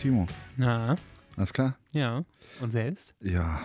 [0.00, 0.26] Timo.
[0.56, 0.96] Na,
[1.36, 1.76] Alles klar?
[1.92, 2.24] ja.
[2.60, 3.14] Und selbst?
[3.20, 3.60] Ja,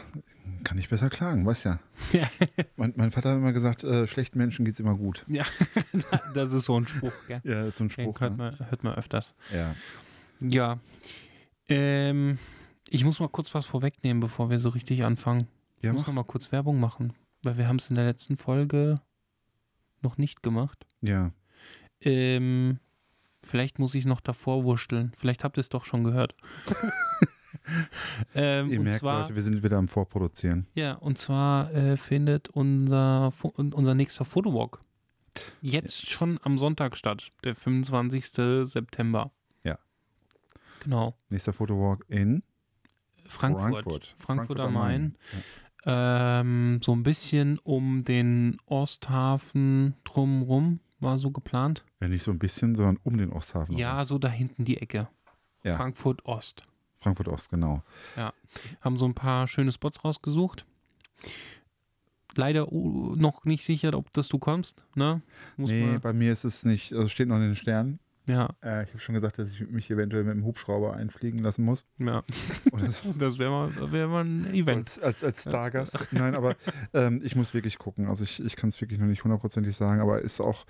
[0.64, 1.80] kann ich besser klagen, weißt ja.
[2.12, 2.30] Ja,
[2.78, 5.26] Mein, mein Vater hat immer gesagt, äh, schlechten Menschen geht's immer gut.
[5.28, 5.44] ja.
[6.34, 7.42] das ist so ein Spruch, gell?
[7.44, 8.20] Ja, das ist so ein Den Spruch.
[8.22, 8.38] hört ne?
[8.58, 9.34] man, hört man öfters.
[9.54, 9.76] Ja.
[10.42, 10.80] Ja.
[11.68, 12.38] Ähm,
[12.90, 15.48] ich muss mal kurz was vorwegnehmen, bevor wir so richtig anfangen.
[15.78, 16.08] Ich Ja, muss mach.
[16.08, 17.14] noch mal kurz Werbung machen,
[17.44, 19.02] weil wir haben es in der letzten Folge
[20.02, 20.86] noch nicht gemacht.
[21.02, 21.32] Ja.
[22.02, 22.80] Ähm,
[23.46, 25.12] vielleicht muss ich es noch davor wursteln.
[25.18, 26.36] Vielleicht habt ihr es doch schon gehört.
[28.36, 30.68] ähm, Ihr merkt, zwar, Leute, wir sind wieder am Vorproduzieren.
[30.74, 34.82] Ja, und zwar äh, findet unser, unser nächster Fotowalk
[35.62, 38.26] jetzt schon am Sonntag statt, der 25.
[38.64, 39.32] September.
[39.64, 39.78] Ja.
[40.84, 41.18] Genau.
[41.30, 42.44] Nächster Fotowalk in
[43.26, 43.72] Frankfurt.
[43.72, 44.16] Frankfurt.
[44.18, 45.02] Frankfurt, am Main.
[45.34, 45.44] Main.
[45.88, 51.86] Ähm, so ein bisschen um den Osthafen drumrum war so geplant.
[52.02, 53.78] Ja, nicht so ein bisschen, sondern um den Osthafen.
[53.78, 55.08] Ja, so da hinten die Ecke.
[55.64, 55.78] Ja.
[55.78, 56.64] Frankfurt Ost.
[57.00, 57.84] Frankfurt Ost, genau.
[58.82, 60.66] Haben so ein paar schöne Spots rausgesucht.
[62.36, 64.86] Leider uh, noch nicht sicher, ob das du kommst.
[64.96, 65.22] Ne?
[65.56, 68.00] Muss nee, bei mir ist es nicht, also steht noch in den Sternen.
[68.28, 71.64] Ja, Äh, ich habe schon gesagt, dass ich mich eventuell mit dem Hubschrauber einfliegen lassen
[71.64, 71.86] muss.
[71.98, 72.24] ja.
[72.72, 74.78] Und das Das wäre mal, wär mal ein Event.
[74.80, 76.08] als, als, als Stargast.
[76.12, 76.56] Nein, aber
[76.94, 78.08] ähm, ich muss wirklich gucken.
[78.08, 80.66] Also ich, ich kann es wirklich noch nicht hundertprozentig sagen, aber ist auch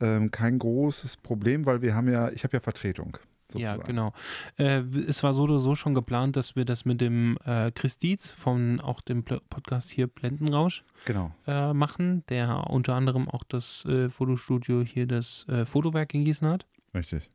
[0.00, 3.18] ähm, kein großes Problem, weil wir haben ja, ich habe ja Vertretung.
[3.52, 3.82] Ja, sozusagen.
[3.84, 4.12] genau.
[4.56, 7.98] Äh, es war so oder so schon geplant, dass wir das mit dem äh, Chris
[7.98, 11.30] Dietz von auch dem Pl Podcast hier Blendenrausch Genau.
[11.46, 16.48] äh, machen, der unter anderem auch das äh, Fotostudio hier, das äh, Fotowerk in Gießen
[16.48, 16.66] hat.
[16.94, 17.30] Richtig.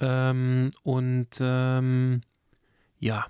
[0.00, 2.20] Ähm, und ähm,
[2.98, 3.26] ja,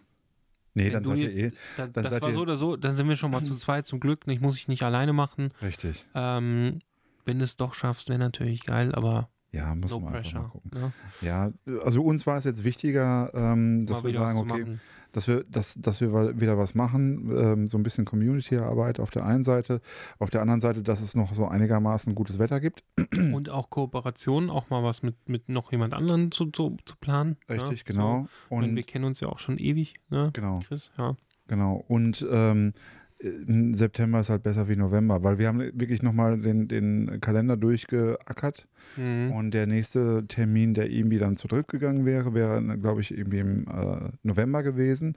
[0.75, 1.57] Nee, Wenn dann seid ihr jetzt- eh.
[1.77, 3.89] da, Dann das war ihr- so oder so, dann sind wir schon mal zu zweit
[3.89, 4.21] zum Glück.
[4.29, 5.49] Ich muss ich nicht alleine machen.
[5.61, 6.07] Richtig.
[6.15, 6.79] Ähm,
[7.25, 10.41] wenn du es doch schaffst, wäre natürlich geil, aber Ja, muss no man einfach mal
[10.43, 10.51] pressure.
[10.51, 10.71] gucken.
[10.73, 10.93] Ne?
[11.21, 11.53] Ja,
[11.85, 14.81] also uns war es jetzt wichtiger, ähm, dass Mal wir sagen, okay, machen.
[15.13, 19.25] Dass wir, dass, dass wir wieder was machen, ähm, so ein bisschen Community-Arbeit auf der
[19.25, 19.81] einen Seite,
[20.19, 22.85] auf der anderen Seite, dass es noch so einigermaßen gutes Wetter gibt.
[23.33, 27.37] Und auch Kooperationen, auch mal was mit, mit noch jemand anderen zu, zu, zu planen.
[27.49, 28.27] Richtig, ja, genau.
[28.49, 28.57] So.
[28.57, 30.31] Und wir kennen uns ja auch schon ewig, ne?
[30.33, 31.17] genau, Chris, ja.
[31.47, 31.85] genau.
[31.89, 36.69] Und ähm, äh, September ist halt besser wie November, weil wir haben wirklich nochmal den,
[36.69, 39.33] den Kalender durchgeackert Mhm.
[39.33, 43.41] und der nächste Termin, der irgendwie dann zu dritt gegangen wäre, wäre, glaube ich, irgendwie
[43.41, 45.09] im äh, November gewesen.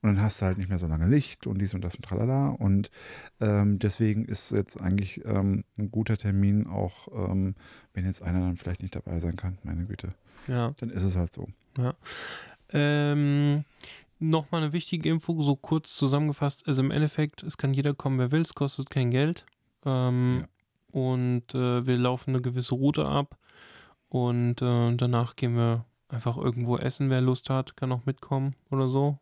[0.00, 2.04] Und dann hast du halt nicht mehr so lange Licht und dies und das und
[2.04, 2.48] tralala.
[2.48, 2.90] Und
[3.40, 7.54] ähm, deswegen ist jetzt eigentlich ähm, ein guter Termin, auch ähm,
[7.92, 10.14] wenn jetzt einer dann vielleicht nicht dabei sein kann, meine Güte.
[10.46, 10.72] ja.
[10.78, 11.48] Dann ist es halt so.
[12.72, 13.64] Ähm,
[14.18, 16.66] Nochmal eine wichtige Info, so kurz zusammengefasst.
[16.66, 19.46] Also im Endeffekt, es kann jeder kommen, wer will, es kostet kein Geld.
[19.84, 20.46] Ähm,
[20.90, 23.38] Und äh, wir laufen eine gewisse Route ab.
[24.08, 27.10] Und äh, danach gehen wir einfach irgendwo essen.
[27.10, 29.18] Wer Lust hat, kann auch mitkommen oder so.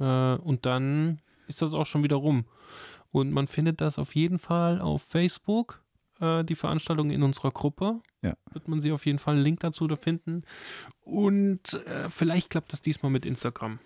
[0.00, 2.44] Äh, und dann ist das auch schon wieder rum.
[3.12, 5.82] Und man findet das auf jeden Fall auf Facebook,
[6.20, 8.00] äh, die Veranstaltung in unserer Gruppe.
[8.22, 8.36] Ja.
[8.52, 10.42] Wird man sie auf jeden Fall einen Link dazu da finden.
[11.04, 13.78] Und äh, vielleicht klappt das diesmal mit Instagram.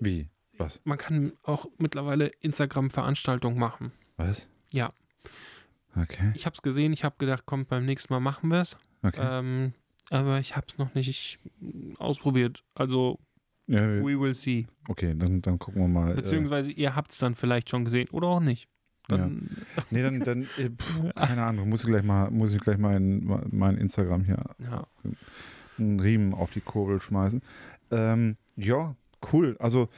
[0.00, 0.28] Wie?
[0.56, 0.80] Was?
[0.84, 3.92] Man kann auch mittlerweile Instagram-Veranstaltungen machen.
[4.16, 4.48] Was?
[4.72, 4.92] Ja.
[5.96, 6.32] Okay.
[6.34, 8.76] Ich habe es gesehen, ich habe gedacht, komm, beim nächsten Mal machen wir es.
[9.02, 9.20] Okay.
[9.22, 9.72] Ähm,
[10.10, 11.38] aber ich habe es noch nicht
[11.98, 12.64] ausprobiert.
[12.74, 13.18] Also,
[13.66, 14.66] ja, wir- we will see.
[14.88, 16.12] okay, dann, dann gucken wir mal.
[16.12, 18.68] Äh, Beziehungsweise ihr habt es dann vielleicht schon gesehen oder auch nicht.
[19.08, 19.48] Dann,
[19.90, 22.96] nee, dann, dann äh, pff, keine Ahnung, muss ich gleich mal, muss ich gleich mal
[22.96, 24.86] in mein Instagram hier ja.
[25.78, 27.42] einen Riemen auf die Kurbel schmeißen.
[27.90, 28.94] Ähm, ja,
[29.32, 29.56] cool.
[29.58, 29.88] Also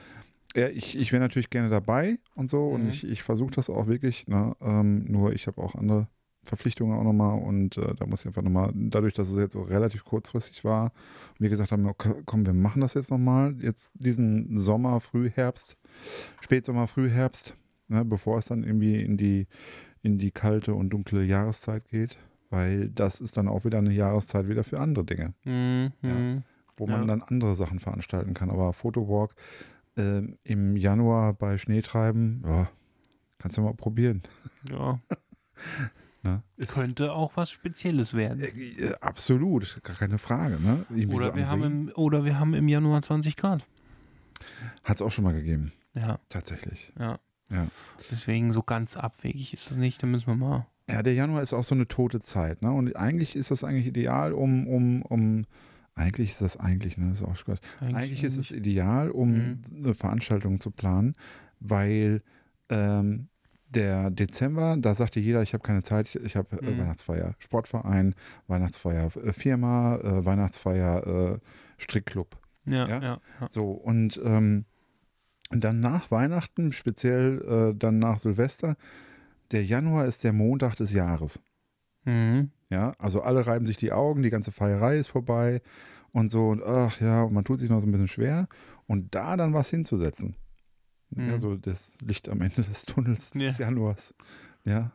[0.55, 2.89] ja, ich, ich wäre natürlich gerne dabei und so und Mhm.
[2.91, 4.27] ich, ich versuche das auch wirklich.
[4.27, 4.55] Ne?
[4.61, 6.09] Ähm, nur ich habe auch andere
[6.45, 9.63] Verpflichtungen auch nochmal und äh, da muss ich einfach nochmal, dadurch, dass es jetzt so
[9.63, 13.91] relativ kurzfristig war und wir gesagt haben, okay, komm, wir machen das jetzt nochmal, jetzt
[13.95, 15.77] diesen Sommer, Frühherbst,
[16.41, 17.55] Spätsommer, Frühherbst,
[17.89, 19.47] ne, bevor es dann irgendwie in die,
[20.03, 22.19] in die kalte und dunkle Jahreszeit geht,
[22.51, 26.43] weil das ist dann auch wieder eine Jahreszeit wieder für andere Dinge Mhm, mhm.
[26.77, 27.07] Wo man Ja.
[27.07, 28.51] dann andere Sachen veranstalten kann.
[28.51, 29.35] Aber Fotowalk
[29.97, 32.71] ähm, im Januar bei Schneetreiben, ja,
[33.39, 34.23] kannst du mal probieren.
[34.71, 34.99] ja.
[36.25, 36.41] Ne?
[36.69, 38.41] Könnte auch was Spezielles werden.
[38.41, 40.57] äh, äh, absolut, gar keine Frage.
[40.61, 40.87] Ne?
[41.13, 43.67] Oder so wir, haben im, oder wir haben im Januar 20 Grad.
[44.85, 46.93] Hat es auch schon mal gegeben, Ja, tatsächlich.
[46.97, 47.19] ja.
[47.51, 47.67] Ja.
[48.11, 50.01] Deswegen so ganz abwegig ist das nicht.
[50.01, 50.67] Da müssen wir mal.
[50.89, 52.63] Ja, der Januar ist auch so eine tote Zeit.
[52.63, 52.71] Ne?
[52.73, 55.43] Und eigentlich ist das eigentlich ideal, um, um, um
[55.95, 57.61] eigentlich ist das eigentlich, ne, das ist auch Quatsch.
[57.81, 59.61] Eigentlich ist es ideal, um Mhm.
[59.77, 61.15] eine Veranstaltung zu planen,
[61.61, 62.23] weil
[62.71, 63.29] ähm,
[63.69, 66.79] der Dezember, da sagte jeder, ich habe keine Zeit, ich, habe äh, Mhm.
[66.79, 68.15] Weihnachtsfeier Sportverein,
[68.47, 71.39] Weihnachtsfeier äh, Firma, äh, Weihnachtsfeier äh,
[71.79, 72.39] Strickclub.
[72.65, 73.01] Ja, Ja?
[73.03, 73.21] ja.
[73.51, 74.65] So, und ähm,
[75.51, 78.77] dann nach Weihnachten, speziell dann nach Silvester,
[79.51, 81.43] der Januar ist der Montag des Jahres.
[82.05, 82.51] Mhm.
[82.73, 85.61] Ja, also alle reiben sich die Augen, die ganze Feierei ist vorbei
[86.13, 88.49] und so und ach ja, und man tut sich noch so ein bisschen schwer
[88.87, 90.37] und da dann was hinzusetzen.
[91.15, 91.39] Ja, Mhm.
[91.39, 93.67] so das Licht am Ende des Tunnels des Ja.
[93.67, 94.15] Januars.
[94.65, 94.93] Ja,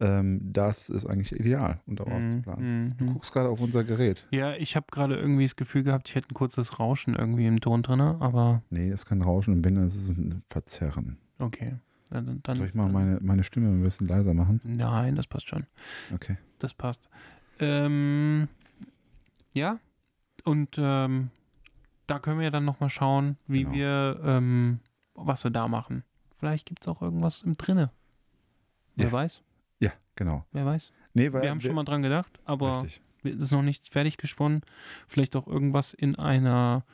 [0.00, 2.42] ähm, das ist eigentlich ideal, um daraus zu Mhm.
[2.42, 2.94] planen.
[2.98, 3.12] Du Mhm.
[3.12, 4.26] guckst gerade auf unser Gerät.
[4.32, 7.60] Ja, ich habe gerade irgendwie das Gefühl gehabt, ich hätte ein kurzes Rauschen irgendwie im
[7.60, 11.18] Ton drin, aber Nee, das kann rauschen und wenn, das ist ein Verzerren.
[11.38, 11.74] okay.
[12.14, 14.60] Dann, dann, Soll ich mal meine, meine Stimme ein bisschen leiser machen?
[14.62, 15.66] Nein, das passt schon.
[16.14, 16.36] Okay.
[16.60, 17.08] Das passt.
[17.58, 18.46] Ähm,
[19.52, 19.80] ja,
[20.44, 21.30] und ähm,
[22.06, 23.74] da können wir ja dann nochmal schauen, wie Genau.
[23.74, 24.78] wir, ähm,
[25.14, 26.04] was wir da machen.
[26.36, 27.90] Vielleicht gibt es auch irgendwas im Drinne.
[28.94, 29.12] Wer Ja.
[29.12, 29.42] weiß?
[29.80, 30.44] Ja, genau.
[30.52, 30.92] Wer weiß?
[31.14, 33.00] Nee, weil wir haben schon mal dran gedacht, aber Richtig.
[33.24, 34.62] es ist noch nicht fertig gesponnen.
[35.08, 36.84] Vielleicht auch irgendwas in einer,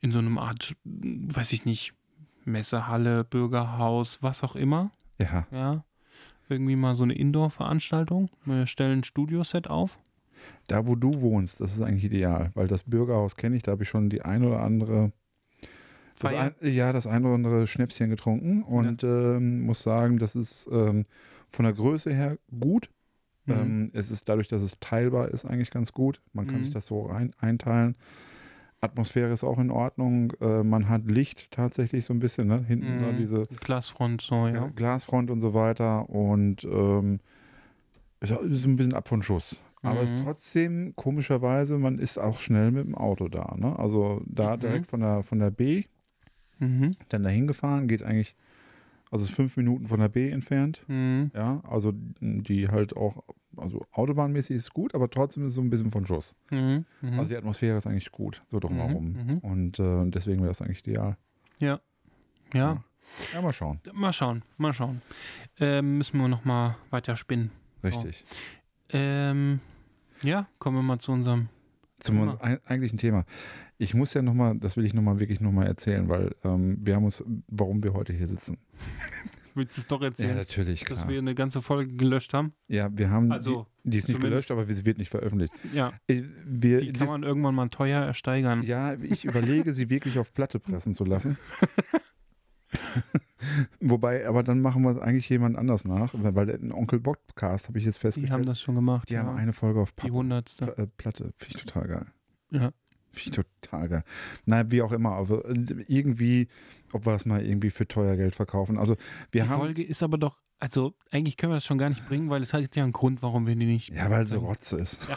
[0.00, 1.94] in so einem Art, weiß ich nicht,
[2.44, 4.90] Messehalle, Bürgerhaus, was auch immer.
[5.18, 5.84] Ja, Ja.
[6.48, 8.28] Irgendwie mal so eine Indoor-Veranstaltung.
[8.44, 9.98] Wir stellen ein Studioset auf.
[10.66, 13.84] da wo du wohnst, das ist eigentlich ideal, weil das Bürgerhaus kenne ich, da habe
[13.84, 15.12] ich schon die ein oder andere
[16.20, 20.68] das ein, ja, das ein oder andere Schnäpschen getrunken und ähm, muss sagen, das ist
[20.70, 21.06] ähm,
[21.50, 22.90] von der Größe her gut.
[23.46, 23.52] Mhm.
[23.54, 26.20] Ähm, es ist dadurch, dass es teilbar ist, eigentlich ganz gut.
[26.32, 26.64] Man kann Mhm.
[26.64, 27.96] sich das so rein, einteilen.
[28.92, 30.32] Atmosphäre ist auch in Ordnung.
[30.40, 32.64] Äh, man hat Licht tatsächlich so ein bisschen, ne?
[32.66, 33.16] Hinten da Mhm.
[33.16, 34.68] diese Glasfront, so, ja.
[34.74, 36.08] Glasfront und so weiter.
[36.10, 37.20] Und ähm,
[38.20, 39.60] ist ist ein bisschen ab von Schuss.
[39.82, 40.24] Aber es ist Mhm.
[40.24, 43.54] trotzdem, komischerweise, man ist auch schnell mit dem Auto da.
[43.56, 43.78] Ne?
[43.78, 44.60] Also da Mhm.
[44.60, 45.84] direkt von der, von der B
[46.58, 46.92] Mhm.
[47.08, 48.36] dann dahin gefahren, geht eigentlich,
[49.10, 50.84] also ist fünf Minuten von der B entfernt.
[50.88, 51.30] Mhm.
[51.34, 53.22] Ja, also die halt auch,
[53.56, 56.34] also autobahnmäßig ist gut, aber trotzdem ist es so ein bisschen von Schuss.
[56.50, 56.84] Mhm.
[57.00, 57.18] Mhm.
[57.18, 59.12] Also die Atmosphäre ist eigentlich gut, so drumherum.
[59.12, 59.38] Mhm, mhm.
[59.38, 61.16] Und äh, deswegen wäre das eigentlich ideal.
[61.60, 61.80] ja.
[62.54, 62.84] Ja,
[63.32, 63.80] Ja, mal schauen.
[63.94, 65.00] mal schauen, mal schauen.
[65.58, 67.50] Ähm, müssen wir noch mal weiter spinnen.
[67.82, 68.26] Richtig.
[68.90, 69.60] Ähm,
[70.22, 71.48] ja, kommen wir mal zu unserem.
[71.98, 72.38] Zum Thema.
[72.66, 73.24] eigentlichen Thema.
[73.78, 77.04] Ich muss ja nochmal, das will ich nochmal wirklich nochmal erzählen, weil ähm, wir haben
[77.04, 78.58] uns, warum wir heute hier sitzen.
[79.54, 80.36] Willst du es doch erzählen?
[80.36, 81.10] natürlich, dass klar.
[81.10, 82.54] wir eine ganze Folge gelöscht haben?
[82.68, 85.52] ja, wir haben, Also, die, die ist nicht gelöscht, aber sie wird nicht veröffentlicht.
[85.72, 88.62] ja, Wir, die kann man irgendwann mal teuer ersteigern.
[88.62, 91.38] Ja, ich überlege, sie wirklich auf Platte pressen zu lassen.
[93.80, 97.78] Wobei, aber dann machen wir es eigentlich jemand anders nach, weil den Onkel Podcast habe
[97.78, 98.32] ich jetzt die festgestellt.
[98.32, 99.08] haben das schon gemacht.
[99.10, 99.24] die ja.
[99.24, 100.76] haben eine Folge auf die Pappe, hundertste.
[100.78, 101.32] äh, Platte.
[101.36, 102.06] Finde ich total geil.
[102.50, 102.72] Ja.
[103.32, 104.04] Total geil.
[104.46, 105.54] Naja, wie auch immer, aber äh,
[105.88, 106.48] irgendwie,
[106.92, 108.78] ob wir das mal irgendwie für teuer Geld verkaufen.
[108.78, 108.96] Also
[109.30, 109.58] wir die haben.
[109.60, 112.52] Folge ist aber doch, also eigentlich können wir das schon gar nicht bringen, weil es
[112.54, 113.90] hat ja einen Grund, warum wir die nicht.
[113.94, 114.36] ja, weil sie.
[114.36, 115.00] Rotze ist.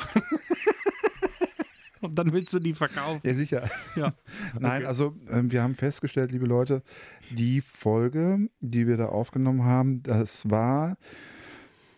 [2.02, 3.22] Und dann willst du die verkaufen.
[3.28, 3.70] Ja, sicher.
[3.96, 4.14] Ja.
[4.60, 4.86] Nein, Okay.
[4.86, 6.84] also ähm, wir haben festgestellt, liebe Leute,
[7.32, 10.98] die Folge, die wir da aufgenommen haben, das war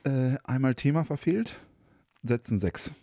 [0.05, 1.59] äh, einmal Thema verfehlt,
[2.23, 2.93] Sätzen sechs.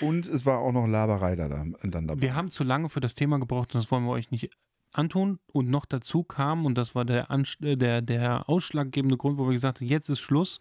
[0.00, 1.76] Und es war auch noch Laberei da, dann
[2.06, 2.20] dabei.
[2.20, 4.50] Wir haben zu lange für das Thema gebraucht und das wollen wir euch nicht
[4.92, 5.38] antun.
[5.52, 9.46] Und noch dazu kam, und das war der, Ansch äh, der, der ausschlaggebende Grund, wo
[9.46, 10.60] wir gesagt haben, jetzt ist Schluss,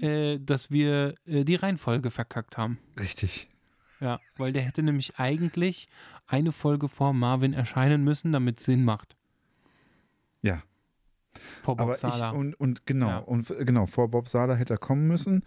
[0.00, 2.78] äh, dass wir äh, die Reihenfolge verkackt haben.
[2.98, 3.48] Richtig.
[4.00, 5.88] Ja, weil der hätte nämlich eigentlich
[6.26, 9.14] eine Folge vor Marvin erscheinen müssen, damit es Sinn macht.
[10.42, 10.62] Ja.
[11.62, 12.30] Vor Bob Aber ich, Sala.
[12.30, 13.18] und, und genau, Ja.
[13.18, 15.44] und f- genau, vor Bob Sala hätte er kommen müssen,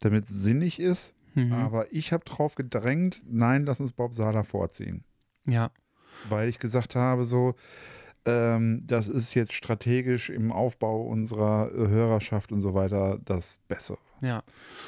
[0.00, 1.14] damit es sinnig ist.
[1.36, 1.52] Mhm.
[1.52, 5.04] Aber ich habe drauf gedrängt, nein, lass uns Bob Sala vorziehen.
[5.48, 5.70] ja,
[6.28, 7.54] weil ich gesagt habe, so,
[8.24, 13.98] ähm, das ist jetzt strategisch im Aufbau unserer äh, Hörerschaft und so weiter das Bessere.
[14.20, 14.42] ja.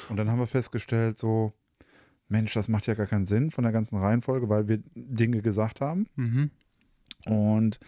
[0.09, 1.53] Und dann haben wir festgestellt, so,
[2.27, 5.81] Mensch, das macht ja gar keinen Sinn von der ganzen Reihenfolge, weil wir Dinge gesagt
[5.81, 6.07] haben.
[6.15, 6.51] Mhm.
[7.25, 7.79] Und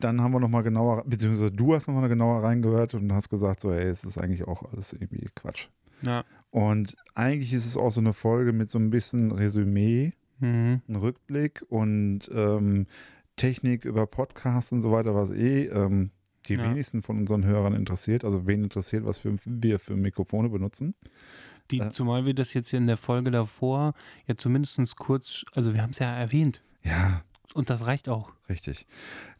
[0.00, 3.72] dann haben wir nochmal genauer, beziehungsweise du hast nochmal genauer reingehört und hast gesagt, so,
[3.72, 5.68] ey, es ist eigentlich auch alles irgendwie Quatsch.
[6.02, 6.24] Ja.
[6.54, 10.82] Und eigentlich ist es auch so eine Folge mit so ein bisschen Resümee, Mhm.
[10.88, 12.86] ein Rückblick und ähm,
[13.34, 16.10] Technik über Podcasts und so weiter, was eh ähm,
[16.46, 16.62] die Ja.
[16.70, 18.24] wenigsten von unseren Hörern interessiert.
[18.24, 20.94] Also wen interessiert, was für, wir für Mikrofone benutzen.
[21.72, 21.90] Die, Äh.
[21.90, 23.94] zumal wir das jetzt in der Folge davor
[24.28, 27.22] ja zumindest kurz, also wir haben es ja erwähnt Ja,
[27.54, 28.30] und das reicht auch.
[28.48, 28.86] richtig.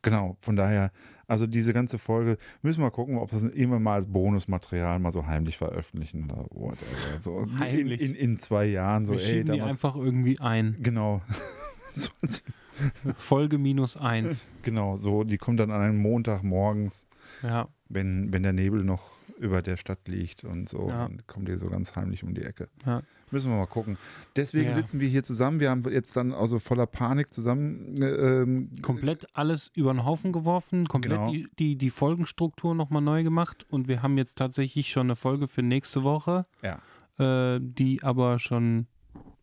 [0.03, 0.91] Genau, von daher,
[1.27, 5.13] also diese ganze Folge, müssen wir gucken, ob wir das irgendwann mal als Bonusmaterial mal
[5.13, 7.21] so heimlich veröffentlichen oder whatever.
[7.21, 8.01] So in, Heimlich.
[8.01, 10.77] in, in zwei Jahren, so wir ey, die einfach irgendwie ein.
[10.83, 11.23] Genau.
[13.17, 14.49] Folge minus eins.
[14.63, 17.07] genau, so, die kommt dann an einem Montag morgens,
[17.43, 21.09] Ja, wenn, wenn der Nebel noch über der Stadt liegt und so, Ja.
[21.09, 22.69] dann kommt die so ganz heimlich um die Ecke.
[22.85, 23.03] Ja.
[23.35, 23.99] Müssen wir mal gucken.
[24.37, 24.75] Deswegen Ja.
[24.77, 25.59] sitzen wir hier zusammen.
[25.59, 28.01] Wir haben jetzt dann also voller Panik zusammen.
[28.01, 28.07] äh,
[28.43, 31.31] Ähm, komplett alles über den Haufen geworfen, komplett Genau.
[31.33, 35.49] die, die, die Folgenstruktur nochmal neu gemacht und wir haben jetzt tatsächlich schon eine Folge
[35.49, 36.79] für nächste Woche, Ja.
[37.19, 38.87] äh, die aber schon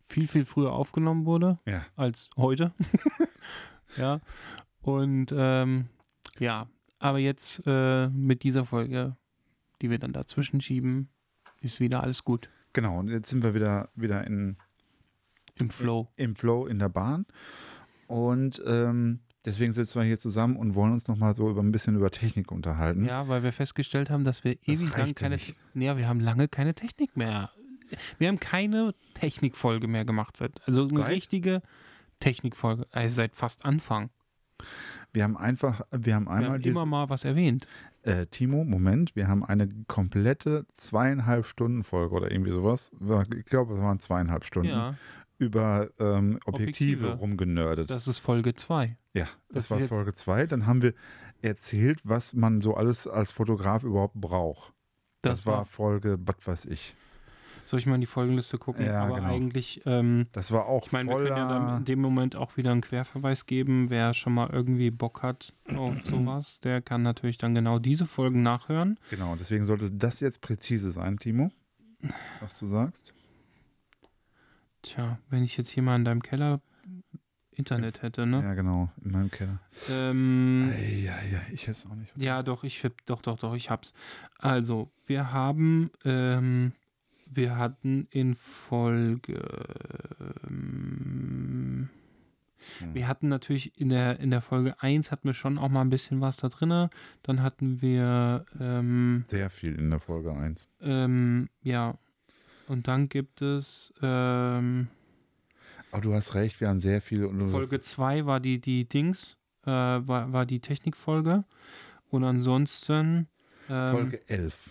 [0.08, 1.84] viel, viel früher aufgenommen wurde Ja.
[1.96, 2.72] als heute.
[3.98, 4.20] ja.
[4.80, 5.86] Und ähm,
[6.38, 6.66] ja,
[6.98, 9.16] aber jetzt äh, mit dieser Folge,
[9.82, 11.08] die wir dann dazwischen schieben,
[11.60, 14.56] ist wieder alles gut Genau, und jetzt sind wir wieder, wieder in,
[15.60, 16.08] im Flow.
[16.16, 17.26] im Flow in der Bahn.
[18.06, 21.96] Und ähm, deswegen sitzen wir hier zusammen und wollen uns nochmal so über ein bisschen
[21.96, 23.04] über Technik unterhalten.
[23.04, 25.36] Ja, weil wir festgestellt haben, dass wir ewig lang keine.
[25.36, 25.56] nicht.
[25.74, 27.50] Ja, wir haben lange keine Technik mehr.
[28.18, 30.66] Wir haben keine Technikfolge mehr gemacht seit.
[30.66, 31.08] Also eine Seit?
[31.08, 31.62] richtige
[32.20, 32.86] Technikfolge.
[32.90, 34.10] Also seit fast Anfang.
[35.12, 37.66] Wir haben einfach, wir haben Wir einmal haben dieses, immer mal was erwähnt.
[38.02, 42.90] Äh, Timo, Moment, wir haben eine komplette zweieinhalb Stunden Folge oder irgendwie sowas.
[43.36, 44.94] Ich glaube, es waren zweieinhalb Stunden Ja,
[45.38, 47.12] über ähm, Objektive, Objektive.
[47.18, 47.90] rumgenördet.
[47.90, 48.96] das ist Folge 2.
[49.14, 50.46] ja, das das, war Folge 2.
[50.46, 50.94] Dann haben wir
[51.42, 54.72] erzählt, was man so alles als Fotograf überhaupt braucht.
[55.22, 55.64] Das, Das, war, war.
[55.64, 56.94] Folge, was weiß ich.
[57.64, 58.84] Soll ich mal in die Folgenliste gucken?
[58.84, 59.28] Ja, Aber genau.
[59.28, 62.56] eigentlich, ähm, Das war auch ich meine, wir können ja dann in dem Moment auch
[62.56, 63.88] wieder einen Querverweis geben.
[63.88, 68.42] Wer schon mal irgendwie Bock hat auf sowas, der kann natürlich dann genau diese Folgen
[68.42, 68.98] nachhören.
[69.10, 71.50] Genau, deswegen sollte das jetzt präzise sein, Timo,
[72.40, 73.12] was du sagst.
[74.82, 76.60] Tja, wenn ich jetzt hier mal in deinem Keller
[77.54, 78.42] Internet hätte, ne?
[78.42, 79.60] Ja, genau, in meinem Keller.
[79.90, 80.72] Ähm,
[81.04, 82.10] Ja, ja, ich hab's auch nicht.
[82.16, 83.92] Ja, doch, ich hab, doch, doch, doch, ich hab's.
[84.38, 86.72] Also, wir haben, ähm,
[87.34, 89.40] wir hatten in Folge,
[90.46, 91.88] ähm,
[92.78, 92.94] Hm.
[92.94, 95.88] wir hatten natürlich in der, in der Folge 1 hatten wir schon auch mal ein
[95.90, 96.90] bisschen was da drinne.
[97.24, 100.68] Dann hatten wir, ähm, Sehr viel in der Folge 1.
[100.80, 101.98] ähm, ja,
[102.68, 104.86] und dann gibt es, ähm,
[105.90, 107.24] Aber du hast recht, wir haben sehr viel.
[107.24, 109.36] Und du- Folge 2 war die, die Dings,
[109.66, 111.44] äh, war, war die Technikfolge.
[112.10, 113.26] Und ansonsten,
[113.68, 114.70] ähm, Folge 11.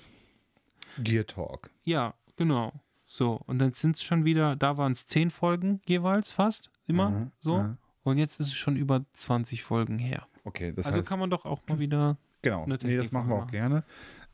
[0.99, 1.69] Gear Talk.
[1.83, 2.73] Ja, genau.
[3.05, 7.07] So, und dann sind es schon wieder, da waren es zehn Folgen jeweils fast, immer
[7.07, 7.55] Aha, so.
[7.57, 7.77] aha.
[8.03, 10.25] Und jetzt ist es schon über 20 Folgen her.
[10.43, 12.17] Okay, das also heißt, kann man doch auch mal wieder.
[12.41, 12.63] genau.
[12.63, 13.83] eine Nee, das machen wir auch Technikfolge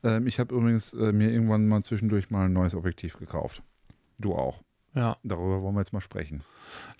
[0.02, 0.16] gerne.
[0.16, 3.62] Ähm, ich habe übrigens äh, mir irgendwann mal zwischendurch mal ein neues Objektiv gekauft.
[4.18, 4.62] Du auch.
[4.94, 5.18] Ja.
[5.22, 6.42] Darüber wollen wir jetzt mal sprechen.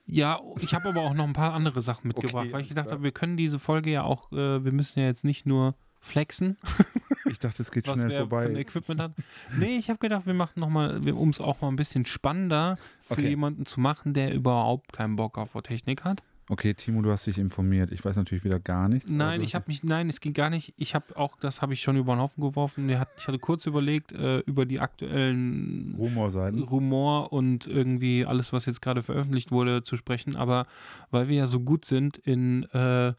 [0.04, 2.92] Ja, ich habe aber auch noch ein paar andere Sachen mitgebracht, Okay, weil ich gedacht
[2.92, 6.58] habe, wir können diese Folge ja auch, äh, wir müssen ja jetzt nicht nur flexen,
[7.38, 8.42] Ich dachte, es geht was schnell wer vorbei.
[8.46, 9.12] von Equipment hat.
[9.56, 13.12] Nee, ich habe gedacht, wir machen nochmal, um es auch mal ein bisschen spannender für
[13.12, 13.28] Okay.
[13.28, 16.24] jemanden zu machen, der überhaupt keinen Bock auf Technik hat.
[16.50, 17.92] Okay, Timo, du hast dich informiert.
[17.92, 19.08] Ich weiß natürlich wieder gar nichts.
[19.08, 20.74] Nein, also- ich habe mich, nein, es ging gar nicht.
[20.78, 22.98] Ich habe auch, das habe ich schon über den Haufen geworfen.
[22.98, 26.62] Hat, ich hatte kurz überlegt, äh, über die aktuellen Rumorseiten.
[26.64, 30.34] Rumor und irgendwie alles, was jetzt gerade veröffentlicht wurde, zu sprechen.
[30.36, 30.66] Aber
[31.12, 33.12] weil wir ja so gut sind in äh,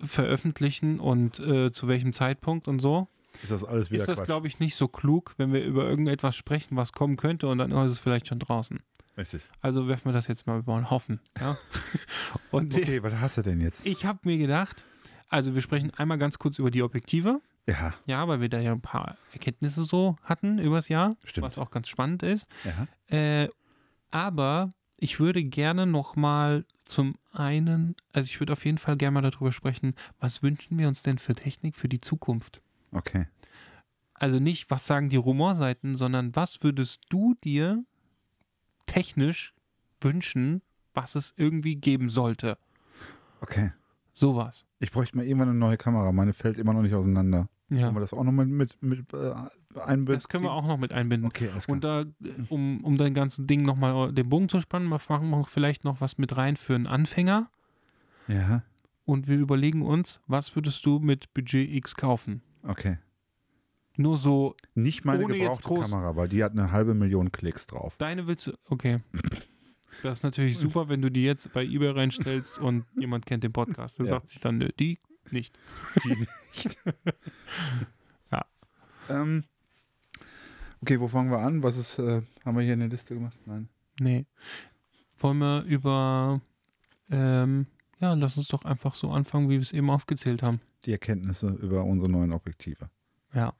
[0.00, 3.08] Veröffentlichen und äh, zu welchem Zeitpunkt und so,
[3.42, 6.36] Ist das alles wieder ist das, glaube ich, nicht so klug, wenn wir über irgendetwas
[6.36, 8.80] sprechen, was kommen könnte und dann ist es vielleicht schon draußen.
[9.16, 9.42] Richtig.
[9.60, 11.20] Also werfen wir das jetzt mal über den Haufen.
[11.40, 11.56] Ja?
[12.50, 13.86] und Okay, was hast du denn jetzt?
[13.86, 14.84] ich habe mir gedacht,
[15.28, 17.40] also wir sprechen einmal ganz kurz über die Objektive.
[17.68, 21.46] Ja, Ja, weil wir da ja ein paar Erkenntnisse so hatten übers Jahr, Stimmt.
[21.46, 22.46] was auch ganz spannend ist.
[22.64, 22.86] ja.
[23.16, 23.48] Äh,
[24.12, 29.20] aber ich würde gerne noch mal zum einen, also ich würde auf jeden Fall gerne
[29.20, 32.62] mal darüber sprechen, was wünschen wir uns denn für Technik für die Zukunft?
[32.92, 33.26] Okay.
[34.14, 37.84] Also nicht, was sagen die Rumorseiten, sondern was würdest du dir
[38.86, 39.54] technisch
[40.00, 40.62] wünschen,
[40.94, 42.56] was es irgendwie geben sollte?
[43.40, 43.72] Okay.
[44.14, 44.64] Sowas.
[44.78, 46.10] Ich bräuchte mal irgendwann eine neue Kamera.
[46.12, 47.50] Meine fällt immer noch nicht auseinander.
[47.68, 47.86] Ja.
[47.86, 49.32] Wollen wir das auch nochmal mit, mit äh,
[49.80, 50.06] einbeziehen?
[50.18, 51.26] Das können wir auch noch mit einbinden.
[51.28, 51.74] Okay, alles klar.
[51.74, 52.06] Und da, äh,
[52.48, 56.16] um, um dein ganzes Ding nochmal den Bogen zu spannen, machen wir vielleicht noch was
[56.18, 57.50] mit rein für einen Anfänger.
[58.28, 58.62] ja,
[59.04, 62.42] Und wir überlegen uns, was würdest du mit Budget X kaufen?
[62.62, 62.98] okay.
[63.98, 67.66] Nur so, Nicht meine Ohne gebrauchte groß- Kamera, weil die hat eine halbe Million Klicks
[67.66, 67.94] drauf.
[67.96, 68.98] deine willst du, okay.
[70.02, 73.54] Das ist natürlich super, wenn du die jetzt bei eBay reinstellst und jemand kennt den
[73.54, 73.98] Podcast.
[73.98, 74.10] Der Ja.
[74.10, 74.98] sagt sich dann, nö, die
[75.32, 75.58] nicht.
[76.04, 76.78] Die nicht.
[78.32, 78.44] Ja.
[79.08, 79.44] Ähm,
[80.82, 81.62] Okay, wo fangen wir an?
[81.62, 83.36] Was ist, äh, haben wir hier in der Liste gemacht?
[83.46, 83.68] Nein.
[83.98, 84.26] Nee.
[85.18, 86.40] Wollen wir über,
[87.10, 87.66] ähm,
[87.98, 90.60] ja, lass uns doch einfach so anfangen, wie wir es eben aufgezählt haben.
[90.84, 92.90] Die Erkenntnisse über unsere neuen Objektive.
[93.32, 93.54] Ja.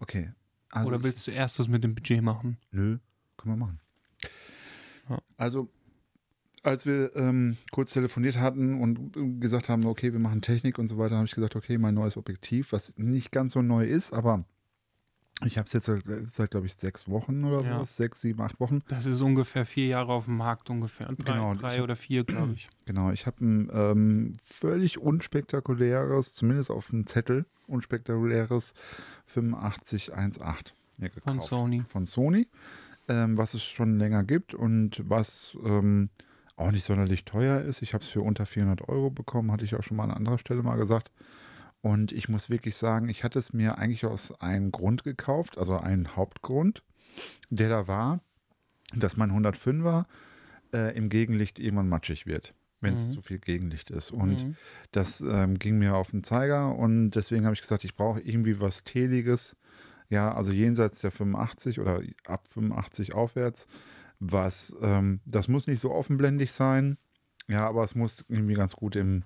[0.00, 0.32] Okay.
[0.70, 2.58] Also Oder willst du erst das mit dem Budget machen?
[2.72, 2.98] Nö,
[3.36, 3.80] können wir machen.
[5.08, 5.18] Ja.
[5.36, 5.70] Also,
[6.66, 10.88] als wir ähm, kurz telefoniert hatten und äh, gesagt haben, okay, wir machen Technik und
[10.88, 14.12] so weiter, habe ich gesagt, okay, mein neues Objektiv, was nicht ganz so neu ist,
[14.12, 14.44] aber
[15.44, 17.74] ich habe es jetzt seit, seit glaube ich, sechs Wochen oder Ja.
[17.74, 18.82] sowas, sechs, sieben, acht Wochen.
[18.88, 21.08] Das ist ungefähr vier Jahre auf dem Markt ungefähr.
[21.08, 22.70] Drei, Genau, drei oder vier, glaube ich.
[22.86, 28.72] Genau, ich habe ein ähm, völlig unspektakuläres, zumindest auf dem Zettel, unspektakuläres
[29.26, 31.24] 8518 mir gekauft.
[31.24, 31.84] Von Sony.
[31.88, 32.48] Von Sony,
[33.08, 36.08] ähm, was es schon länger gibt und was ähm,
[36.56, 37.82] auch nicht sonderlich teuer ist.
[37.82, 40.38] Ich habe es für unter 400 Euro bekommen, hatte ich auch schon mal an anderer
[40.38, 41.10] Stelle mal gesagt.
[41.82, 45.78] Und ich muss wirklich sagen, ich hatte es mir eigentlich aus einem Grund gekauft, also
[45.78, 46.82] einen Hauptgrund,
[47.50, 48.20] der da war,
[48.94, 50.06] dass mein 105er
[50.72, 53.12] äh, im Gegenlicht irgendwann matschig wird, wenn es Mhm.
[53.12, 54.10] zu viel Gegenlicht ist.
[54.10, 54.56] Und Mhm.
[54.92, 58.60] das ähm, ging mir auf den Zeiger und deswegen habe ich gesagt, ich brauche irgendwie
[58.60, 59.56] was Teliges,
[60.08, 63.66] ja, also jenseits der 85 oder ab 85 aufwärts,
[64.20, 66.96] was, ähm, das muss nicht so offenblendig sein,
[67.48, 69.24] ja, aber es muss irgendwie ganz gut im,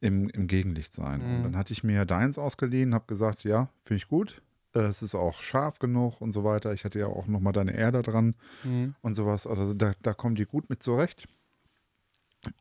[0.00, 1.22] im, im Gegenlicht sein.
[1.22, 1.42] Und Mhm.
[1.44, 4.42] dann hatte ich mir deins ausgeliehen, habe gesagt, ja, finde ich gut,
[4.74, 6.72] äh, es ist auch scharf genug und so weiter.
[6.72, 8.34] Ich hatte ja auch nochmal deine Erde dran
[8.64, 8.94] Mhm.
[9.00, 9.46] und sowas.
[9.46, 11.26] Also da, da kommen die gut mit zurecht.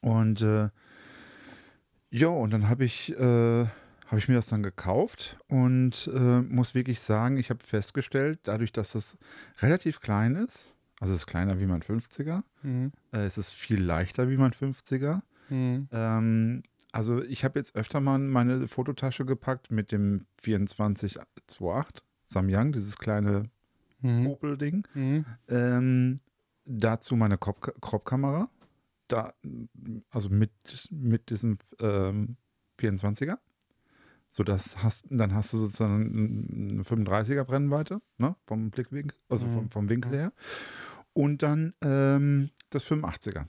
[0.02, 0.70] Und äh,
[2.10, 6.74] ja, und dann habe ich, äh, hab ich mir das dann gekauft und äh, muss
[6.74, 9.18] wirklich sagen, ich habe festgestellt, dadurch, dass es
[9.60, 12.92] relativ klein ist, also es ist kleiner wie mein 50er, Mhm.
[13.12, 15.22] äh, es ist viel leichter wie mein 50er.
[15.50, 15.88] Mhm.
[15.92, 22.98] Ähm, also ich habe jetzt öfter mal meine Fototasche gepackt mit dem 2428 Samyang, dieses
[22.98, 23.50] kleine
[24.02, 24.28] Mhm.
[24.28, 24.88] Opel-Ding.
[24.94, 25.26] Mhm.
[25.48, 26.16] Ähm,
[26.66, 28.50] dazu meine Crop- Crop-Kamera.
[29.08, 29.34] Da,
[30.12, 30.52] also mit,
[30.92, 32.36] mit diesem ähm,
[32.80, 33.38] 24er.
[34.38, 38.36] So, das hast, dann hast du sozusagen eine 35er Brennweite, ne?
[38.46, 39.54] Vom Blickwinkel, also Mhm.
[39.54, 40.32] vom, vom Winkel her.
[41.14, 43.48] Und dann ähm, das 85er.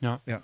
[0.00, 0.22] Ja.
[0.24, 0.40] ja.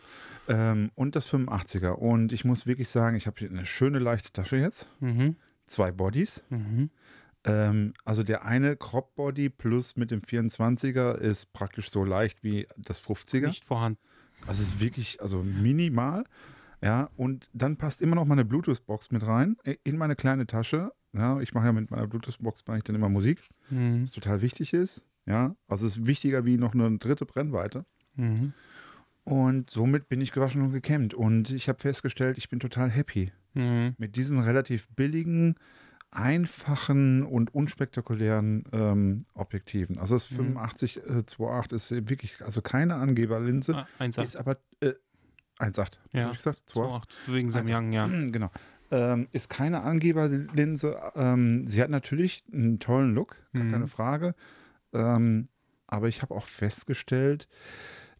[0.46, 1.92] Ähm, und das 85er.
[1.92, 4.90] Und ich muss wirklich sagen, ich habe hier eine schöne leichte Tasche jetzt.
[5.00, 5.36] Mhm.
[5.64, 6.42] Zwei Bodies.
[6.50, 6.90] Mhm.
[7.44, 12.68] Ähm, also der eine Crop Body plus mit dem 24er ist praktisch so leicht wie
[12.76, 13.46] das 50er.
[13.46, 13.98] Nicht vorhanden.
[14.46, 16.24] Also es ist wirklich, also minimal.
[16.82, 20.92] Ja, und dann passt immer noch meine Bluetooth-Box mit rein äh, in meine kleine Tasche.
[21.12, 24.04] Ja, ich mache ja mit meiner Bluetooth-Box mache ich dann immer Musik, Mhm.
[24.04, 25.04] was total wichtig ist.
[25.26, 27.84] Ja, also es ist wichtiger wie noch eine dritte Brennweite.
[28.16, 28.52] Mhm.
[29.24, 31.12] Und somit bin ich gewaschen und gekämmt.
[31.14, 33.94] Und ich habe festgestellt, ich bin total happy Mhm.
[33.98, 35.56] mit diesen relativ billigen,
[36.24, 39.98] einfachen und unspektakulären ähm, Objektiven.
[39.98, 40.36] Also das Mhm.
[40.54, 44.22] 85 äh, 2.8 ist wirklich, also keine Angeberlinse, Ah, 1,8.
[44.24, 44.92] ist aber äh,
[45.60, 45.76] 1.8.
[45.76, 46.30] Was Ja.
[46.32, 46.62] ich gesagt?
[46.66, 47.02] 2.8.
[47.26, 47.32] 2,8.
[47.34, 48.06] Wegen Samyang, ja.
[48.30, 48.50] Genau.
[48.92, 51.00] Ähm, ist keine Angeberlinse.
[51.14, 53.70] Ähm, sie hat natürlich einen tollen Look, gar Mhm.
[53.72, 54.34] keine Frage.
[54.92, 55.48] Ähm,
[55.86, 57.46] aber ich habe auch festgestellt,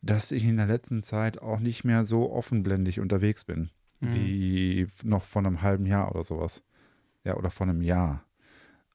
[0.03, 4.15] dass ich in der letzten Zeit auch nicht mehr so offenblendig unterwegs bin, Mhm.
[4.15, 6.63] wie noch vor einem halben Jahr oder sowas.
[7.25, 8.25] Ja, oder vor einem Jahr.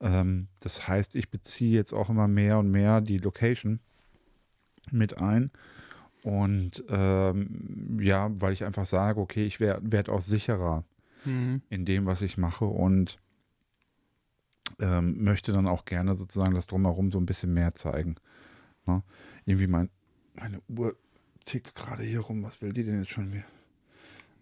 [0.02, 3.80] Ähm, das heißt, ich beziehe jetzt auch immer mehr und mehr die Location
[4.92, 5.52] mit ein.
[6.26, 10.84] Und ähm, ja, weil ich einfach sage, okay, ich werde werd auch sicherer
[11.24, 11.62] Mhm.
[11.70, 13.18] in dem, was ich mache und
[14.80, 18.16] ähm, möchte dann auch gerne sozusagen das Drumherum so ein bisschen mehr zeigen.
[18.86, 19.02] Ne?
[19.46, 19.90] Irgendwie mein,
[20.36, 20.96] meine Uhr
[21.46, 22.44] tickt gerade hier rum.
[22.44, 23.46] Was will die denn jetzt schon wieder?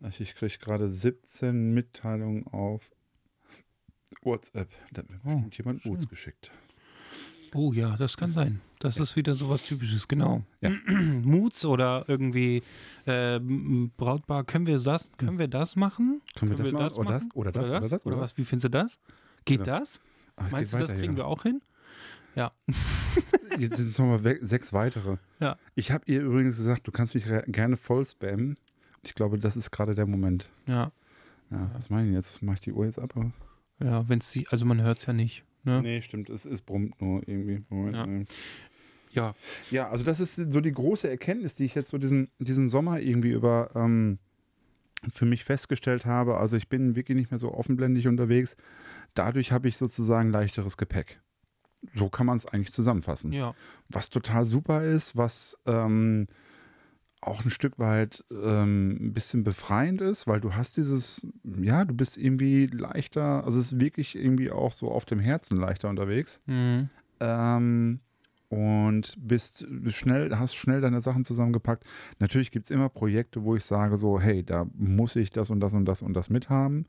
[0.01, 2.89] Ach, Ich kriege gerade 17 Mitteilungen auf
[4.21, 4.69] WhatsApp.
[4.91, 5.85] Da hat mir Oh, bestimmt jemand.
[5.85, 6.51] Moods geschickt.
[7.53, 8.61] Oh ja, das kann sein.
[8.83, 10.43] Das ist wieder sowas Typisches, genau.
[10.61, 10.69] Ja.
[11.23, 12.61] Moods oder irgendwie
[13.05, 13.39] äh,
[13.97, 16.21] Brautbar, können wir das, können wir das machen?
[16.35, 16.97] Können wir das Können machen?
[16.97, 17.27] Oder das?
[17.33, 17.69] Oder das?
[17.69, 18.05] Oder das?
[18.05, 18.37] Oder was?
[18.37, 18.99] Wie findest du das?
[19.45, 19.79] Geht Genau.
[19.79, 20.01] das?
[20.35, 21.23] Ach, es Meinst du, das weiter kriegen hier.
[21.23, 21.61] wir auch hin?
[23.59, 25.17] Jetzt sind es nochmal sechs weitere.
[25.39, 25.57] Ja.
[25.75, 28.55] Ich habe ihr übrigens gesagt, du kannst mich gerne voll spammen.
[29.03, 30.49] Ich glaube, das ist gerade der Moment.
[30.65, 30.91] Ja.
[31.51, 32.41] Ja, was meine ich jetzt?
[32.41, 33.15] Mache ich die Uhr jetzt ab?
[33.15, 33.31] Oder?
[33.79, 35.43] Ja, wenn es sie, also man hört es ja nicht.
[35.63, 35.81] Ne?
[35.81, 36.29] Nee, stimmt.
[36.29, 37.63] Es, es brummt nur irgendwie.
[37.69, 37.95] Moment.
[37.95, 38.35] Ja.
[39.13, 39.35] Ja.
[39.71, 42.99] ja, also das ist so die große Erkenntnis, die ich jetzt so diesen, diesen Sommer
[42.99, 44.19] irgendwie über ähm,
[45.11, 46.37] für mich festgestellt habe.
[46.37, 48.55] Also ich bin wirklich nicht mehr so offenblendig unterwegs.
[49.13, 51.19] Dadurch habe ich sozusagen leichteres Gepäck.
[51.93, 53.33] So kann man es eigentlich zusammenfassen.
[53.33, 53.53] Ja.
[53.89, 56.27] Was total super ist, was ähm,
[57.19, 61.93] auch ein Stück weit ähm, ein bisschen befreiend ist, weil du hast dieses, ja, du
[61.93, 66.41] bist irgendwie leichter, also es ist wirklich irgendwie auch so auf dem Herzen leichter unterwegs.
[66.45, 66.89] Mhm.
[67.19, 67.99] Ähm,
[68.53, 71.85] und bist schnell, hast schnell deine Sachen zusammengepackt.
[72.19, 75.59] Natürlich gibt es immer Projekte, wo ich sage so, hey, da muss ich das und
[75.59, 76.85] das und das und das mithaben.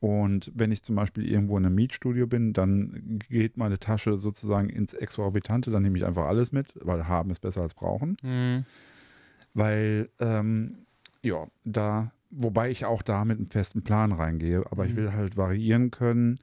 [0.00, 4.70] Und wenn ich zum Beispiel irgendwo in einem Mietstudio bin, dann geht meine Tasche sozusagen
[4.70, 8.16] ins Exorbitante, dann nehme ich einfach alles mit, weil haben ist besser als brauchen.
[8.22, 8.64] Mhm.
[9.52, 10.86] Weil, ähm,
[11.22, 14.96] ja, da, wobei ich auch da mit einem festen Plan reingehe, aber ich Mhm.
[14.96, 16.38] will halt variieren können,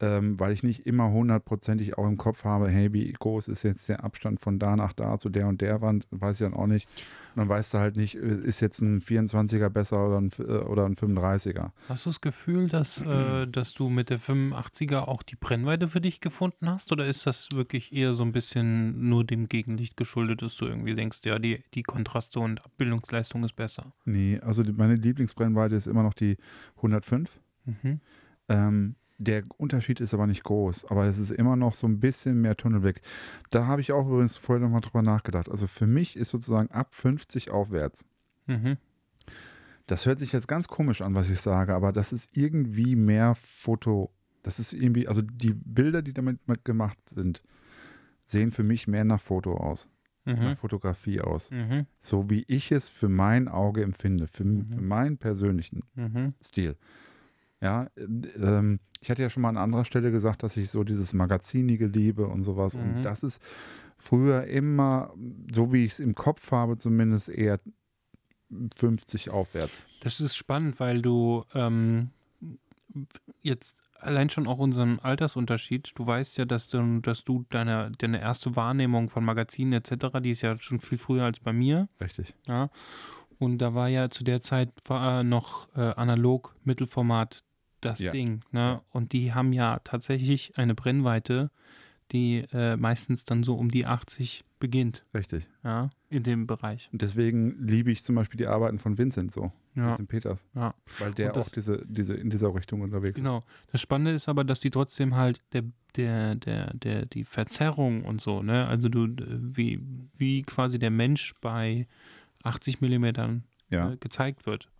[0.00, 3.88] ähm, weil ich nicht immer hundertprozentig auch im Kopf habe, hey, wie groß ist jetzt
[3.88, 6.66] der Abstand von da nach da zu der und der Wand, weiß ich dann auch
[6.66, 6.86] nicht.
[7.34, 10.42] Und dann weißt du halt nicht, äh, ist jetzt ein 24er besser oder ein, äh,
[10.42, 11.70] oder ein 35er.
[11.88, 16.00] Hast du das Gefühl, dass, äh, dass du mit der 85er auch die Brennweite für
[16.02, 16.92] dich gefunden hast?
[16.92, 20.94] Oder ist das wirklich eher so ein bisschen nur dem Gegenlicht geschuldet, dass du irgendwie
[20.94, 23.92] denkst, ja, die, die Kontraste und Abbildungsleistung ist besser?
[24.04, 26.36] Nee, also die, meine Lieblingsbrennweite ist immer noch die
[26.76, 27.30] 105.
[27.64, 28.00] Mhm.
[28.48, 32.40] Ähm, der Unterschied ist aber nicht groß, aber es ist immer noch so ein bisschen
[32.40, 33.00] mehr Tunnelblick.
[33.50, 35.48] Da habe ich auch übrigens vorher nochmal drüber nachgedacht.
[35.50, 38.04] Also für mich ist sozusagen ab 50 aufwärts.
[38.46, 38.76] Mhm.
[39.86, 43.34] Das hört sich jetzt ganz komisch an, was ich sage, aber das ist irgendwie mehr
[43.36, 44.10] Foto.
[44.42, 47.42] Das ist irgendwie, also die Bilder, die damit mit gemacht sind,
[48.26, 49.88] sehen für mich mehr nach Foto aus,
[50.24, 50.34] Mhm.
[50.42, 51.50] nach Fotografie aus.
[51.52, 51.86] Mhm.
[52.00, 54.66] So wie ich es für mein Auge empfinde, für, Mhm.
[54.66, 56.34] für meinen persönlichen Mhm.
[56.44, 56.76] Stil.
[57.60, 58.02] Ja, äh,
[58.38, 61.86] ähm, ich hatte ja schon mal an anderer Stelle gesagt, dass ich so dieses Magazinige
[61.86, 62.74] liebe und sowas.
[62.74, 62.80] Mhm.
[62.80, 63.40] Und das ist
[63.98, 65.12] früher immer,
[65.52, 67.60] so wie ich es im Kopf habe, zumindest eher
[68.74, 69.84] 50 aufwärts.
[70.00, 72.10] Das ist spannend, weil du ähm,
[73.42, 78.20] jetzt allein schon auch unseren Altersunterschied, du weißt ja, dass du, dass du deine, deine
[78.20, 81.88] erste Wahrnehmung von Magazinen etc., die ist ja schon viel früher als bei mir.
[82.00, 82.34] Richtig.
[82.46, 82.70] Ja.
[83.38, 87.44] Und da war ja zu der Zeit war noch äh, analog Mittelformat
[87.80, 88.10] das Ja.
[88.10, 88.40] Ding.
[88.52, 88.60] Ne?
[88.60, 88.82] Ja.
[88.90, 91.50] Und die haben ja tatsächlich eine Brennweite,
[92.12, 95.04] die äh, meistens dann so um die 80 beginnt.
[95.12, 95.48] Richtig.
[95.64, 96.88] Ja, in dem Bereich.
[96.92, 99.52] Und deswegen liebe ich zum Beispiel die Arbeiten von Vincent so.
[99.74, 100.46] Ja, Vincent Peters.
[100.54, 100.72] ja.
[100.98, 103.42] Weil der das- auch diese, diese, in dieser Richtung unterwegs Genau.
[103.72, 105.64] Das Spannende ist aber, dass die trotzdem halt der,
[105.96, 109.80] der, der, der, die Verzerrung und so, ne, also du, wie,
[110.16, 111.86] wie quasi der Mensch bei
[112.44, 113.72] 80 Millimetern ist.
[113.74, 113.90] Ja.
[113.92, 114.70] äh, gezeigt wird,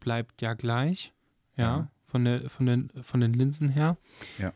[0.00, 1.12] bleibt ja gleich,
[1.56, 1.90] ja, Ja.
[2.06, 3.96] Von, der, von, den, von den Linsen her.
[4.38, 4.52] Ja.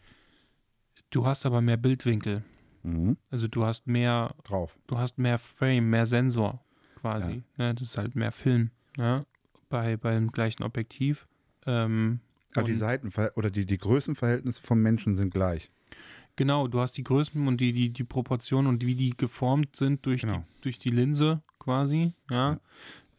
[1.11, 2.43] Du hast aber mehr Bildwinkel.
[2.83, 3.17] Mhm.
[3.31, 4.79] Also du hast mehr, Drauf.
[4.87, 6.65] du hast mehr Frame, mehr Sensor
[7.01, 7.43] quasi.
[7.57, 7.75] Ne?
[7.75, 9.27] Das ist halt mehr Film, ne?
[9.69, 11.27] Bei, beim gleichen Objektiv.
[11.67, 12.21] Ähm,
[12.55, 15.71] Aber die Seitenver oder die, die Größenverhältnisse vom Menschen sind gleich.
[16.37, 20.07] Genau, du hast die Größen und die, die, die Proportionen und wie die geformt sind
[20.07, 20.39] durch, Genau.
[20.39, 22.53] die, durch die Linse quasi, ja.
[22.53, 22.61] Ja.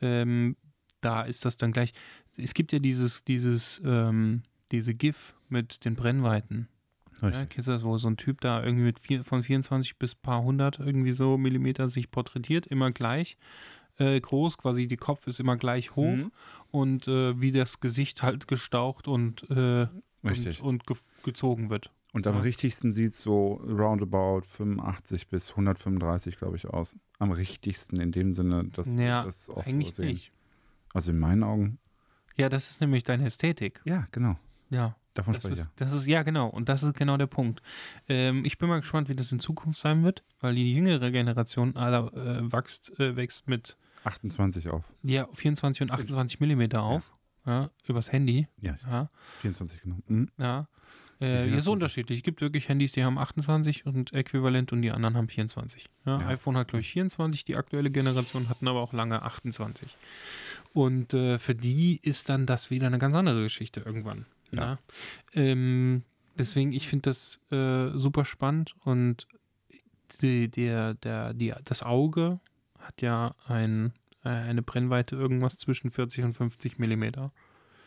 [0.01, 0.55] Ähm,
[1.01, 1.93] da ist das dann gleich.
[2.37, 6.67] Es gibt ja dieses, dieses, ähm, diese GIF mit den Brennweiten.
[7.21, 10.15] Ja, kennst du das, wo so ein Typ da irgendwie mit vier, von 24 bis
[10.15, 13.37] paar hundert irgendwie so Millimeter sich porträtiert, immer gleich
[13.97, 16.31] äh, groß, quasi die Kopf ist immer gleich hoch Mhm.
[16.71, 19.87] und äh, wie das Gesicht halt gestaucht und, äh,
[20.23, 20.61] Richtig.
[20.61, 21.91] und, und ge gezogen wird.
[22.13, 22.41] Und am Ja.
[22.41, 26.95] richtigsten sieht es so roundabout 85 bis 135, glaube ich, aus.
[27.19, 30.13] Am richtigsten in dem Sinne, dass Ja, das auch Eigentlich so sehen.
[30.13, 30.31] nicht.
[30.93, 31.77] Also in meinen Augen.
[32.41, 33.81] Ja, das ist nämlich deine Ästhetik.
[33.85, 34.37] Ja, genau.
[34.69, 34.95] Ja.
[35.13, 35.71] Davon Das spreche ich ist, ja.
[35.75, 37.61] das ist, ja genau, und das ist genau der Punkt.
[38.07, 41.75] Ähm, ich bin mal gespannt, wie das in Zukunft sein wird, weil die jüngere Generation
[41.75, 43.75] aller äh, wächst, äh, wächst mit
[44.05, 44.85] 28 auf.
[45.03, 47.11] ja, 24 und 28 Millimeter auf,
[47.45, 47.69] ja.
[47.87, 48.47] übers Handy.
[48.61, 49.09] Ja, Ja,
[49.41, 49.97] 24 genau.
[50.07, 50.29] Mhm.
[50.37, 50.67] ja.
[51.19, 52.19] Äh, ja, natürlich- so unterschiedlich.
[52.19, 55.87] Es gibt wirklich Handys, die haben 28 und äquivalent und die anderen haben 24.
[56.05, 56.27] Ja, Ja.
[56.29, 59.95] iPhone hat, glaube ich, 24, die aktuelle Generation hatten aber auch lange 28.
[60.73, 64.25] Und äh, für die ist dann das wieder eine ganz andere Geschichte irgendwann.
[64.51, 64.61] Ja.
[64.61, 64.79] Ja.
[65.33, 66.03] Ähm,
[66.37, 69.27] deswegen, ich finde das äh, super spannend und
[70.21, 72.39] die, der, der, die, das Auge
[72.79, 77.31] hat ja ein, äh, eine Brennweite irgendwas zwischen 40 und 50 Millimeter.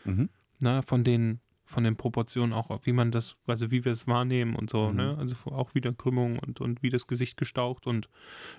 [0.05, 0.29] Mhm.
[0.61, 4.55] Ne, von den von den Proportionen auch, wie man das, also wie wir es wahrnehmen
[4.55, 4.97] und so, Mhm.
[4.97, 5.17] ne?
[5.19, 8.11] Also auch wieder Krümmung und, und wie das Gesicht gestaucht und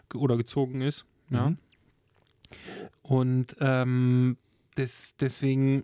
[0.10, 1.06] ge- oder gezogen ist.
[1.30, 1.52] Ja.
[1.52, 1.58] Mhm.
[3.02, 4.38] Und ähm,
[4.78, 5.84] des, deswegen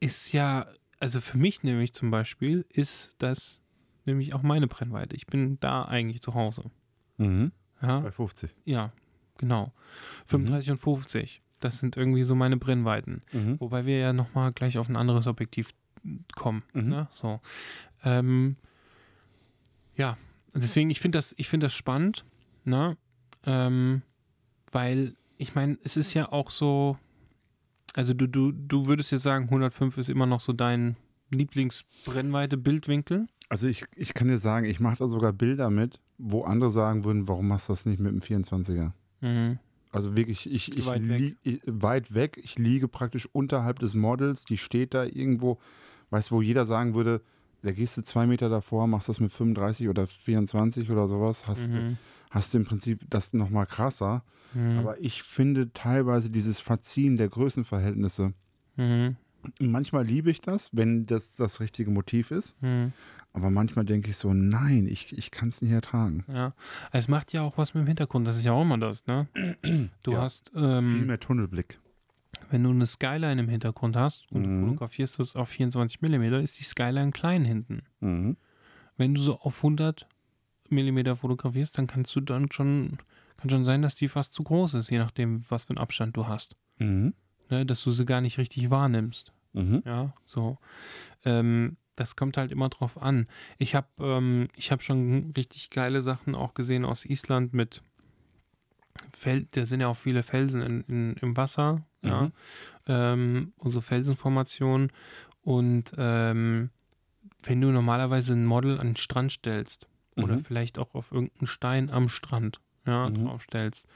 [0.00, 0.66] ist ja,
[1.00, 3.60] also für mich nämlich zum Beispiel, ist das
[4.04, 5.16] nämlich auch meine Brennweite.
[5.16, 6.70] Ich bin da eigentlich zu Hause.
[7.16, 7.52] Mhm.
[7.82, 8.50] Ja, Bei 50.
[8.64, 8.92] ja
[9.38, 9.72] genau.
[10.26, 11.42] 35 und 50.
[11.60, 13.22] Das sind irgendwie so meine Brennweiten.
[13.32, 13.58] Mhm.
[13.60, 15.70] Wobei wir ja nochmal gleich auf ein anderes Objektiv
[16.34, 16.62] kommen.
[16.74, 16.88] Mhm.
[16.88, 17.08] Ne?
[17.10, 17.40] So.
[18.04, 18.56] Ähm,
[19.96, 20.16] ja,
[20.54, 22.24] deswegen, ich finde das, ich find das spannend,
[22.64, 22.96] ne?
[23.44, 24.02] ähm,
[24.70, 26.98] weil ich meine, es ist ja auch so,
[27.94, 30.96] also du, du, du würdest jetzt sagen, 105 ist immer noch so dein
[31.30, 33.26] Lieblingsbrennweite Bildwinkel.
[33.48, 37.04] Also ich, ich kann dir sagen, ich mache da sogar Bilder mit, wo andere sagen
[37.04, 38.92] würden, warum machst du das nicht mit dem 24er?
[39.20, 39.58] Mhm.
[39.90, 41.36] Also wirklich, ich, ich, Weit weg.
[41.42, 42.38] ich weit weg.
[42.42, 44.44] Ich liege praktisch unterhalb des Models.
[44.44, 45.58] Die steht da irgendwo,
[46.10, 47.22] weißt du, wo jeder sagen würde,
[47.62, 51.68] da gehst du zwei Meter davor, machst das mit 35 oder 24 oder sowas, hast,
[51.68, 51.96] Mhm.
[52.30, 54.22] Hast du im Prinzip das nochmal krasser.
[54.54, 54.78] Mhm.
[54.78, 58.32] Aber ich finde teilweise dieses Verziehen der Größenverhältnisse,
[58.76, 59.16] Mhm.
[59.60, 62.60] manchmal liebe ich das, wenn das das richtige Motiv ist.
[62.62, 62.92] Mhm.
[63.34, 66.24] Aber manchmal denke ich so, nein, ich, ich kann es nicht ertragen.
[66.32, 66.54] Ja,
[66.92, 68.26] es macht ja auch was mit dem Hintergrund.
[68.26, 69.28] Das ist ja auch immer das, ne?
[70.02, 70.22] Du Ja.
[70.22, 71.78] hast, Viel ähm, mehr Tunnelblick.
[72.50, 74.60] wenn du eine Skyline im Hintergrund hast und du Mhm.
[74.64, 77.82] fotografierst das auf 24 mm, ist die Skyline klein hinten.
[78.00, 78.36] Mhm.
[78.96, 80.08] Wenn du so auf 100
[80.70, 82.98] mm fotografierst, dann kannst du dann schon,
[83.36, 86.16] kann schon sein, dass die fast zu groß ist, je nachdem, was für einen Abstand
[86.16, 86.56] du hast.
[86.78, 87.14] Mhm.
[87.50, 87.66] Ne?
[87.66, 89.32] Dass du sie gar nicht richtig wahrnimmst.
[89.52, 89.82] Mhm.
[89.84, 90.58] Ja, so.
[91.24, 93.26] Ähm, das kommt halt immer drauf an.
[93.58, 97.82] Ich habe ähm, ich hab schon richtig geile Sachen auch gesehen aus Island mit
[99.12, 102.22] Fel da sind ja auch viele Felsen in, in, im Wasser, ja.
[102.22, 102.32] Mhm.
[102.86, 104.92] Ähm, und so Felsenformationen.
[105.42, 106.70] Und ähm,
[107.42, 109.86] wenn du normalerweise ein Model an den Strand stellst
[110.18, 110.44] oder Mhm.
[110.44, 113.26] vielleicht auch auf irgendeinen Stein am Strand ja, Mhm.
[113.26, 113.86] draufstellst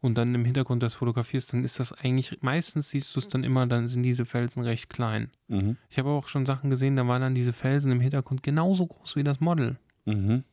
[0.00, 3.44] und dann im Hintergrund das fotografierst, dann ist das eigentlich, meistens siehst du es dann
[3.44, 5.30] immer, dann sind diese Felsen recht klein.
[5.48, 5.76] Mhm.
[5.90, 9.16] Ich habe auch schon Sachen gesehen, da waren dann diese Felsen im Hintergrund genauso groß
[9.16, 9.76] wie das Model.
[10.06, 10.44] Mhm.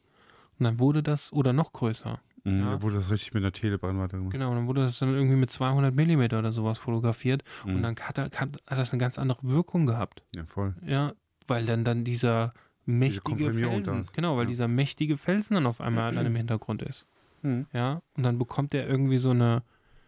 [0.59, 2.19] Und dann wurde das, oder noch größer.
[2.43, 2.59] Mhm.
[2.59, 2.71] Ja.
[2.71, 4.33] Da wurde das richtig mit der Telebrennweite gemacht.
[4.33, 7.43] Genau, dann wurde das dann irgendwie mit 200 Millimeter oder sowas fotografiert.
[7.65, 7.75] Mhm.
[7.77, 10.21] Und dann hat, hat, hat das eine ganz andere Wirkung gehabt.
[10.35, 10.75] Ja, voll.
[10.85, 11.13] Ja,
[11.47, 12.53] weil dann, dann dieser
[12.85, 14.49] mächtige Felsen, genau, weil Ja.
[14.49, 17.05] dieser mächtige Felsen dann auf einmal dann im Hintergrund ist.
[17.41, 17.65] Mhm.
[17.73, 19.63] Ja, und dann bekommt er irgendwie so eine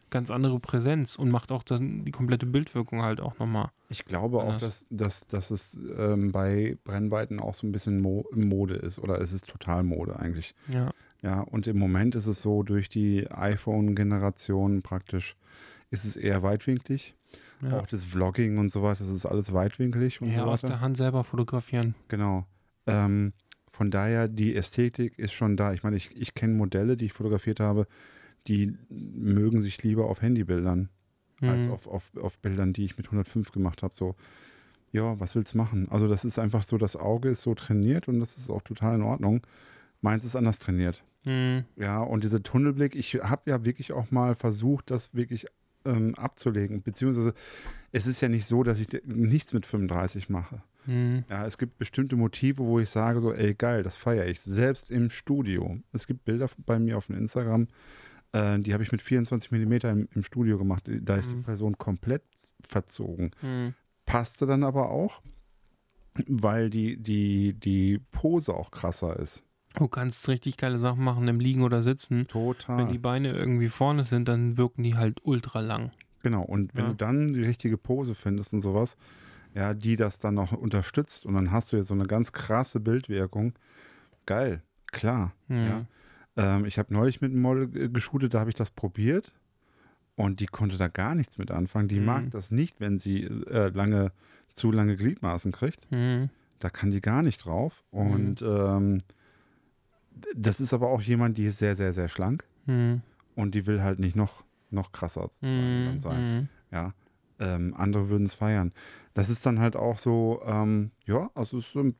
[0.09, 3.71] ganz andere Präsenz und macht auch das, die komplette Bildwirkung halt auch nochmal.
[3.89, 4.85] Ich glaube auch, Anders.
[4.89, 8.99] dass, dass, dass es ähm, bei Brennweiten auch so ein bisschen Mo Mode ist.
[8.99, 10.55] Oder es ist total Mode eigentlich.
[10.71, 10.91] Ja.
[11.21, 15.35] Ja, und im Moment ist es so, durch die iPhone-Generation praktisch
[15.89, 17.15] ist es eher weitwinklig.
[17.61, 17.79] ja.
[17.79, 20.79] Auch das Vlogging und so weiter, das ist alles weitwinklig und ja, so aus der
[20.79, 21.95] Hand selber fotografieren.
[22.07, 22.45] Genau.
[22.88, 23.34] Ähm,
[23.71, 25.73] von daher, die Ästhetik ist schon da.
[25.73, 27.88] Ich meine, ich, ich kenne Modelle, die ich fotografiert habe,
[28.47, 30.89] die mögen sich lieber auf Handybildern
[31.41, 31.73] als Mhm.
[31.73, 33.93] auf, auf, auf Bildern, die ich mit 105 gemacht habe.
[33.93, 34.15] So,
[34.91, 35.88] ja, was willst du machen?
[35.91, 38.95] Also, das ist einfach so, das Auge ist so trainiert und das ist auch total
[38.95, 39.45] in Ordnung.
[40.02, 41.04] Meins ist anders trainiert.
[41.26, 41.65] Mhm.
[41.76, 45.45] Ja, und diese Tunnelblick, ich habe ja wirklich auch mal versucht, das wirklich
[45.86, 46.82] ähm, abzulegen.
[46.82, 47.34] Beziehungsweise,
[47.91, 50.63] es ist ja nicht so, dass ich nichts mit 35 mache.
[50.88, 51.23] Mhm.
[51.30, 54.41] Ja, es gibt bestimmte Motive, wo ich sage so, ey geil, das feiere ich.
[54.41, 55.78] Selbst im Studio.
[55.93, 57.67] Es gibt Bilder bei mir auf dem Instagram,
[58.32, 60.84] äh, die habe ich mit 24 mm im, im Studio gemacht.
[61.02, 61.38] Da ist Mhm.
[61.38, 62.23] die Person komplett
[62.67, 63.32] verzogen.
[63.41, 63.73] Mhm.
[64.06, 65.21] Passte dann aber auch,
[66.28, 69.43] weil die, die, die Pose auch krasser ist.
[69.78, 72.26] Du kannst richtig geile Sachen machen im Liegen oder Sitzen.
[72.28, 72.78] Total.
[72.80, 75.91] Wenn die Beine irgendwie vorne sind, dann wirken die halt ultra lang.
[76.23, 76.89] Genau, und wenn Ja.
[76.91, 78.97] du dann die richtige Pose findest und sowas,
[79.53, 82.79] ja, die das dann noch unterstützt und dann hast du jetzt so eine ganz krasse
[82.79, 83.53] Bildwirkung,
[84.25, 85.33] geil, klar.
[85.47, 85.65] Mhm.
[85.65, 85.86] Ja.
[86.36, 89.33] Ähm, ich habe neulich mit einem Model geshootet, da habe ich das probiert
[90.15, 91.88] und die konnte da gar nichts mit anfangen.
[91.88, 92.05] Die Mhm.
[92.05, 94.12] mag das nicht, wenn sie äh, lange,
[94.53, 95.91] zu lange Gliedmaßen kriegt.
[95.91, 96.29] Mhm.
[96.60, 97.83] Da kann die gar nicht drauf.
[97.91, 98.97] Und ähm,
[100.36, 103.01] das ist aber auch jemand, die ist sehr, sehr, sehr schlank Mhm.
[103.36, 105.99] und die will halt nicht noch, noch krasser sein, Mhm.
[105.99, 106.38] sein.
[106.38, 106.49] Mhm.
[106.71, 106.93] Ja,
[107.39, 108.73] ähm, andere würden es feiern.
[109.17, 111.95] Das ist dann halt auch so, ähm, ja, also es ist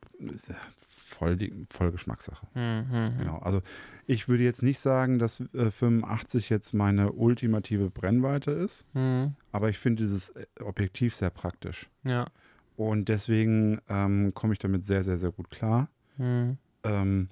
[0.88, 2.46] voll, die, voll Geschmackssache.
[2.54, 3.18] Mhm.
[3.18, 3.40] Genau.
[3.40, 3.62] Also
[4.06, 9.34] ich würde jetzt nicht sagen, dass äh, 85 jetzt meine ultimative Brennweite ist, Mhm.
[9.52, 11.90] aber ich finde dieses äh, Objektiv sehr praktisch.
[12.04, 12.28] Ja.
[12.76, 15.90] Und deswegen ähm, komme ich damit sehr, sehr, sehr gut klar.
[16.18, 16.58] Mhm.
[16.84, 17.30] Ähm,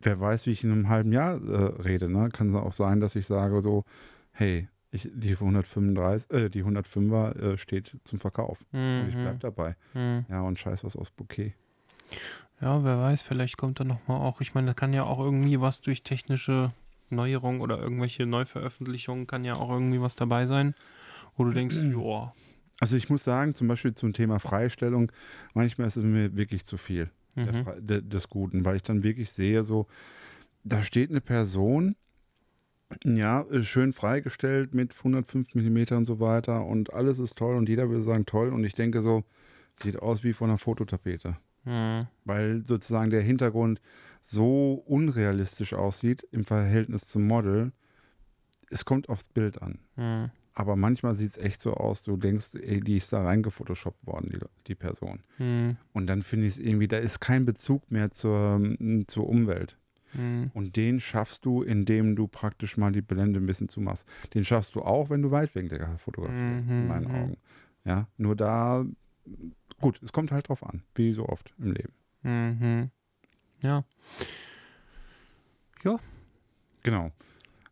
[0.00, 2.08] wer weiß, wie ich in einem halben Jahr äh, rede.
[2.08, 2.28] Ne?
[2.30, 3.84] Kann es auch sein, dass ich sage so,
[4.32, 8.64] hey, ich, die 135, äh, die 105er äh, steht zum Verkauf.
[8.72, 9.76] Und ich bleib dabei.
[9.94, 10.24] Mhm.
[10.28, 11.54] Ja, und scheiß was aus Bouquet.
[12.60, 15.60] Ja, wer weiß, vielleicht kommt da nochmal auch, ich meine, da kann ja auch irgendwie
[15.60, 16.72] was durch technische
[17.10, 20.74] Neuerungen oder irgendwelche Neuveröffentlichungen kann ja auch irgendwie was dabei sein,
[21.36, 22.34] wo du denkst, joa.
[22.80, 25.10] Also ich muss sagen, zum Beispiel zum Thema Freistellung,
[25.52, 27.68] manchmal ist es mir wirklich zu viel der, Mhm.
[27.68, 29.86] Fre- de, des Guten, weil ich dann wirklich sehe, so,
[30.62, 31.96] da steht eine Person,
[33.04, 37.68] ja, äh, schön freigestellt mit 105 mm und so weiter und alles ist toll und
[37.68, 39.24] jeder will sagen toll und ich denke so,
[39.82, 42.06] sieht aus wie von einer Fototapete, Mhm.
[42.24, 43.80] weil sozusagen der Hintergrund
[44.22, 47.72] so unrealistisch aussieht im Verhältnis zum Model.
[48.70, 49.78] es kommt aufs Bild an.
[49.96, 50.30] Hm.
[50.54, 54.30] Aber manchmal sieht es echt so aus, du denkst, ey, die ist da reingefotoshoppt worden,
[54.32, 55.20] die, die Person.
[55.36, 55.76] Hm.
[55.92, 58.60] Und dann finde ich es irgendwie, da ist kein Bezug mehr zur,
[59.06, 59.76] zur Umwelt.
[60.14, 60.50] Hm.
[60.54, 64.06] Und den schaffst du, indem du praktisch mal die Blende ein bisschen zumachst.
[64.34, 67.14] Den schaffst du auch, wenn du weitwinkliger fotografierst, in Mhm, meinen mhm.
[67.14, 67.36] Augen.
[67.84, 68.84] Ja, nur da,
[69.80, 71.92] gut, es kommt halt drauf an, wie so oft im Leben.
[72.22, 72.90] Mhm.
[73.60, 73.84] Ja.
[76.82, 77.10] Genau.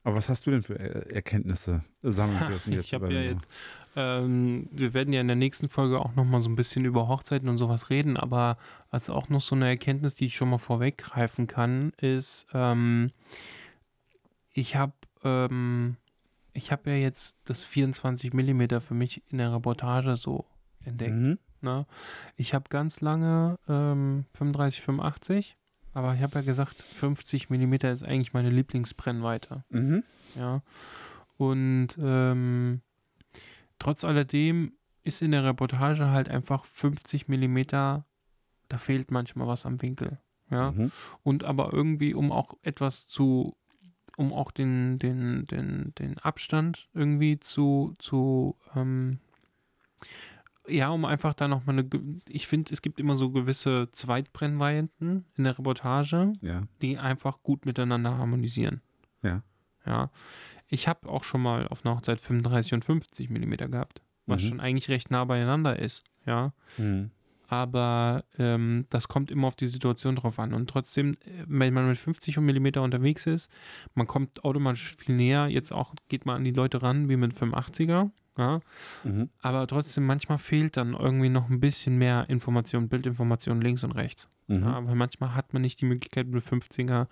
[0.04, 2.86] Aber was hast du denn für Er- Erkenntnisse sammeln dürfen jetzt?
[2.86, 3.48] ich habe ja jetzt,
[3.96, 7.08] ähm, wir werden ja in der nächsten Folge auch noch mal so ein bisschen über
[7.08, 8.56] Hochzeiten und sowas reden, aber
[8.90, 13.10] als auch noch so eine Erkenntnis, die ich schon mal vorweggreifen kann, ist, ähm,
[14.52, 14.92] ich habe
[15.24, 15.96] ähm,
[16.54, 20.46] ich habe ja jetzt das 24 mm für mich in der Reportage so
[20.84, 21.14] entdeckt.
[21.14, 21.38] Mhm.
[21.60, 21.86] Ne?
[22.36, 25.56] Ich habe ganz lange ähm, 35, 85,
[25.94, 29.64] aber ich habe ja gesagt, 50 mm ist eigentlich meine Lieblingsbrennweite.
[29.70, 30.02] Mhm.
[30.34, 30.62] Ja.
[31.36, 32.82] Und ähm,
[33.82, 38.04] trotz alledem ist in der Reportage halt einfach 50 mm, da
[38.76, 40.18] fehlt manchmal was am Winkel.
[40.50, 40.70] Ja.
[40.70, 40.92] Mhm.
[41.22, 43.56] Und aber irgendwie, um auch etwas zu,
[44.16, 49.18] um auch den, den, den, den Abstand irgendwie zu, zu ähm,
[50.68, 51.88] ja, um einfach da nochmal eine,
[52.28, 56.62] ich finde, es gibt immer so gewisse Zweitbrennweiten in der Reportage, Ja.
[56.80, 58.80] die einfach gut miteinander harmonisieren.
[59.22, 59.42] Ja.
[59.84, 60.10] Ja.
[60.72, 64.46] Ich habe auch schon mal auf einer Hochzeit 35 und 50 mm gehabt, was Mhm.
[64.48, 66.02] schon eigentlich recht nah beieinander ist.
[66.24, 66.52] Ja.
[66.78, 67.10] Mhm.
[67.48, 70.54] Aber ähm, das kommt immer auf die Situation drauf an.
[70.54, 73.50] Und trotzdem, äh, wenn man mit 50 mm unterwegs ist,
[73.94, 75.48] man kommt automatisch viel näher.
[75.48, 78.10] Jetzt auch geht man an die Leute ran wie mit 85er.
[78.38, 78.60] Ja.
[79.04, 79.28] Mhm.
[79.42, 84.26] Aber trotzdem, manchmal fehlt dann irgendwie noch ein bisschen mehr Information, Bildinformation links und rechts.
[84.46, 84.62] Mhm.
[84.62, 87.08] Ja, weil manchmal hat man nicht die Möglichkeit, mit 50er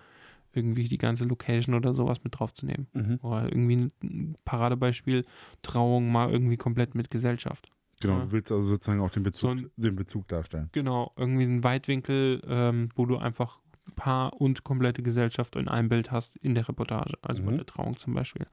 [0.53, 2.87] irgendwie die ganze Location oder sowas mit draufzunehmen.
[2.93, 3.19] Mhm.
[3.23, 5.25] Oder irgendwie ein Paradebeispiel,
[5.63, 7.71] Trauung mal irgendwie komplett mit Gesellschaft.
[8.01, 8.25] Genau, Ja.
[8.25, 10.69] du willst also sozusagen auch den Bezug, So ein- den Bezug darstellen.
[10.73, 13.61] Genau, irgendwie ein Weitwinkel, ähm, wo du einfach
[13.97, 17.57] Paar und komplette Gesellschaft in einem Bild hast in der Reportage, also bei Mhm.
[17.57, 18.47] der Trauung zum Beispiel.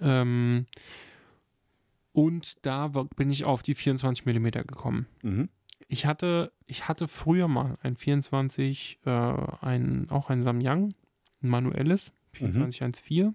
[0.00, 0.66] Ähm,
[2.12, 5.06] und da war, bin ich auf die 24 mm gekommen.
[5.22, 5.48] Mhm.
[5.86, 10.92] Ich hatte, ich hatte früher mal ein 24, äh, ein, auch ein Samyang,
[11.42, 13.34] ein manuelles, 2414.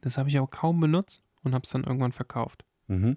[0.00, 2.64] Das habe ich aber kaum benutzt und habe es dann irgendwann verkauft.
[2.86, 3.16] Mhm.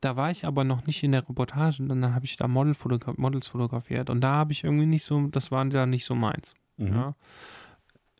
[0.00, 3.14] Da war ich aber noch nicht in der Reportage, dann habe ich da Model fotogra
[3.16, 6.54] Models fotografiert und da habe ich irgendwie nicht so, das war da nicht so meins.
[6.76, 6.88] Mhm.
[6.88, 7.14] Ja.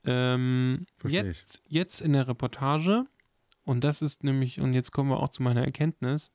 [0.04, 3.06] Ähm, jetzt, jetzt in der Reportage,
[3.64, 6.32] und das ist nämlich, und jetzt kommen wir auch zu meiner Erkenntnis,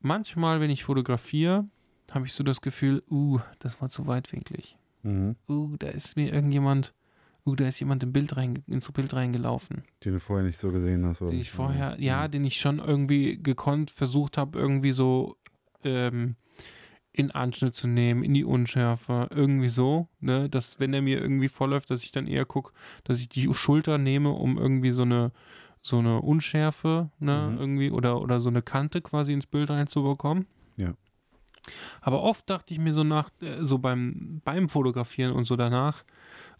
[0.00, 1.66] manchmal, wenn ich fotografiere,
[2.10, 4.76] habe ich so das Gefühl, uh, das war zu weitwinklig.
[5.02, 5.36] Mhm.
[5.48, 6.92] Uh, da ist mir irgendjemand,
[7.46, 9.82] uh, da ist jemand im Bild rein, ins Bild reingelaufen.
[10.04, 11.22] Den du vorher nicht so gesehen hast.
[11.22, 11.30] Oder?
[11.32, 12.02] Den ich vorher, Mhm.
[12.02, 15.36] ja, den ich schon irgendwie gekonnt versucht habe, irgendwie so
[15.84, 16.36] ähm,
[17.12, 21.48] in Anschnitt zu nehmen, in die Unschärfe, irgendwie so, ne, dass wenn er mir irgendwie
[21.48, 22.72] vorläuft, dass ich dann eher gucke,
[23.04, 25.32] dass ich die Schulter nehme, um irgendwie so eine
[25.84, 27.58] so eine Unschärfe, ne, Mhm.
[27.58, 30.46] irgendwie oder oder so eine Kante quasi ins Bild reinzubekommen.
[30.76, 30.94] Ja.
[32.00, 36.04] Aber oft dachte ich mir so nach, äh, so beim beim Fotografieren und so danach,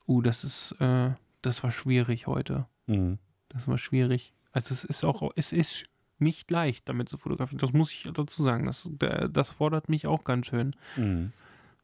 [0.06, 1.10] uh, das ist, äh,
[1.42, 2.66] das war schwierig heute.
[2.86, 3.18] Mhm.
[3.48, 4.34] Das war schwierig.
[4.52, 5.86] Also es ist auch, es ist
[6.18, 7.58] nicht leicht, damit zu fotografieren.
[7.58, 8.66] Das muss ich dazu sagen.
[8.66, 8.88] Das,
[9.30, 10.76] das fordert mich auch ganz schön.
[10.96, 11.32] Mhm.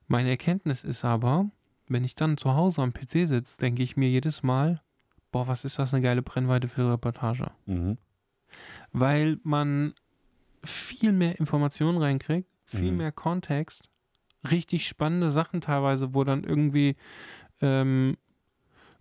[0.07, 1.51] Meine Erkenntnis ist aber,
[1.89, 4.81] wenn ich dann zu Hause am PC sitze, denke ich mir jedes Mal,
[5.33, 7.51] boah, was ist das eine geile Brennweite für Reportage.
[7.67, 7.99] Mhm.
[8.93, 9.95] Weil man
[10.65, 12.97] viel mehr Informationen reinkriegt, viel Mhm.
[12.99, 13.89] mehr Kontext,
[14.51, 16.97] richtig spannende Sachen teilweise, wo dann irgendwie
[17.61, 18.17] ähm,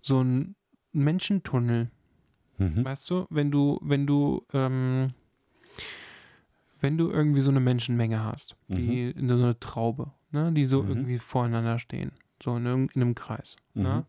[0.02, 0.56] so ein
[0.94, 1.90] Menschentunnel
[2.58, 2.84] Mhm.
[2.86, 5.14] Weißt du, wenn du, wenn du, ähm,
[6.80, 10.82] wenn du irgendwie so eine Menschenmenge hast, die in so eine Traube, ne, die so
[10.84, 10.90] Mhm.
[10.90, 13.58] irgendwie voreinander stehen, so in, in einem Kreis.
[13.74, 13.84] Mhm.
[13.84, 14.06] Ne?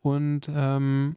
[0.00, 1.16] Und ähm,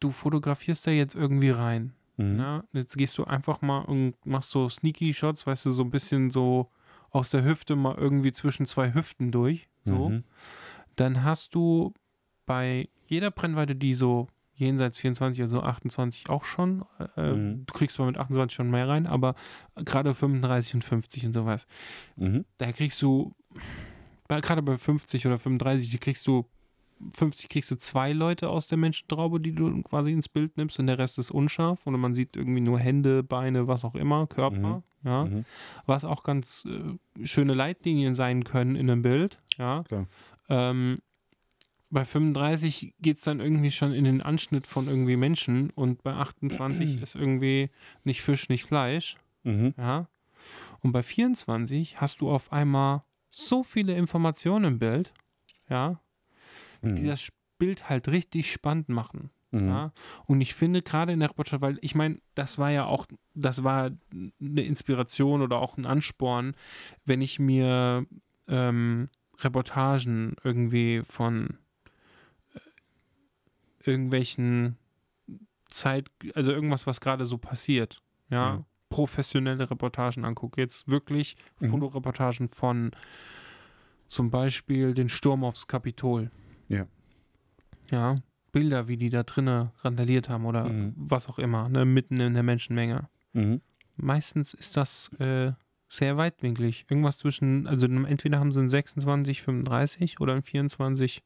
[0.00, 1.92] du fotografierst da jetzt irgendwie rein.
[2.16, 2.36] Mhm.
[2.36, 2.64] Ne?
[2.72, 6.30] Jetzt gehst du einfach mal und machst so Sneaky Shots, weißt du, so ein bisschen
[6.30, 6.70] so
[7.10, 9.68] aus der Hüfte mal irgendwie zwischen zwei Hüften durch.
[9.84, 10.24] So Mhm.
[10.96, 11.92] Dann hast du
[12.46, 16.84] bei jeder Brennweite, die so jenseits 24, also 28 auch schon,
[17.16, 17.66] äh, Mhm.
[17.66, 19.34] du kriegst zwar mit 28 schon mehr rein, aber
[19.76, 21.66] gerade 35 und 50 und sowas,
[22.16, 22.44] Mhm.
[22.58, 23.34] da kriegst du,
[24.28, 26.46] gerade bei 50 oder 35, die kriegst du,
[27.12, 30.86] 50 kriegst du zwei Leute aus der Menschentraube, die du quasi ins Bild nimmst und
[30.86, 34.82] der Rest ist unscharf oder man sieht irgendwie nur Hände, Beine, was auch immer, Körper,
[35.04, 35.44] ja Mhm.
[35.84, 39.82] was auch ganz äh, schöne Leitlinien sein können in einem Bild, ja.
[39.82, 40.06] Klar.
[40.48, 40.98] Ähm,
[41.90, 46.12] bei 35 geht es dann irgendwie schon in den Anschnitt von irgendwie Menschen und bei
[46.12, 47.70] 28 ist irgendwie
[48.04, 49.16] nicht Fisch, nicht Fleisch.
[49.44, 49.74] Mhm.
[49.76, 50.08] Ja.
[50.80, 55.12] Und bei 24 hast du auf einmal so viele Informationen im Bild,
[55.68, 56.00] ja,
[56.82, 57.06] die Mhm.
[57.06, 57.28] das
[57.58, 59.30] Bild halt richtig spannend machen.
[59.50, 59.68] Mhm.
[59.68, 59.92] Ja.
[60.26, 63.64] Und ich finde gerade in der Reportage, weil ich meine, das war ja auch, das
[63.64, 66.54] war eine Inspiration oder auch ein Ansporn,
[67.04, 68.06] wenn ich mir
[68.48, 69.08] ähm,
[69.40, 71.58] Reportagen irgendwie von
[72.54, 72.60] äh,
[73.90, 74.76] irgendwelchen
[75.68, 78.64] Zeit, also irgendwas, was gerade so passiert, ja, Mhm.
[78.88, 80.60] professionelle Reportagen angucke.
[80.60, 81.70] Jetzt wirklich Mhm.
[81.70, 82.92] Fotoreportagen von
[84.08, 86.30] zum Beispiel den Sturm aufs Kapitol.
[86.68, 86.86] Ja.
[87.90, 88.16] Ja,
[88.52, 90.94] Bilder, wie die da drinnen randaliert haben oder Mhm.
[90.96, 93.08] was auch immer, ne, mitten in der Menschenmenge.
[93.32, 93.60] Mhm.
[93.96, 95.52] Meistens ist das äh,
[95.88, 96.86] sehr weitwinklig.
[96.88, 101.22] Irgendwas zwischen, also entweder haben sie einen 26, 35 oder einen 24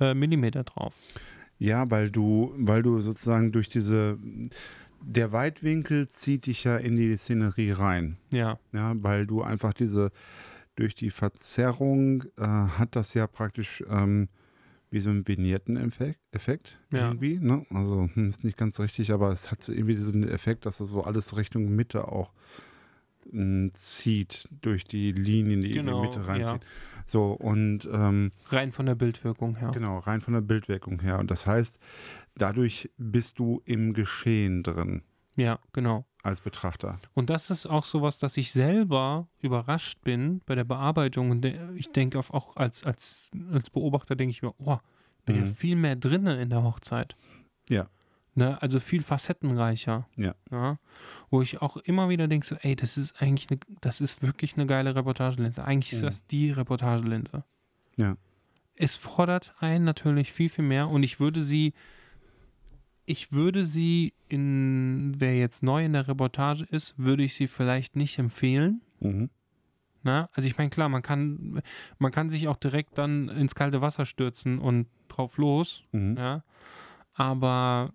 [0.00, 0.94] äh, Millimeter drauf.
[1.58, 4.18] Ja, weil du, weil du sozusagen durch diese,
[5.00, 8.16] der Weitwinkel zieht dich ja in die Szenerie rein.
[8.32, 10.10] Ja, Ja, weil du einfach diese,
[10.74, 14.28] durch die Verzerrung äh, hat das ja praktisch ähm,
[14.90, 17.08] wie so ein Vignetten-Effekt Effekt Ja.
[17.08, 17.38] irgendwie.
[17.38, 17.64] Ne?
[17.70, 20.90] Also hm, ist nicht ganz richtig, aber es hat so irgendwie diesen Effekt, dass es
[20.90, 22.32] so alles Richtung Mitte auch
[23.74, 26.26] zieht, durch die Linien, die Genau, in die Mitte ja.
[26.26, 26.60] reinziehen.
[27.06, 29.70] So, und ähm, rein von der Bildwirkung her.
[29.72, 31.18] Genau, rein von der Bildwirkung her.
[31.18, 31.78] Und das heißt,
[32.36, 35.02] dadurch bist du im Geschehen drin
[35.34, 36.04] Ja, genau.
[36.22, 36.98] als Betrachter.
[37.14, 41.30] Und das ist auch sowas, dass ich selber überrascht bin bei der Bearbeitung.
[41.30, 41.44] Und
[41.76, 44.78] ich denke auch als, als, als Beobachter denke ich mir, oh,
[45.18, 45.54] ich bin ja Mhm.
[45.54, 47.16] viel mehr drinne in der Hochzeit.
[47.68, 47.88] Ja.
[48.34, 48.60] Ne?
[48.62, 50.08] Also viel facettenreicher.
[50.16, 50.78] Ja.
[51.30, 54.54] Wo ich auch immer wieder denke, so, ey, das ist eigentlich eine, das ist wirklich
[54.56, 55.62] eine geile Reportagelinse.
[55.64, 56.06] Eigentlich ist Mhm.
[56.06, 57.44] das die Reportagelinse.
[57.96, 58.16] Ja.
[58.74, 61.74] Es fordert einen natürlich viel, viel mehr und ich würde sie,
[63.04, 67.96] ich würde sie in, wer jetzt neu in der Reportage ist, würde ich sie vielleicht
[67.96, 68.80] nicht empfehlen.
[69.00, 69.28] Mhm.
[70.04, 70.30] Na?
[70.32, 71.62] Also ich meine, klar, man kann,
[71.98, 76.16] man kann sich auch direkt dann ins kalte Wasser stürzen und drauf los, Mhm.
[76.16, 76.44] ja.
[77.14, 77.92] Aber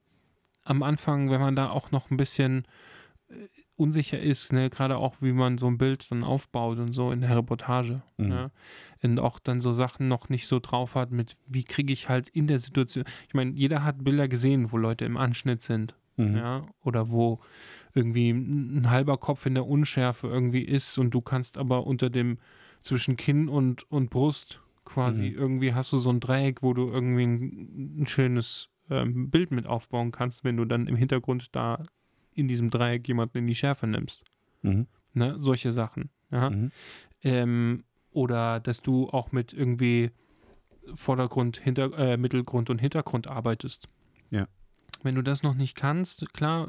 [0.70, 2.65] am Anfang, wenn man da auch noch ein bisschen
[3.30, 7.11] äh, unsicher ist, ne, gerade auch wie man so ein Bild dann aufbaut und so
[7.11, 8.28] in der Reportage, Mhm.
[8.28, 8.51] ne,
[9.03, 12.30] und auch dann so Sachen noch nicht so drauf hat mit, wie kriege ich halt
[12.30, 16.36] in der Situation, ich meine, jeder hat Bilder gesehen, wo Leute im Anschnitt sind, Mhm.
[16.38, 17.39] ja, oder wo
[17.93, 22.09] irgendwie ein ein halber Kopf in der Unschärfe irgendwie ist und du kannst aber unter
[22.09, 22.39] dem
[22.82, 25.36] zwischen Kinn und, und Brust quasi Mhm.
[25.38, 29.67] irgendwie hast du so ein Dreieck, wo du irgendwie ein, ein schönes ähm, Bild mit
[29.67, 31.83] aufbauen kannst, wenn du dann im Hintergrund da
[32.35, 34.23] in diesem Dreieck jemanden in die Schärfe nimmst.
[34.61, 34.88] Mhm.
[35.13, 35.35] Ne?
[35.39, 36.09] Solche Sachen.
[36.31, 36.49] Ja?
[36.49, 36.71] Mhm.
[37.23, 40.11] Ähm, oder dass du auch mit irgendwie
[40.93, 43.89] Vordergrund, Hinter äh, Mittelgrund und Hintergrund arbeitest.
[44.29, 44.47] Ja.
[45.03, 46.67] Wenn du das noch nicht kannst, klar,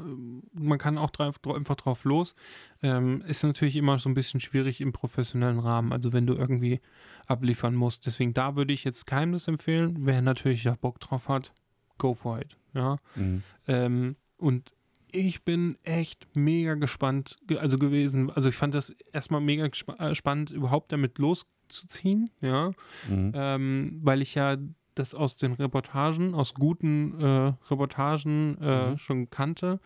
[0.53, 2.35] man kann auch drauf, dra- einfach drauf los.
[2.83, 6.79] Ähm, ist natürlich immer so ein bisschen schwierig im professionellen Rahmen, also wenn du irgendwie
[7.25, 8.05] abliefern musst.
[8.05, 10.05] Deswegen da würde ich jetzt keinem das empfehlen.
[10.05, 11.53] Wer natürlich da Bock drauf hat,
[11.99, 12.57] go for it.
[12.73, 12.97] Ja.
[13.15, 13.43] Mhm.
[13.67, 14.73] Ähm, und
[15.11, 18.29] ich bin echt mega gespannt, ge- also gewesen.
[18.31, 19.69] Also ich fand das erstmal mega
[19.99, 22.71] äh, spannend, überhaupt damit loszuziehen, ja,
[23.09, 23.31] Mhm.
[23.35, 24.57] ähm, weil ich ja
[24.95, 28.97] das aus den Reportagen, aus guten äh, Reportagen äh, Mhm.
[28.97, 29.79] schon kannte.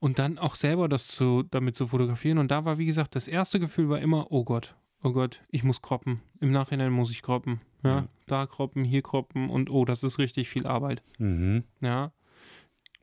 [0.00, 2.36] Und dann auch selber das zu, damit zu fotografieren.
[2.38, 5.64] Und da war, wie gesagt, das erste Gefühl war immer, oh Gott, oh Gott, ich
[5.64, 6.20] muss kroppen.
[6.40, 7.60] Im Nachhinein muss ich kroppen.
[7.84, 11.02] Ja, da kroppen, hier kroppen und oh, das ist richtig viel Arbeit.
[11.18, 11.64] Mhm.
[11.80, 12.12] Ja,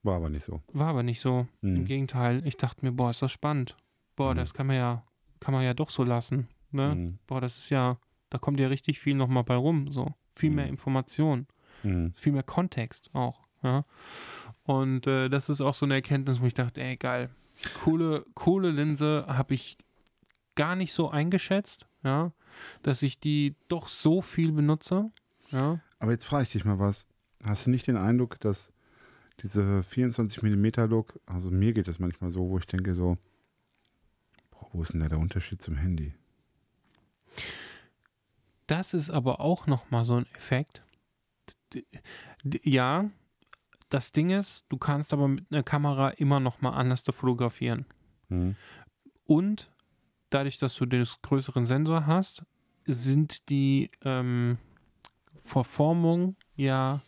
[0.04, 0.62] War aber nicht so.
[0.74, 1.48] war aber nicht so.
[1.62, 1.86] Im Mhm.
[1.86, 3.78] Gegenteil, ich dachte mir, boah, ist das spannend.
[4.16, 4.38] Boah, Mhm.
[4.38, 5.06] das kann man ja,
[5.40, 6.48] kann man ja doch so lassen.
[6.72, 6.96] Ne?
[6.96, 7.20] Mhm.
[7.28, 7.98] Boah, das ist ja,
[8.32, 9.92] da kommt ja richtig viel nochmal bei rum.
[9.92, 10.14] So.
[10.36, 10.72] Viel mehr Mhm.
[10.72, 11.48] Information,
[11.84, 12.14] Mhm.
[12.16, 13.42] viel mehr Kontext auch.
[13.64, 13.86] Ja?
[14.64, 17.30] Und äh, das ist auch so eine Erkenntnis, wo ich dachte, ey, geil.
[17.84, 19.78] Coole, coole Linse habe ich
[20.56, 22.32] gar nicht so eingeschätzt, ja,
[22.84, 25.12] dass ich die doch so viel benutze.
[25.52, 25.80] Ja.
[26.00, 27.08] Aber jetzt frage ich dich mal was.
[27.44, 28.72] Hast du nicht den Eindruck, dass
[29.42, 33.18] diese 24 mm Look, also mir geht es manchmal so, wo ich denke so,
[34.52, 36.14] boah, wo ist denn da der Unterschied zum Handy?
[38.68, 40.84] Das ist aber auch nochmal so ein Effekt.
[42.64, 43.10] Ja,
[43.90, 47.86] das Ding ist, du kannst aber mit einer Kamera immer nochmal anders fotografieren.
[48.30, 48.56] Mhm.
[49.26, 49.72] Und
[50.32, 52.44] dadurch, dass du den größeren Sensor hast,
[52.86, 54.58] sind die ähm,
[55.42, 57.02] Verformungen ja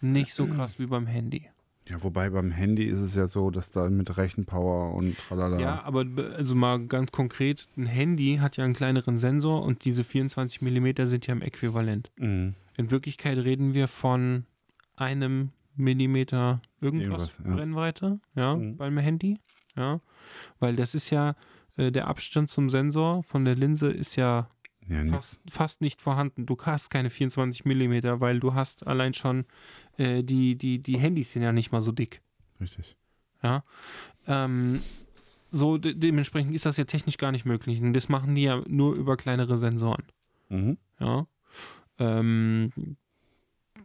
[0.00, 1.48] nicht so krass wie beim Handy.
[1.88, 5.60] Ja, wobei beim Handy ist es ja so, dass da mit Rechenpower und tralala.
[5.60, 6.04] Ja, aber
[6.34, 11.04] also mal ganz konkret, ein Handy hat ja einen kleineren Sensor und diese 24 mm
[11.04, 12.10] sind ja im Äquivalent.
[12.16, 12.54] Mhm.
[12.76, 14.46] In Wirklichkeit reden wir von
[14.96, 17.54] einem Millimeter irgendwas, Irgendwas, ja.
[17.54, 18.76] Brennweite, ja, Mhm.
[18.76, 19.38] beim Handy,
[19.76, 20.00] ja,
[20.58, 21.36] weil das ist ja
[21.76, 24.48] äh, der Abstand zum Sensor von der Linse ist ja
[24.88, 26.46] Ja, fast, fast nicht vorhanden.
[26.46, 29.44] Du hast keine 24 Millimeter, weil du hast allein schon
[29.96, 32.20] äh, die, die, die Handys sind ja nicht mal so dick.
[32.60, 32.96] Richtig.
[33.42, 33.64] Ja.
[34.26, 34.82] Ähm,
[35.50, 37.80] so de dementsprechend ist das ja technisch gar nicht möglich.
[37.80, 40.04] Und das machen die ja nur über kleinere Sensoren.
[40.48, 40.78] Mhm.
[40.98, 41.26] Ja.
[41.98, 42.72] Ähm,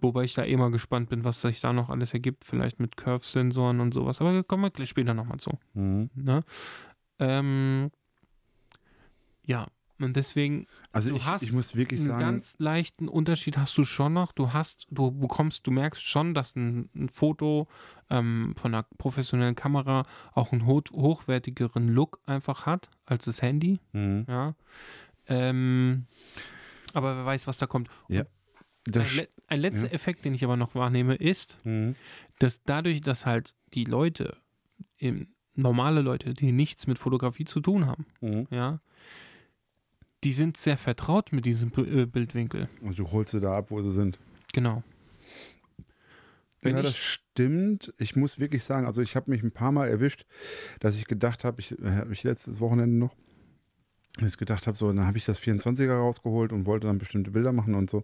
[0.01, 2.43] wobei ich da eh mal gespannt bin, was sich da noch alles ergibt.
[2.43, 4.21] Vielleicht mit Curve-Sensoren und sowas.
[4.21, 5.57] Aber da kommen wir gleich später nochmal zu.
[5.73, 6.09] Mhm.
[6.15, 6.43] Ne?
[7.21, 7.91] Ähm,
[9.45, 9.67] ja.
[9.99, 14.13] Und deswegen Also ich, ich muss wirklich einen sagen, ganz leichten Unterschied hast du schon
[14.13, 14.31] noch.
[14.31, 17.67] Du hast, du bekommst, du merkst schon, dass ein, ein Foto
[18.09, 23.79] ähm, von einer professionellen Kamera auch einen ho hochwertigeren Look einfach hat als das Handy.
[23.93, 24.25] mhm.
[24.27, 24.55] Ja.
[25.27, 26.07] Ähm,
[26.93, 27.89] aber wer weiß, was da kommt.
[28.09, 28.25] Ja.
[28.87, 29.93] Ein, le ein letzter ja.
[29.93, 31.95] Effekt, den ich aber noch wahrnehme, ist, mhm.
[32.39, 34.37] dass dadurch, dass halt die Leute,
[34.97, 38.47] im, normale Leute, die nichts mit Fotografie zu tun haben, Mhm.
[38.51, 38.79] ja,
[40.23, 42.69] die sind sehr vertraut mit diesem äh, Bildwinkel.
[42.81, 44.19] Und du holst sie da ab, wo sie sind.
[44.53, 44.83] Genau.
[46.61, 47.91] Wenn ja, das stimmt.
[47.97, 50.25] Ich muss wirklich sagen, also ich habe mich ein paar Mal erwischt,
[50.79, 53.15] dass ich gedacht habe, ich äh, habe ich letztes Wochenende noch,
[54.19, 57.31] dass ich gedacht habe, so, dann habe ich das 24er rausgeholt und wollte dann bestimmte
[57.31, 58.03] Bilder machen und so.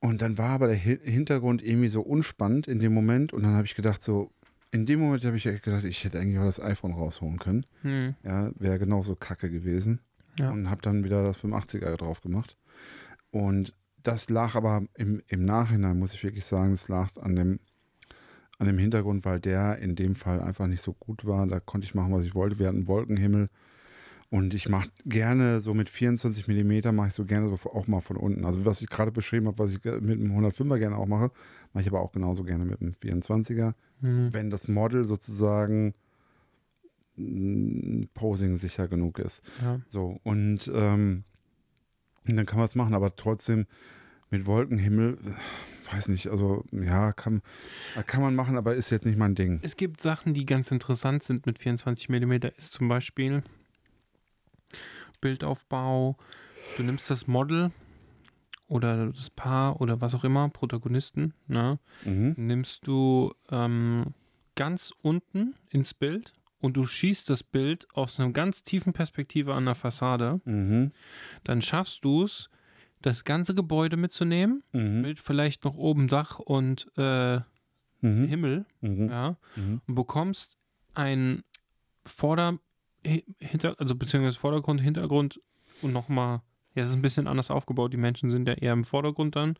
[0.00, 3.52] Und dann war aber der Hi- Hintergrund irgendwie so unspannend in dem Moment und dann
[3.54, 4.30] habe ich gedacht, so,
[4.72, 7.66] in dem Moment habe ich gedacht, ich hätte eigentlich auch das iPhone rausholen können.
[7.82, 10.00] Hm, Ja, wäre genauso kacke gewesen.
[10.38, 10.50] Ja.
[10.50, 12.56] Und habe dann wieder das 85er drauf gemacht.
[13.30, 17.60] Und das lag aber im, im Nachhinein, muss ich wirklich sagen, es lag an dem,
[18.58, 21.46] an dem Hintergrund, weil der in dem Fall einfach nicht so gut war.
[21.46, 22.58] Da konnte ich machen, was ich wollte.
[22.58, 23.50] Wir hatten Wolkenhimmel.
[24.30, 28.00] Und ich mache gerne so mit 24 Millimeter mache ich so gerne so auch mal
[28.00, 28.44] von unten.
[28.44, 31.32] Also was ich gerade beschrieben habe, was ich mit dem 105er gerne auch mache,
[31.72, 35.94] mache ich aber auch genauso gerne mit dem 24er hm, wenn das Model sozusagen
[37.16, 39.42] mm, posing sicher genug ist.
[39.62, 39.80] ja.
[39.88, 41.24] So, und ähm,
[42.24, 43.66] dann kann man es machen, aber trotzdem
[44.30, 45.18] mit Wolkenhimmel,
[45.90, 47.42] weiß nicht, also ja, kann,
[48.06, 49.58] kann man machen, aber ist jetzt nicht mein Ding.
[49.62, 52.32] Es gibt Sachen, die ganz interessant sind mit 24 mm.
[52.56, 53.42] Ist zum Beispiel
[55.20, 56.16] Bildaufbau.
[56.76, 57.70] Du nimmst das Model
[58.68, 61.78] oder das Paar oder was auch immer, Protagonisten, ne?
[62.04, 62.34] Mhm.
[62.36, 64.14] nimmst du ähm,
[64.54, 69.64] ganz unten ins Bild und du schießt das Bild aus einer ganz tiefen Perspektive an
[69.64, 70.92] der Fassade, Mhm.
[71.44, 72.48] dann schaffst du es,
[73.02, 75.00] das ganze Gebäude mitzunehmen, Mhm.
[75.00, 77.40] mit vielleicht noch oben Dach und äh,
[78.02, 78.26] Mhm.
[78.28, 79.08] Himmel, Mhm.
[79.08, 79.80] ja, Mhm.
[79.86, 80.58] und bekommst
[80.94, 81.42] ein
[82.06, 82.58] Vorder,
[83.38, 85.40] hinter, also beziehungsweise Vordergrund, Hintergrund
[85.82, 86.40] und nochmal,
[86.74, 87.92] ja, es ist ein bisschen anders aufgebaut.
[87.92, 89.54] Die Menschen sind ja eher im Vordergrund dann.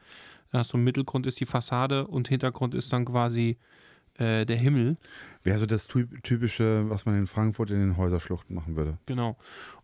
[0.50, 3.58] Da hast du im Mittelgrund ist die Fassade und Hintergrund ist dann quasi
[4.14, 4.96] äh, der Himmel.
[5.42, 8.98] Wäre so das typ- typische, was man in Frankfurt in den Häuserschluchten machen würde.
[9.06, 9.36] Genau.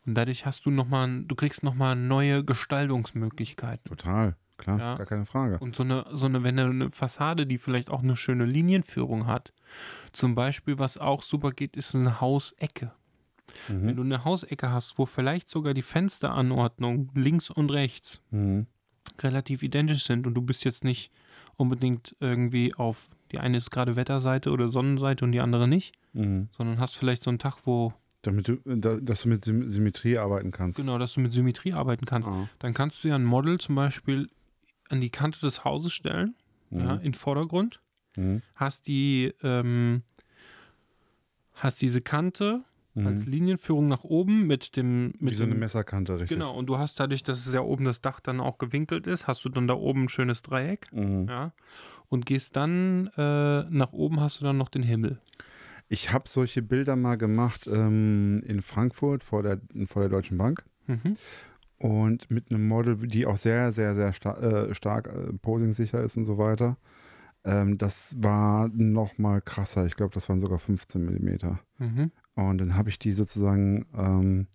[0.04, 3.84] Und dadurch hast du nochmal, du kriegst nochmal neue Gestaltungsmöglichkeiten.
[3.88, 4.94] Total, klar, Ja.
[4.96, 5.58] gar keine Frage.
[5.58, 9.26] Und so eine, so eine, wenn du eine Fassade, die vielleicht auch eine schöne Linienführung
[9.26, 9.52] hat,
[10.12, 12.92] zum Beispiel, was auch super geht, ist eine Hausecke.
[13.68, 13.96] Wenn Mhm.
[13.96, 18.66] du eine Hausecke hast, wo vielleicht sogar die Fensteranordnung links und rechts Mhm.
[19.22, 21.10] relativ identisch sind und du bist jetzt nicht
[21.56, 26.48] unbedingt irgendwie auf, die eine ist gerade Wetterseite oder Sonnenseite und die andere nicht, Mhm.
[26.56, 27.92] sondern hast vielleicht so einen Tag, wo,
[28.22, 30.76] Damit du, da, dass du mit Sym Symmetrie arbeiten kannst.
[30.78, 32.28] genau, dass du mit Symmetrie arbeiten kannst.
[32.28, 32.48] Ah.
[32.58, 34.28] Dann kannst du ja ein Model zum Beispiel
[34.88, 36.34] an die Kante des Hauses stellen,
[36.70, 36.80] Mhm.
[36.80, 37.80] ja, in Vordergrund,
[38.16, 38.42] Mhm.
[38.56, 40.02] hast die, ähm,
[41.54, 42.64] hast diese Kante
[42.96, 43.06] Mhm.
[43.06, 46.30] als Linienführung nach oben mit dem, mit Wie so eine dem Messerkante, richtig.
[46.38, 49.26] Genau, und du hast dadurch, dass es ja oben das Dach dann auch gewinkelt ist,
[49.26, 51.26] hast du dann da oben ein schönes Dreieck, Mhm.
[51.28, 51.52] ja,
[52.08, 55.20] und gehst dann äh, nach oben, hast du dann noch den Himmel.
[55.88, 60.64] Ich habe solche Bilder mal gemacht ähm, in Frankfurt vor der, vor der Deutschen Bank
[60.86, 61.16] Mhm.
[61.78, 66.16] und mit einem Model, die auch sehr, sehr, sehr sta äh, stark äh, posing-sicher ist
[66.16, 66.76] und so weiter.
[67.44, 69.86] Ähm, das war noch mal krasser.
[69.86, 71.60] Ich glaube, das waren sogar 15 Millimeter.
[71.78, 72.10] Mhm.
[72.36, 74.46] Und dann habe ich die sozusagen ähm,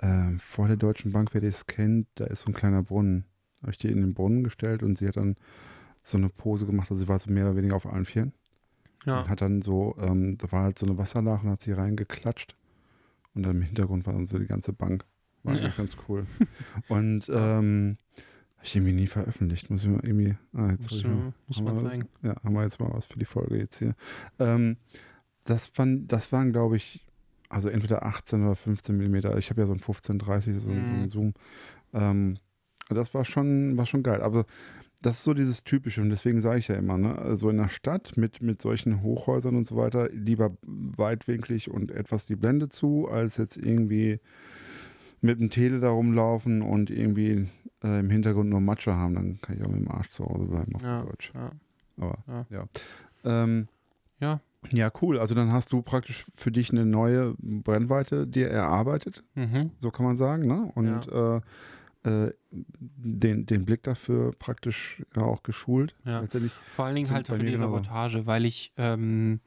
[0.00, 3.24] ähm, vor der Deutschen Bank, wer das kennt, da ist so ein kleiner Brunnen.
[3.62, 5.36] Habe ich die in den Brunnen gestellt und sie hat dann
[6.02, 6.90] so eine Pose gemacht.
[6.90, 8.32] Also sie war so mehr oder weniger auf allen Vieren.
[9.06, 11.72] Und Ja, hat dann so, ähm, da war halt so eine Wasserlache und hat sie
[11.72, 12.56] reingeklatscht.
[13.34, 15.04] Und dann im Hintergrund war dann so die ganze Bank.
[15.42, 15.62] War Ja.
[15.62, 16.26] eigentlich ganz cool.
[16.88, 17.96] Und ähm,
[18.56, 19.70] habe ich irgendwie nie veröffentlicht.
[19.70, 20.36] Muss ich mal irgendwie.
[20.52, 22.08] Ah, jetzt musst hab ich mal, muss man zeigen.
[22.22, 23.94] Ja, haben wir jetzt mal was für die Folge jetzt hier.
[24.38, 24.76] Ähm,
[25.44, 27.04] das, fand, das waren, glaube ich,
[27.48, 29.36] also entweder 18 oder 15 Millimeter.
[29.38, 31.02] Ich habe ja so ein 15, 30, so, so Mhm.
[31.02, 31.34] ein Zoom.
[31.92, 32.38] Ähm,
[32.88, 34.20] das war schon, war schon geil.
[34.22, 34.44] Aber
[35.02, 37.68] das ist so dieses Typische und deswegen sage ich ja immer, ne, also in der
[37.68, 43.08] Stadt mit, mit solchen Hochhäusern und so weiter, lieber weitwinklig und etwas die Blende zu,
[43.10, 44.18] als jetzt irgendwie
[45.20, 47.48] mit dem Tele da rumlaufen und irgendwie
[47.82, 50.46] äh, im Hintergrund nur Matsche haben, dann kann ich auch mit dem Arsch zu Hause
[50.46, 51.32] bleiben auf Ja, Deutsch.
[51.34, 51.50] ja.
[51.98, 52.46] Aber Ja.
[52.50, 52.64] ja.
[53.24, 53.68] Ähm,
[54.20, 54.40] Ja.
[54.70, 55.18] Ja, cool.
[55.18, 59.70] Also dann hast du praktisch für dich eine neue Brennweite dir erarbeitet, Mhm.
[59.80, 60.70] so kann man sagen, ne?
[60.74, 61.40] Und äh,
[62.26, 65.94] äh, den, den Blick dafür praktisch ja auch geschult.
[66.04, 66.22] Ja.
[66.70, 67.74] Vor allen Dingen halt für die genauso.
[67.76, 69.40] Reportage, weil ich ähm,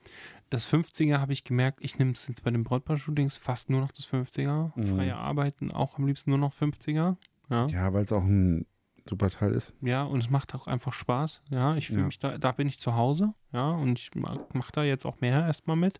[0.49, 3.91] das 50er habe ich gemerkt, ich nehme es jetzt bei den Brautpaar-Shootings fast nur noch
[3.91, 4.71] das 50er.
[4.75, 4.83] Mhm.
[4.83, 7.17] Freie Arbeiten auch am liebsten nur noch 50er.
[7.49, 7.67] Ja.
[7.67, 8.65] Ja, weil es auch ein
[9.09, 9.73] super Teil ist.
[9.81, 11.41] Ja, und es macht auch einfach Spaß.
[11.49, 12.05] Ja, ich fühle Ja.
[12.07, 13.33] mich da, da bin ich zu Hause.
[13.51, 15.99] Ja, und ich mache da jetzt auch mehr erstmal mit.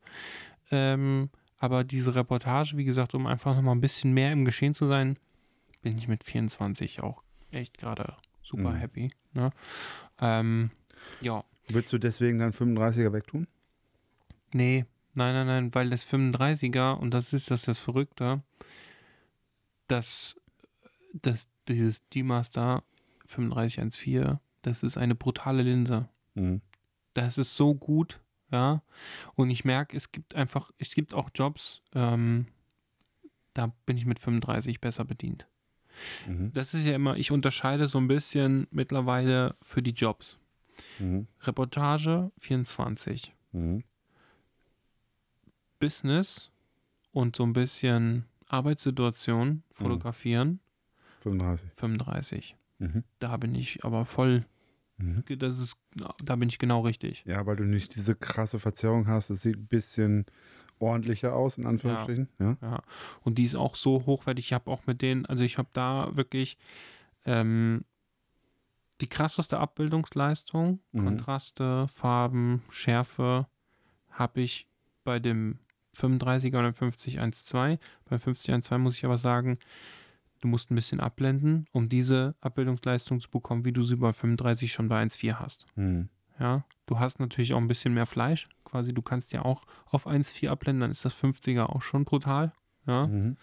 [0.72, 1.30] Ähm,
[1.60, 5.18] aber diese Reportage, wie gesagt, um einfach nochmal ein bisschen mehr im Geschehen zu sein,
[5.82, 8.76] bin ich mit 24 auch echt gerade super Mhm.
[8.78, 9.12] happy.
[9.34, 9.52] Ne?
[10.20, 10.72] Ähm,
[11.22, 13.48] ja, Würdest du deswegen dann 35er wegtun?
[14.54, 18.42] nee, nein, nein, nein, weil das 35er, und das ist das, das Verrückte,
[19.88, 20.36] dass
[21.14, 22.84] das, dieses G-Master
[23.28, 26.08] 3514, das ist eine brutale Linse.
[26.36, 26.62] Mhm.
[27.14, 28.20] das ist so gut,
[28.52, 28.84] ja.
[29.36, 32.46] Und ich merke, es gibt einfach, es gibt auch Jobs, ähm,
[33.56, 35.48] da bin ich mit 35 besser bedient.
[36.28, 36.54] Mhm.
[36.54, 40.38] Das ist ja immer, ich unterscheide so ein bisschen mittlerweile für die Jobs.
[41.00, 41.28] Mhm.
[41.42, 43.84] Reportage 24, Mhm.
[45.80, 46.52] Business
[47.12, 50.60] und so ein bisschen Arbeitssituation fotografieren
[51.22, 51.70] 35.
[51.74, 52.56] 35.
[52.80, 53.04] Mhm.
[53.20, 54.46] Da bin ich aber voll,
[54.98, 55.24] Mhm.
[55.40, 55.78] das ist,
[56.24, 57.24] da bin ich genau richtig.
[57.26, 59.30] Ja, weil du nicht diese krasse Verzerrung hast.
[59.30, 60.26] Es sieht ein bisschen
[60.80, 62.30] ordentlicher aus, in Anführungsstrichen.
[62.40, 62.58] Ja.
[62.62, 62.82] Ja,
[63.22, 64.46] und die ist auch so hochwertig.
[64.46, 66.58] Ich habe auch mit denen, also ich habe da wirklich
[67.26, 67.84] ähm,
[69.02, 71.04] die krasseste Abbildungsleistung, Mhm.
[71.06, 73.48] Kontraste, Farben, Schärfe
[74.10, 74.68] habe ich
[75.04, 75.60] bei dem
[75.96, 77.80] 35er und dem 5012.
[78.06, 79.58] Beim 5012 muss ich aber sagen,
[80.42, 84.72] du musst ein bisschen abblenden, um diese Abbildungsleistung zu bekommen, wie du sie bei 35
[84.72, 85.66] schon bei 1.4 hast.
[85.76, 86.10] Mhm.
[86.40, 88.48] Ja, du hast natürlich auch ein bisschen mehr Fleisch.
[88.64, 92.54] Quasi, du kannst ja auch auf 1,4 abblenden, dann ist das 50er auch schon brutal.
[92.86, 93.38] Ja, Mhm.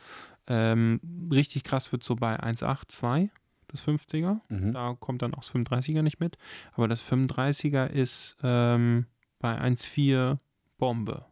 [0.46, 1.00] ähm,
[1.32, 3.30] richtig krass wird so bei 1,82,
[3.68, 4.40] das 50er.
[4.48, 4.72] Mhm.
[4.72, 6.38] Da kommt dann auch das 35er nicht mit.
[6.72, 9.06] Aber das 35er ist ähm,
[9.40, 10.38] bei 1,4
[10.78, 11.24] Bombe.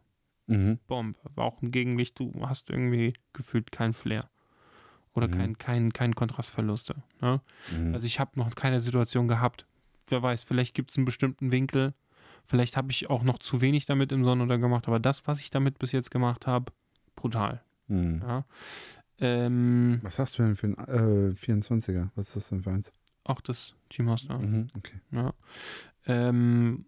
[0.47, 0.79] Mhm.
[0.87, 1.17] Bombe.
[1.35, 4.29] War auch im Gegenlicht, du hast irgendwie gefühlt kein Flair.
[5.13, 5.31] Oder Mhm.
[5.31, 6.95] kein, kein, kein Kontrastverluste.
[7.21, 7.41] Ne?
[7.71, 7.93] Mhm.
[7.93, 9.65] Also ich habe noch keine Situation gehabt.
[10.07, 11.93] Wer weiß, vielleicht gibt es einen bestimmten Winkel.
[12.45, 15.49] Vielleicht habe ich auch noch zu wenig damit im Sonnenunter gemacht, aber das, was ich
[15.49, 16.73] damit bis jetzt gemacht habe,
[17.15, 17.61] brutal.
[17.87, 18.21] Mhm.
[18.21, 18.45] Ja.
[19.19, 22.09] Ähm, Was hast du denn für einen äh, 24er?
[22.15, 22.91] Was ist das denn für eins?
[23.25, 24.37] auch das G-Master.
[24.37, 24.67] Mhm.
[24.75, 24.99] Okay.
[25.11, 25.33] Ja.
[26.07, 26.85] Ähm,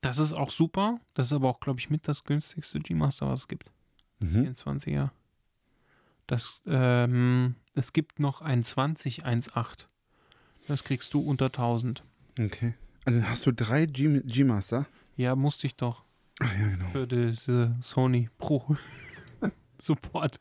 [0.00, 0.98] das ist auch super.
[1.14, 3.70] Das ist aber auch, glaube ich, mit das günstigste G-Master, was es gibt.
[4.18, 4.46] Mhm.
[4.54, 5.10] 24er.
[6.28, 9.88] Das, ähm, es gibt noch ein 2018.
[10.68, 12.04] Das kriegst du unter 1000.
[12.38, 12.74] Okay.
[13.04, 14.86] Also dann hast du drei G- G-Master.
[15.16, 16.04] Ja, musste ich doch.
[16.40, 16.88] Ach ja, genau.
[16.90, 18.76] für diese Sony Pro
[19.80, 20.40] Support.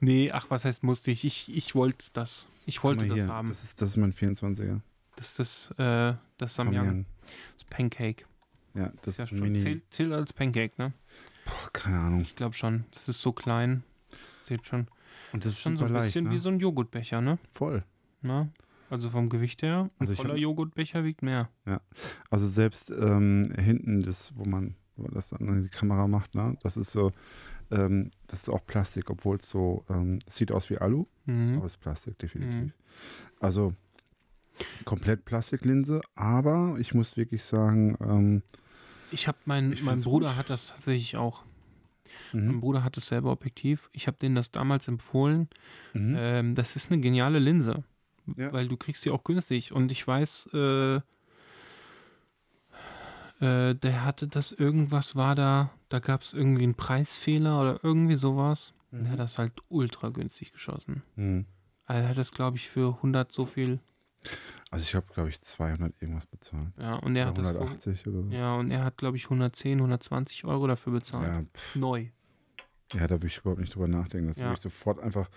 [0.00, 1.24] Nee, ach, was heißt musste ich?
[1.24, 2.48] Ich, ich wollte das.
[2.66, 3.48] Ich wollte das hier, haben.
[3.48, 4.80] Das ist, das ist mein 24er.
[5.16, 6.84] Das ist das, äh, das Samyang.
[6.86, 7.06] Samyang.
[7.54, 8.24] Das Pancake.
[8.74, 9.58] Ja, das Das ist ja schon, Mini.
[9.60, 10.92] zählt, zählt als Pancake, ne?
[11.44, 12.20] Boah, keine Ahnung.
[12.22, 12.84] Ich glaube schon.
[12.90, 13.84] Das ist so klein.
[14.24, 14.88] Das zählt schon.
[15.32, 16.40] Und Das ist schon so ein super bisschen leicht, wie ne?
[16.40, 17.38] so ein Joghurtbecher, ne?
[17.52, 17.84] Voll.
[18.22, 18.48] Na?
[18.90, 19.90] Also vom Gewicht her.
[19.98, 21.48] Ein Also voller hab- Joghurtbecher wiegt mehr.
[22.30, 26.56] Also selbst ähm, hinten, das, wo man, wo das dann an die Kamera macht, ne?
[26.62, 27.10] Das ist so,
[27.70, 31.56] ähm, das ist auch Plastik, obwohl es so, ähm, sieht aus wie Alu, Mhm.
[31.56, 32.54] aber es ist Plastik, definitiv.
[32.66, 32.72] Mhm.
[33.40, 33.74] Also
[34.84, 38.42] komplett Plastiklinse, aber ich muss wirklich sagen, ähm,
[39.10, 40.36] Ich habe mein, Ich mein Bruder gut.
[40.36, 41.44] hat das tatsächlich auch.
[42.32, 43.88] Mein mhm, Bruder hat dasselbe Objektiv.
[43.92, 45.48] Ich habe denen das damals empfohlen.
[45.92, 47.84] mhm, Ähm, das ist eine geniale Linse,
[48.36, 48.52] Ja.
[48.52, 49.72] weil du kriegst sie auch günstig.
[49.72, 51.00] Und ich weiß, äh,
[53.40, 58.14] äh, der hatte das irgendwas war da, da gab es irgendwie einen Preisfehler oder irgendwie
[58.16, 58.72] sowas.
[58.92, 61.02] Und er hat das halt ultra günstig geschossen.
[61.16, 61.46] mhm.
[61.86, 63.78] Also er hat das, glaube ich, für 100 so viel.
[64.74, 66.68] Also ich habe, glaube ich, 200 irgendwas bezahlt.
[66.78, 67.48] Ja, und er hat das.
[67.48, 68.28] Für, 180 oder so.
[68.30, 71.26] ja, und er hat, glaube ich, 110, 120 Euro dafür bezahlt.
[71.28, 72.08] Ja, pff, Neu.
[72.92, 74.28] ja, da will ich überhaupt nicht drüber nachdenken.
[74.28, 74.46] Das Ja.
[74.48, 75.30] will ich sofort einfach,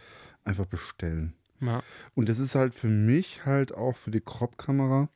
[0.43, 1.33] einfach bestellen.
[1.59, 1.81] Ja.
[2.15, 5.09] Und das ist halt für mich halt auch für die Crop-Kamera.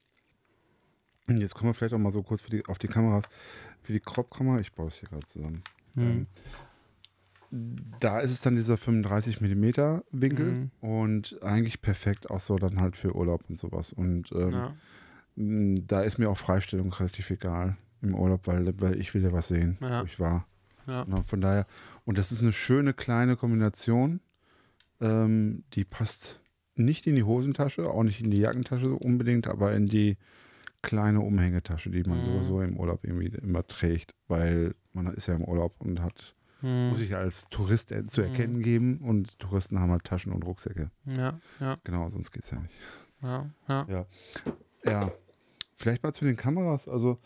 [1.27, 3.23] Und Jetzt kommen wir vielleicht auch mal so kurz die, auf die Kameras.
[3.83, 5.63] Für die Crop-Kamera, ich baue es hier gerade zusammen.
[5.95, 6.03] Hm.
[6.03, 6.27] Ähm,
[7.99, 10.71] da ist es dann dieser 35 mm Winkel Mhm.
[10.81, 13.91] und eigentlich perfekt auch so dann halt für Urlaub und sowas.
[13.91, 14.73] Und ähm, ja.
[15.35, 19.49] da ist mir auch Freistellung relativ egal im Urlaub, weil, weil ich will ja was
[19.49, 20.01] sehen, Ja.
[20.01, 20.47] wo ich war.
[20.87, 21.05] Ja.
[21.07, 21.67] Na, von daher,
[22.05, 24.19] und das ist eine schöne kleine Kombination,
[24.99, 26.39] ähm, die passt
[26.75, 30.17] nicht in die Hosentasche, auch nicht in die Jackentasche so unbedingt, aber in die
[30.81, 32.23] kleine Umhängetasche, die man Mhm.
[32.23, 36.89] sowieso im Urlaub irgendwie immer trägt, weil man ist ja im Urlaub und hat, Hm.
[36.89, 38.27] muss sich ja als Tourist zu Mhm.
[38.27, 40.91] erkennen geben und Touristen haben halt Taschen und Rucksäcke.
[41.05, 42.73] Ja, ja, Genau, sonst geht's ja nicht.
[43.21, 43.49] ja,
[43.87, 44.05] ja.
[44.83, 45.11] Ja,
[45.75, 46.87] vielleicht mal zu den Kameras.
[46.87, 47.19] Also,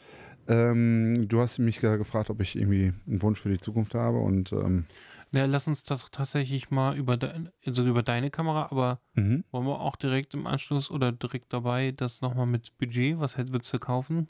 [0.47, 4.19] ähm, du hast mich gerade gefragt, ob ich irgendwie einen Wunsch für die Zukunft habe
[4.19, 4.85] und ähm,
[5.31, 9.43] Ja, lass uns das tatsächlich mal über, de also über deine Kamera, aber mhm.
[9.51, 13.51] wollen wir auch direkt im Anschluss oder direkt dabei das nochmal mit Budget, was hätt-
[13.53, 14.27] würdest du kaufen,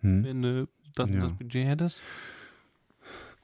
[0.00, 0.24] Hm.
[0.24, 1.22] wenn du das und Ja.
[1.22, 2.02] das Budget hättest?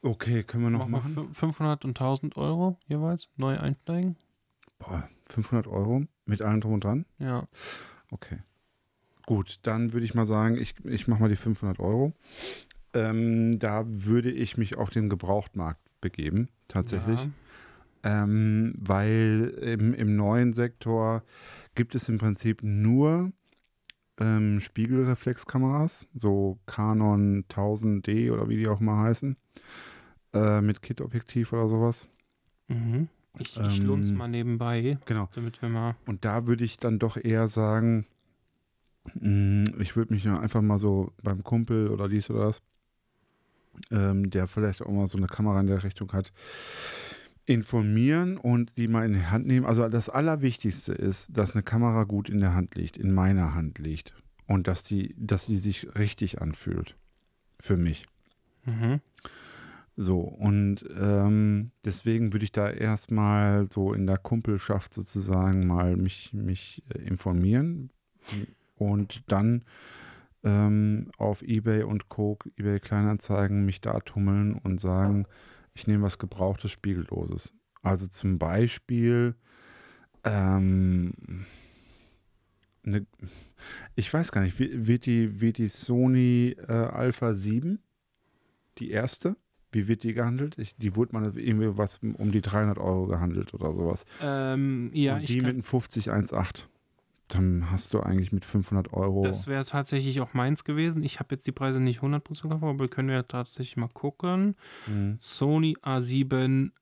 [0.02, 1.30] Okay, können wir noch Machen machen?
[1.30, 4.16] fü- 500 und 1000 Euro jeweils, neu einsteigen?
[4.78, 7.06] Boah, 500 Euro mit allem drum und dran?
[7.18, 7.46] Ja.
[8.10, 8.38] Okay.
[9.26, 12.12] Gut, dann würde ich mal sagen, ich, ich mache mal die 500 Euro.
[12.94, 17.20] Ähm, da würde ich mich auf den Gebrauchtmarkt begeben, tatsächlich.
[18.04, 18.24] Ja.
[18.24, 21.22] Ähm, weil im, im neuen Sektor
[21.76, 23.32] gibt es im Prinzip nur
[24.18, 29.36] ähm, Spiegelreflexkameras, so Canon 1000D oder wie die auch mal heißen,
[30.32, 32.06] äh, mit Kit-Objektiv oder sowas.
[32.68, 33.08] Mhm.
[33.38, 35.28] Ich, ich Ähm, mal nebenbei, Genau.
[35.34, 35.96] damit wir mal.
[36.06, 38.06] Und da würde ich dann doch eher sagen,
[39.14, 42.62] mh, ich würde mich einfach mal so beim Kumpel oder dies oder das,
[43.90, 46.32] ähm, der vielleicht auch mal so eine Kamera in der Richtung hat,
[47.46, 49.66] informieren und die mal in die Hand nehmen.
[49.66, 53.78] Also das Allerwichtigste ist, dass eine Kamera gut in der Hand liegt, in meiner Hand
[53.78, 54.14] liegt.
[54.46, 56.96] Und dass die, dass die sich richtig anfühlt.
[57.60, 58.06] Für mich.
[58.64, 59.00] Mhm.
[59.96, 66.32] So, und ähm, deswegen würde ich da erstmal so in der Kumpelschaft sozusagen mal mich,
[66.32, 67.90] mich äh, informieren
[68.76, 69.64] und dann
[70.44, 75.26] ähm, auf Ebay und Co., Ebay Kleinanzeigen mich da tummeln und sagen,
[75.74, 77.52] ich nehme was Gebrauchtes, Spiegelloses.
[77.82, 79.34] Also zum Beispiel,
[80.24, 81.12] ähm,
[82.82, 83.06] ne,
[83.94, 87.78] ich weiß gar nicht, wird die, wird die Sony äh, Alpha 7,
[88.78, 89.36] die erste,
[89.72, 90.56] wie wird die gehandelt?
[90.58, 94.04] Ich, die wurde mal irgendwie was um die 300 Euro gehandelt oder sowas.
[94.22, 96.66] Ähm, ja, Und ich die kann, mit einem 5018.
[97.28, 99.22] Dann hast du eigentlich mit 500 Euro.
[99.22, 101.02] das wäre tatsächlich auch meins gewesen.
[101.02, 104.54] Ich habe jetzt die Preise nicht 100% gekauft, aber wir können ja tatsächlich mal gucken.
[104.86, 105.16] Mhm.
[105.18, 106.72] Sony A7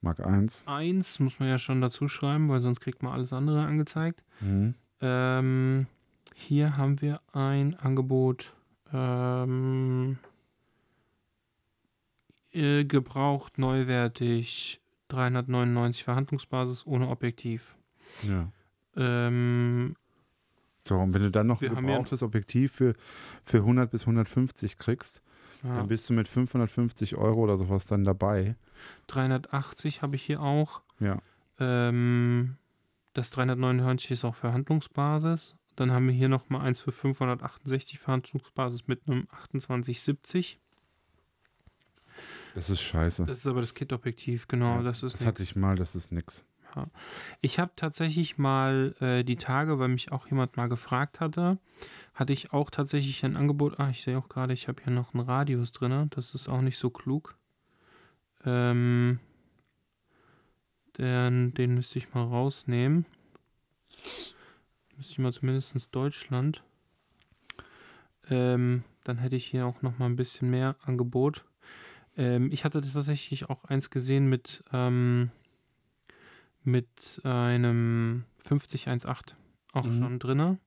[0.00, 0.64] Mark 1.
[0.66, 4.24] 1 muss man ja schon dazu schreiben, weil sonst kriegt man alles andere angezeigt.
[4.40, 4.74] Mhm.
[5.00, 5.86] Ähm,
[6.34, 8.52] hier haben wir ein Angebot
[8.92, 10.18] ähm,
[12.52, 17.76] äh, gebraucht, neuwertig, 399 Verhandlungsbasis ohne Objektiv.
[18.22, 18.50] Ja.
[18.96, 19.94] Ähm,
[20.84, 22.94] So, und wenn du dann noch ein haben ja- gebrauchtes Objektiv für,
[23.44, 25.22] für 100 bis 150 kriegst,
[25.62, 28.56] ja, dann bist du mit 550 Euro oder sowas dann dabei.
[29.06, 30.82] 380 habe ich hier auch.
[30.98, 31.18] Ja.
[31.60, 32.56] Ähm,
[33.14, 35.54] das 399 ist auch Verhandlungsbasis.
[35.76, 40.58] Dann haben wir hier nochmal eins für 568 Verhandlungsbasis mit einem 2870.
[42.54, 43.26] Das ist scheiße.
[43.26, 44.76] Das ist aber das Kit-Objektiv, genau.
[44.76, 45.28] Ja, das ist das nix.
[45.28, 46.44] hatte ich mal, das ist nix.
[47.40, 51.58] Ich habe tatsächlich mal äh, die Tage, weil mich auch jemand mal gefragt hatte,
[52.14, 53.78] hatte ich auch tatsächlich ein Angebot.
[53.78, 56.08] Ah, ich sehe auch gerade, ich habe hier noch einen Radius drin.
[56.10, 57.36] Das ist auch nicht so klug.
[58.44, 59.20] Ähm,
[60.98, 63.06] den, den müsste ich mal rausnehmen.
[64.96, 66.62] Müsste ich mal zumindest Deutschland.
[68.30, 71.44] Ähm, dann hätte ich hier auch noch mal ein bisschen mehr Angebot.
[72.16, 75.30] Ähm, ich hatte tatsächlich auch eins gesehen mit ähm,
[76.64, 79.36] mit einem 5018
[79.72, 79.92] auch Mhm.
[79.98, 80.58] schon drinne.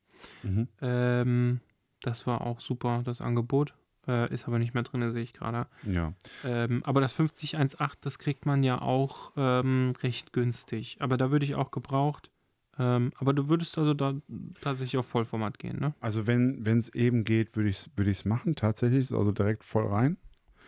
[0.43, 0.67] Mhm.
[0.81, 1.59] Ähm,
[2.01, 3.73] das war auch super, das Angebot.
[4.07, 5.67] Äh, ist aber nicht mehr drin, sehe ich gerade.
[5.83, 6.13] Ja.
[6.43, 10.97] Ähm, aber das 5018, das kriegt man ja auch ähm, recht günstig.
[10.99, 12.29] Aber da würde ich auch gebraucht.
[12.77, 14.13] Ähm, aber du würdest also da
[14.61, 15.95] tatsächlich auf Vollformat gehen, ne?
[16.01, 19.87] Also wenn es eben geht, würde ich es würd ich's machen, tatsächlich, also direkt voll
[19.87, 20.17] rein.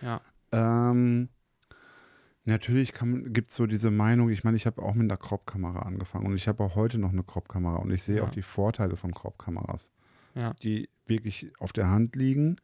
[0.01, 0.21] Ja.
[0.51, 1.29] Ähm,
[2.45, 6.25] natürlich gibt es so diese Meinung, ich meine, ich habe auch mit einer Crop-Kamera angefangen
[6.27, 8.23] und ich habe auch heute noch eine Crop-Kamera und ich sehe Ja.
[8.23, 9.91] auch die Vorteile von Crop-Kameras,
[10.35, 10.53] Ja.
[10.63, 12.57] die wirklich auf der Hand liegen.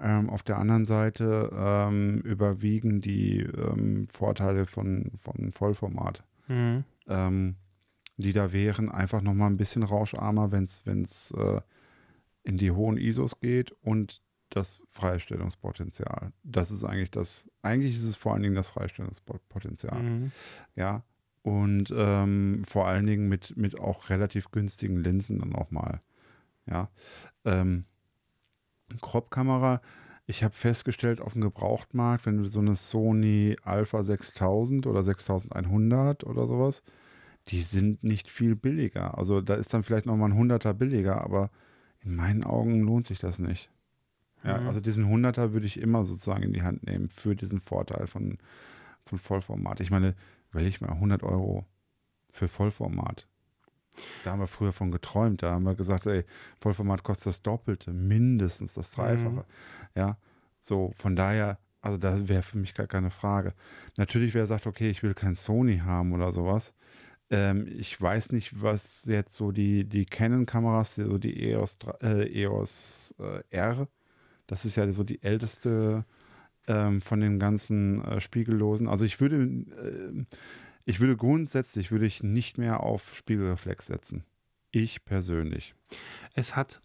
[0.00, 6.22] Ähm, auf der anderen Seite ähm, überwiegen die ähm, Vorteile von, von Vollformat.
[6.46, 6.84] Mhm.
[7.08, 7.56] ähm,
[8.20, 11.60] die da wären, einfach nochmal ein bisschen rauscharmer, wenn es äh,
[12.42, 16.32] in die hohen ISOs geht und das Freistellungspotenzial.
[16.42, 20.02] Das ist eigentlich das, eigentlich ist es vor allen Dingen das Freistellungspotenzial.
[20.02, 20.32] Mhm.
[20.74, 21.02] Ja.
[21.42, 26.00] Und ähm, vor allen Dingen mit, mit auch relativ günstigen Linsen dann auch mal.
[26.66, 26.90] Ja.
[27.44, 27.84] Ähm,
[29.00, 29.80] Crop-Kamera,
[30.26, 36.24] ich habe festgestellt, auf dem Gebrauchtmarkt, wenn du so eine Sony Alpha 6000 oder 6100
[36.24, 36.82] oder sowas,
[37.48, 39.16] die sind nicht viel billiger.
[39.16, 41.50] Also da ist dann vielleicht nochmal ein Hunderter billiger, aber
[42.00, 43.70] in meinen Augen lohnt sich das nicht.
[44.44, 44.66] Ja, Mhm.
[44.68, 48.38] also diesen Hunderter würde ich immer sozusagen in die Hand nehmen für diesen Vorteil von,
[49.04, 49.80] von Vollformat.
[49.80, 50.14] Ich meine,
[50.54, 51.66] ich mal 100 Euro
[52.32, 53.26] für Vollformat.
[54.24, 55.42] Da haben wir früher von geträumt.
[55.42, 56.24] Da haben wir gesagt, ey,
[56.60, 59.30] Vollformat kostet das Doppelte, mindestens das Dreifache.
[59.30, 59.44] Mhm.
[59.96, 60.18] Ja,
[60.60, 63.54] so von daher, also da wäre für mich gar keine Frage.
[63.96, 66.74] Natürlich, wer sagt, okay, ich will kein Sony haben oder sowas.
[67.30, 72.42] Ähm, ich weiß nicht, was jetzt so die, die Canon-Kameras, die- so die EOS, äh,
[72.42, 73.88] EOS äh, R,
[74.48, 76.04] das ist ja so die älteste
[76.66, 78.88] ähm, von den ganzen äh, Spiegellosen.
[78.88, 80.24] Also ich würde, äh,
[80.84, 84.24] ich würde grundsätzlich würde ich nicht mehr auf Spiegelreflex setzen.
[84.70, 85.74] Ich persönlich.
[86.34, 86.80] Es hat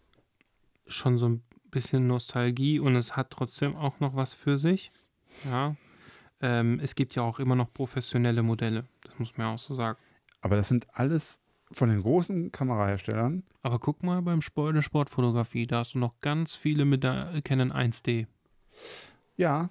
[0.86, 4.92] schon so ein bisschen Nostalgie und es hat trotzdem auch noch was für sich.
[5.44, 5.74] Ja.
[6.40, 8.84] Ähm, es gibt ja auch immer noch professionelle Modelle.
[9.02, 9.98] Das muss man ja auch so sagen.
[10.40, 11.40] Aber das sind alles
[11.76, 13.44] von den großen Kameraherstellern.
[13.62, 17.40] Aber guck mal beim Sport, der Sportfotografie, da hast du noch ganz viele mit der
[17.44, 18.26] Canon 1D
[19.36, 19.70] Ja,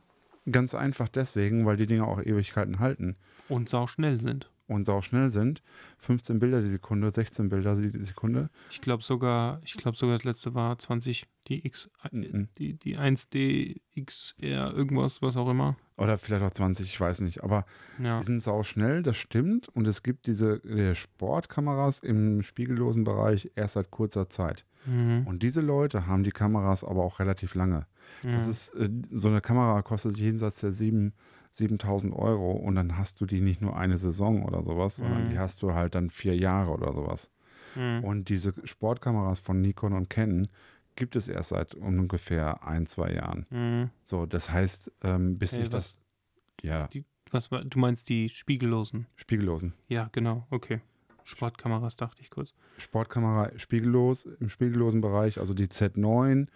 [0.51, 3.15] ganz einfach deswegen, weil die Dinger auch Ewigkeiten halten
[3.49, 4.49] und sau schnell sind.
[4.68, 5.61] Und sau schnell sind.
[5.99, 8.49] 15 Bilder die Sekunde, 16 Bilder die Sekunde.
[8.70, 12.47] Ich glaube sogar, ich glaube sogar das letzte war 20, die X, äh, Mhm.
[12.57, 15.76] die, die 1D XR, irgendwas, was auch immer.
[15.97, 17.43] Oder vielleicht auch 20, ich weiß nicht.
[17.43, 17.66] Aber
[18.01, 18.20] Ja.
[18.20, 19.70] die sind sau schnell, das stimmt.
[19.70, 24.66] Und es gibt diese äh, Sportkameras im spiegellosen Bereich erst seit kurzer Zeit.
[24.86, 25.26] Mhm.
[25.26, 27.86] Und diese Leute haben die Kameras aber auch relativ lange.
[28.22, 28.49] Das ja.
[28.49, 31.14] ist, äh, so eine Kamera kostet jenseits der 7
[31.53, 35.29] 7000 Euro und dann hast du die nicht nur eine Saison oder sowas, sondern Mhm.
[35.31, 37.31] die hast du halt dann vier Jahre oder sowas.
[37.75, 38.03] Mhm.
[38.03, 40.47] Und diese Sportkameras von Nikon und Canon
[40.95, 43.45] gibt es erst seit ungefähr ein, zwei Jahren.
[43.49, 43.89] Mhm.
[44.03, 45.99] So, das heißt, ähm, bis Hey, sich was- das,
[46.63, 49.07] ja, Die, was du meinst die spiegellosen?
[49.15, 49.73] spiegellosen.
[49.87, 50.81] Ja, genau, okay.
[51.23, 52.53] Sportkameras dachte ich kurz.
[52.77, 56.47] Sportkamera spiegellos, im spiegellosen Bereich, also die Z9,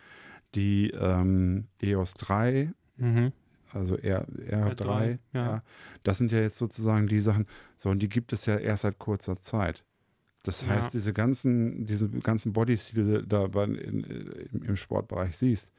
[0.56, 3.32] die ähm, EOS 3, Mhm.
[3.74, 5.46] Also R, R3, R3, ja.
[5.46, 5.64] ja.
[6.04, 9.00] Das sind ja jetzt sozusagen die Sachen, so, und die gibt es ja erst seit
[9.00, 9.84] kurzer Zeit.
[10.44, 10.70] Das Ja.
[10.70, 15.72] heißt, diese ganzen, diese ganzen Bodies, die du da bei, in, im, Sportbereich siehst,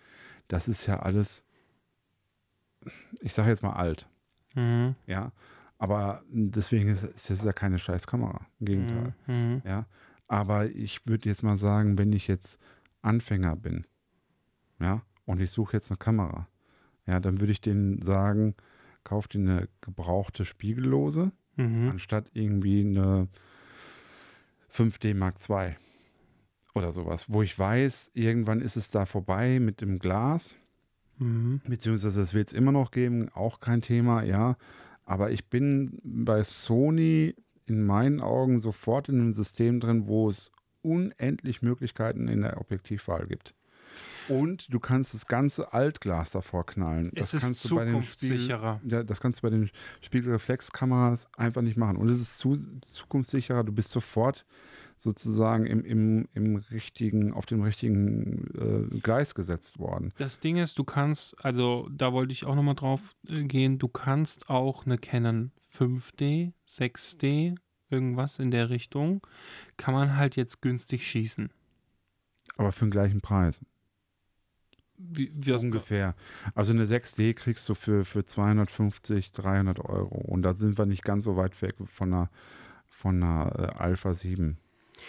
[0.49, 1.45] das ist ja alles,
[3.21, 4.09] ich sage jetzt mal alt,
[4.55, 4.95] Mhm.
[5.07, 5.33] ja.
[5.81, 8.47] Aber deswegen ist, ist es ja keine scheiß Kamera.
[8.59, 9.15] Im Gegenteil.
[9.29, 9.63] Mhm.
[9.65, 9.87] Ja.
[10.27, 12.59] Aber ich würde jetzt mal sagen, wenn ich jetzt
[13.01, 13.87] Anfänger bin,
[14.81, 16.49] ja, und ich suche jetzt eine Kamera,
[17.09, 18.55] ja, dann würde ich denen sagen,
[19.03, 21.89] kauf dir eine gebrauchte Spiegellose, Mhm.
[21.89, 23.29] anstatt irgendwie eine
[24.69, 25.75] 5D Mark II
[26.75, 30.55] oder sowas, wo ich weiß, irgendwann ist es da vorbei mit dem Glas,
[31.19, 31.63] Mhm.
[31.67, 34.57] beziehungsweise es wird es immer noch geben, auch kein Thema, ja.
[35.05, 37.35] Aber ich bin bei Sony
[37.65, 40.53] in meinen Augen sofort in einem System drin, wo es
[40.83, 43.55] unendlich Möglichkeiten in der Objektivwahl gibt.
[44.29, 47.11] Und du kannst das ganze Altglas davor knallen.
[47.15, 48.81] Es das ist kannst du bei den Spiegel, zukunftssicherer.
[48.85, 49.71] ja, das kannst du bei den
[50.01, 51.97] Spiegelreflexkameras einfach nicht machen.
[51.97, 53.65] Und es ist zu, zukunftssicherer.
[53.65, 54.45] Du bist sofort
[55.01, 60.13] sozusagen im, im, im richtigen, auf dem richtigen äh, Gleis gesetzt worden.
[60.19, 63.89] Das Ding ist, du kannst, also da wollte ich auch nochmal drauf äh, gehen, du
[63.89, 67.57] kannst auch eine Canon 5D, 6D,
[67.91, 69.27] irgendwas in der Richtung,
[69.77, 71.51] kann man halt jetzt günstig schießen.
[72.57, 73.61] Aber für den gleichen Preis.
[74.99, 76.15] Wie, wie Ungefähr.
[76.55, 80.17] Also eine 6D kriegst du für, für 250, 300 Euro.
[80.17, 82.31] Und da sind wir nicht ganz so weit weg von einer,
[82.89, 84.59] von einer äh, Alpha 7.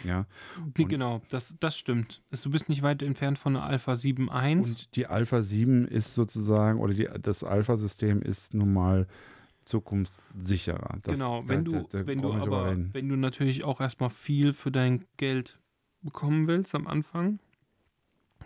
[0.03, 0.27] Ja.
[0.57, 2.21] Und- genau, das, das stimmt.
[2.29, 4.57] Es- Du bist nicht weit entfernt von einer Alpha 7.1.
[4.69, 9.07] Und die Alpha 7 ist sozusagen, oder die, das Alpha-System ist nun mal
[9.65, 10.99] zukunftssicherer.
[11.03, 14.09] Das, genau, da- wenn da- du, da wenn du aber, wenn du natürlich auch erstmal
[14.09, 15.59] viel für dein Geld
[16.01, 17.39] bekommen willst am Anfang,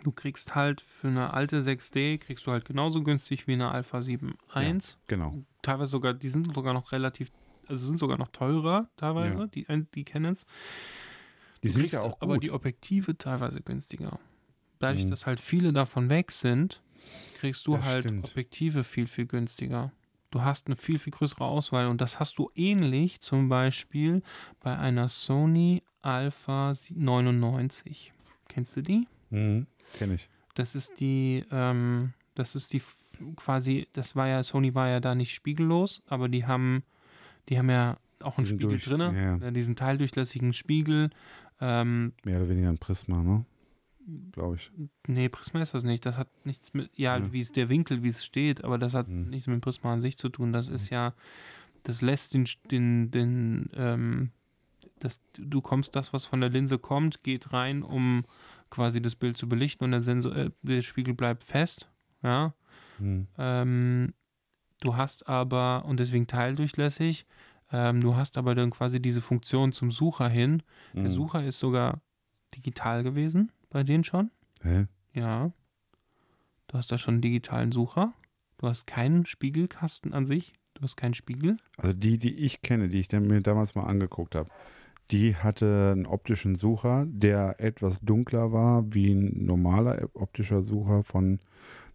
[0.02, 3.98] du kriegst halt für eine alte 6D, kriegst du halt genauso günstig wie eine Alpha
[4.00, 4.96] 7.1.
[5.06, 5.34] Genau.
[5.62, 7.30] teilweise sogar, die sind sogar noch relativ,
[7.68, 9.46] also sind sogar noch teurer teilweise, Ja.
[9.46, 10.46] die, die Canons.
[11.62, 12.42] Die Du sind ja auch aber gut.
[12.44, 14.18] die Objektive teilweise günstiger.
[14.80, 15.10] Dadurch, Mhm.
[15.10, 16.82] dass halt viele davon weg sind,
[17.38, 18.24] kriegst du Das halt stimmt.
[18.26, 19.92] Objektive viel, viel günstiger.
[20.30, 24.22] Du hast eine viel, viel größere Auswahl und das hast du ähnlich zum Beispiel
[24.60, 28.12] bei einer Sony Alpha 99.
[28.48, 29.08] Kennst du die?
[29.30, 29.66] mhm.
[29.94, 30.28] Kenne ich.
[30.54, 32.82] Das ist die, ähm, das ist die
[33.36, 36.82] quasi, das war ja, Sony war ja da nicht spiegellos, aber die haben,
[37.48, 41.10] die haben ja auch einen Spiegel durch- drinne, ja, äh, diesen teildurchlässigen Spiegel.
[41.60, 43.44] Ähm, Mehr oder weniger ein Prisma, ne?
[44.32, 44.70] glaube ich.
[45.06, 46.04] Nee, Prisma ist das nicht.
[46.04, 47.32] Das hat nichts mit, ja, Ja.
[47.32, 49.30] wie es der Winkel, wie es steht, aber das hat Hm.
[49.30, 50.52] nichts mit Prisma an sich zu tun.
[50.52, 51.14] Das ist ja,
[51.84, 54.30] das lässt den, den, den, ähm,
[54.98, 58.24] das, du kommst, das, was von der Linse kommt, geht rein, um
[58.70, 61.88] quasi das Bild zu belichten und der Sensor, äh, der Spiegel bleibt fest.
[62.22, 62.54] Ja.
[62.98, 63.26] Hm.
[63.38, 64.14] Ähm,
[64.80, 67.26] du hast aber, und deswegen teildurchlässig,
[67.72, 70.62] ähm, du hast aber dann quasi diese Funktion zum Sucher hin.
[70.92, 71.10] Der Hm.
[71.10, 72.00] Sucher ist sogar
[72.54, 74.30] digital gewesen bei denen schon.
[74.62, 74.86] Hä?
[75.12, 75.52] Ja.
[76.68, 78.12] Du hast da schon einen digitalen Sucher.
[78.58, 80.54] Du hast keinen Spiegelkasten an sich.
[80.74, 81.56] Du hast keinen Spiegel.
[81.76, 84.50] Also die, die ich kenne, die ich mir damals mal angeguckt habe,
[85.10, 91.40] die hatte einen optischen Sucher, der etwas dunkler war wie ein normaler optischer Sucher von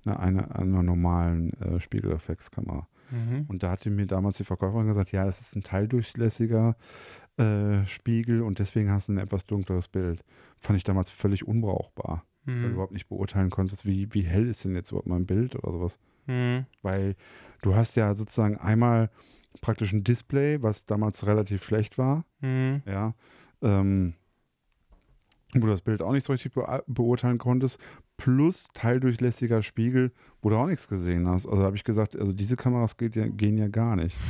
[0.05, 2.88] einer, einer, einer normalen äh, Spiegelreflexkamera.
[3.12, 3.45] Mhm.
[3.47, 6.76] Und da hatte mir damals die Verkäuferin gesagt, ja, es ist ein teildurchlässiger
[7.38, 10.24] äh, Spiegel und deswegen hast du ein etwas dunkleres Bild.
[10.62, 12.74] Fand ich damals völlig unbrauchbar, weil du Mhm.
[12.74, 15.99] überhaupt nicht beurteilen konntest, wie, wie hell ist denn jetzt überhaupt mein Bild oder sowas.
[16.28, 16.66] Mhm.
[16.84, 17.16] Weil
[17.62, 19.10] du hast ja sozusagen einmal
[19.62, 22.82] praktisch ein Display, was damals relativ schlecht war, Mhm.
[22.86, 23.14] ja,
[23.62, 24.14] ähm,
[25.53, 27.80] wo du das Bild auch nicht so richtig bea- beurteilen konntest,
[28.18, 31.47] plus teildurchlässiger Spiegel, wo du auch nichts gesehen hast.
[31.47, 34.16] Also habe ich gesagt, also diese Kameras ja, gehen ja gar nicht.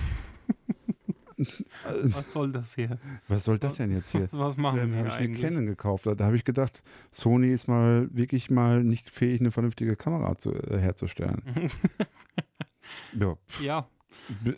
[1.38, 3.00] Was soll das hier?
[3.30, 4.28] was soll das denn jetzt hier?
[4.34, 5.42] Was, machen Dann wir habe hier ich eine eigentlich?
[5.42, 6.06] Canon gekauft.
[6.06, 10.54] Da habe ich gedacht, Sony ist mal wirklich mal nicht fähig, eine vernünftige Kamera zu,
[10.54, 11.42] äh, herzustellen.
[13.18, 13.88] ja, Ja.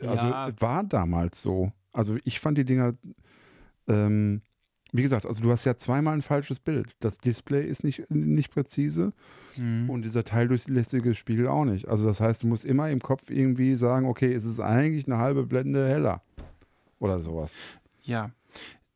[0.02, 0.50] Also Ja.
[0.60, 1.72] war damals so.
[1.94, 2.94] Also ich fand die Dinger,
[3.88, 4.42] ähm,
[4.94, 6.96] wie gesagt, also du hast ja zweimal ein falsches Bild.
[7.00, 9.14] Das Display ist nicht, nicht präzise
[9.58, 9.90] Mhm.
[9.90, 11.88] und dieser teildurchlässige Spiegel auch nicht.
[11.88, 15.18] Also das heißt, du musst immer im Kopf irgendwie sagen, okay, es ist eigentlich eine
[15.18, 16.22] halbe Blende heller.
[17.00, 17.52] Oder sowas.
[18.04, 18.32] Ja.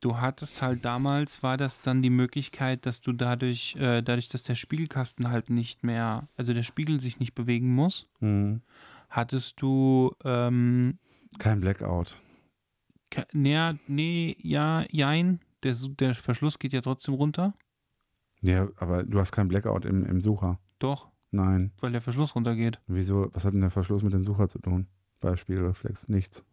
[0.01, 4.43] Du hattest halt damals, war das dann die Möglichkeit, dass du dadurch, äh, dadurch, dass
[4.43, 8.08] der Spiegelkasten halt nicht mehr, also der Spiegel sich nicht bewegen muss,
[9.16, 10.97] hattest du, ähm,
[11.39, 12.18] Kein Blackout.
[13.11, 17.53] ke- nee, nee, ja, jein, der, der Verschluss geht ja trotzdem runter.
[18.41, 20.59] Ja, aber du hast keinen Blackout im, im Sucher.
[20.80, 21.72] Doch, Nein.
[21.80, 22.80] weil der Verschluss runtergeht.
[22.88, 24.88] Wieso, was hat denn der Verschluss mit dem Sucher zu tun?
[25.20, 26.07] Bei Spiegelreflex?
[26.07, 26.43] Nichts.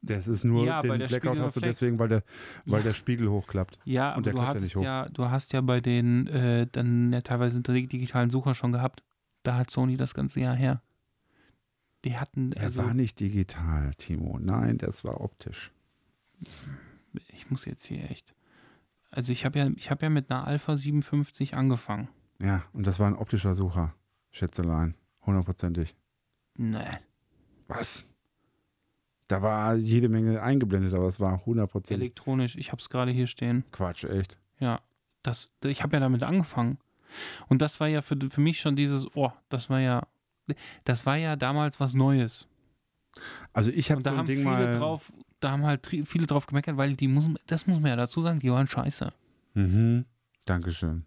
[0.00, 2.22] Das ist nur, Ja, den Blackout hast du deswegen, weil der,
[2.66, 3.78] weil der Spiegel hochklappt.
[3.84, 4.82] Ja, Und aber der du klappt ja nicht hoch.
[4.82, 9.02] ja, du hast ja bei den äh, dann ja teilweise digitalen Sucher schon gehabt.
[9.42, 10.82] Da hat Sony das ganze Jahr her.
[12.04, 14.38] Die hatten, Er also war nicht digital, Timo.
[14.40, 15.72] Nein, das war optisch.
[17.28, 18.34] ich muss jetzt hier echt.
[19.10, 22.08] Also ich habe ja, ich habe ja mit einer Alpha 57 angefangen.
[22.40, 23.94] Ja, und das war ein optischer Sucher.
[24.30, 24.94] Schätzelein.
[25.26, 25.96] Hundertprozentig.
[26.54, 26.86] Nee.
[27.66, 28.06] Was?
[29.26, 33.26] Da war jede Menge eingeblendet, aber es war hundertprozentig Elektronisch, ich habe es gerade hier
[33.26, 33.64] stehen.
[33.72, 34.38] Quatsch, echt.
[34.58, 34.80] Ja,
[35.22, 36.78] das, ich habe ja damit angefangen.
[37.48, 40.06] Und das war ja für, für mich schon dieses, oh, das war ja,
[40.84, 42.46] das war ja damals was Neues.
[43.52, 44.70] Also ich habe so da haben Ding viele mal...
[44.72, 48.20] drauf, da haben halt viele drauf gemeckert, weil die muss, das muss man ja dazu
[48.20, 49.12] sagen, die waren scheiße.
[49.54, 50.04] Mhm.
[50.44, 51.04] Dankeschön.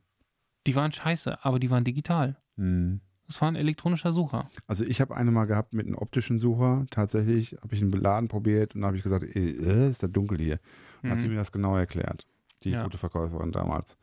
[0.67, 2.37] Die waren scheiße, aber die waren digital.
[2.55, 3.01] Mhm.
[3.27, 4.49] Das war ein elektronischer Sucher.
[4.67, 6.85] Also ich habe eine mal gehabt mit einem optischen Sucher.
[6.91, 10.37] Tatsächlich habe ich einen Laden probiert und habe ich gesagt, ey, äh, ist da dunkel
[10.37, 10.59] hier.
[11.01, 11.33] Und hat sie Mhm.
[11.35, 12.27] mir das genau erklärt.
[12.63, 12.83] Die Ja.
[12.83, 13.97] gute Verkäuferin damals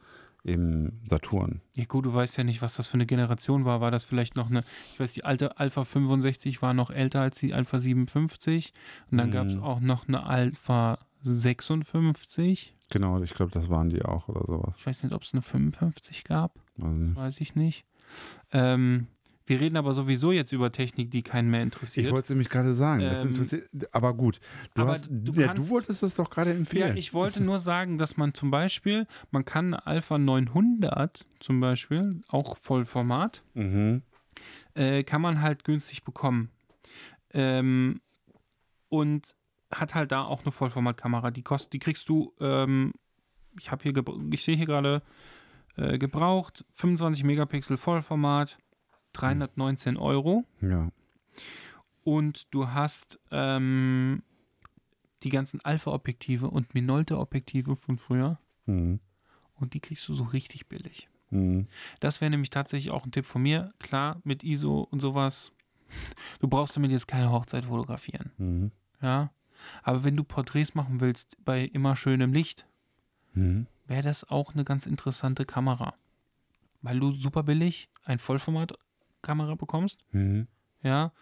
[0.45, 1.61] im Saturn.
[1.75, 3.81] Ja gut, du weißt ja nicht, was das für eine Generation war.
[3.81, 4.65] War das vielleicht noch eine,
[4.95, 8.73] ich weiß, die alte Alpha 65 war noch älter als die Alpha 57
[9.11, 9.33] und dann Mhm.
[9.33, 12.75] gab es auch noch eine Alpha 56.
[12.91, 14.75] Genau, ich glaube, das waren die auch oder sowas.
[14.79, 17.85] Ich weiß nicht, ob es eine 55 gab, Also, weiß ich nicht.
[18.53, 19.09] Ähm,
[19.49, 22.11] wir reden aber sowieso jetzt über Technik, die keinen mehr ich interessiert.
[22.11, 23.03] wollte es nämlich gerade sagen.
[23.03, 24.41] das Ähm, interessiert, aber gut.
[24.75, 26.97] Du, aber hast, du ja, du wolltest es doch gerade Ja, empfehlen.
[26.97, 32.23] ich wollte nur sagen, dass man zum Beispiel, man kann eine Alpha 900 zum Beispiel,
[32.29, 34.03] auch Vollformat, mhm.
[34.75, 36.51] äh, kann man halt günstig bekommen.
[37.33, 38.01] Ähm,
[38.89, 39.37] und
[39.71, 41.31] hat halt da auch eine Vollformatkamera.
[41.31, 42.93] Die kostet, die kriegst du, ähm,
[43.59, 45.03] ich habe hier, gebr- ich sehe hier gerade
[45.77, 48.59] äh, gebraucht, 25 Megapixel Vollformat,
[49.13, 50.45] 319 Euro.
[50.61, 50.91] Ja.
[52.05, 54.23] Und du hast ähm,
[55.23, 58.39] die ganzen Alpha-Objektive und Minolta-Objektive von früher.
[58.67, 59.01] Mhm.
[59.55, 61.09] Und die kriegst du so richtig billig.
[61.31, 61.67] Mhm.
[62.01, 63.73] Das wäre nämlich tatsächlich auch ein Tipp von mir.
[63.79, 65.53] Klar, mit ISO und sowas.
[66.41, 68.31] Du brauchst damit jetzt keine Hochzeit fotografieren.
[68.39, 68.71] Mhm.
[69.03, 69.31] Ja.
[69.83, 72.67] Aber wenn du Porträts machen willst bei immer schönem Licht,
[73.35, 73.67] Mhm.
[73.87, 75.95] wäre das auch eine ganz interessante Kamera.
[76.81, 78.19] Weil du super billig ein
[79.23, 80.01] Vollformat-Kamera bekommst.
[80.13, 80.47] Mhm.
[80.83, 81.13] Ja.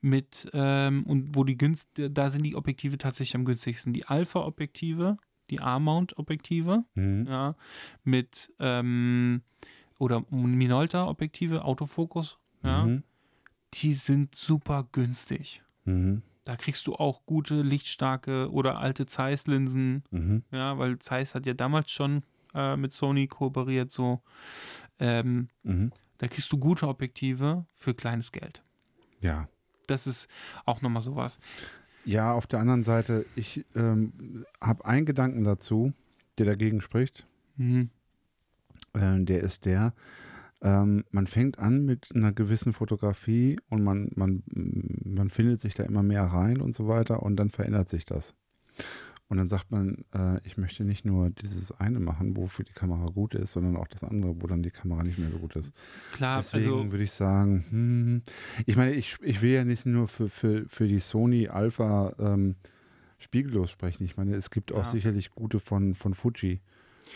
[0.00, 3.92] Mit, ähm, und wo die günst, da sind die Objektive tatsächlich am günstigsten.
[3.92, 5.16] Die Alpha-Objektive
[5.50, 7.26] die A-Mount-Objektive, Mhm.
[7.28, 7.54] ja,
[8.02, 9.42] mit ähm,
[9.98, 13.02] oder Minolta-Objektive, Autofokus, ja, Mhm.
[13.74, 15.62] die sind super günstig.
[15.84, 16.22] Mhm.
[16.46, 20.44] Da kriegst du auch gute, lichtstarke oder alte Zeiss-Linsen, Mhm.
[20.50, 22.22] ja, weil Zeiss hat ja damals schon
[22.54, 24.22] äh, mit Sony kooperiert, so.
[24.98, 25.92] Ähm, Mhm.
[26.18, 28.62] Da kriegst du gute Objektive für kleines Geld.
[29.20, 29.48] Ja.
[29.86, 30.28] Das ist
[30.64, 31.38] auch nochmal sowas.
[32.04, 35.92] Ja, auf der anderen Seite, ich ähm, habe einen Gedanken dazu,
[36.38, 37.26] der dagegen spricht.
[37.56, 37.90] Mhm.
[38.92, 39.94] Äh, der ist der,
[40.64, 45.82] ähm, man fängt an mit einer gewissen Fotografie und man, man, man findet sich da
[45.82, 48.34] immer mehr rein und so weiter und dann verändert sich das.
[49.28, 53.06] Und dann sagt man, äh, ich möchte nicht nur dieses eine machen, wofür die Kamera
[53.06, 55.72] gut ist, sondern auch das andere, wo dann die Kamera nicht mehr so gut ist.
[56.12, 58.22] Klar, Deswegen also würde ich sagen, hm,
[58.66, 62.56] ich meine, ich, ich will ja nicht nur für, für, für die Sony Alpha ähm,
[63.18, 64.04] spiegellos sprechen.
[64.04, 64.84] Ich meine, es gibt auch Ja.
[64.84, 66.60] sicherlich gute von, von Fuji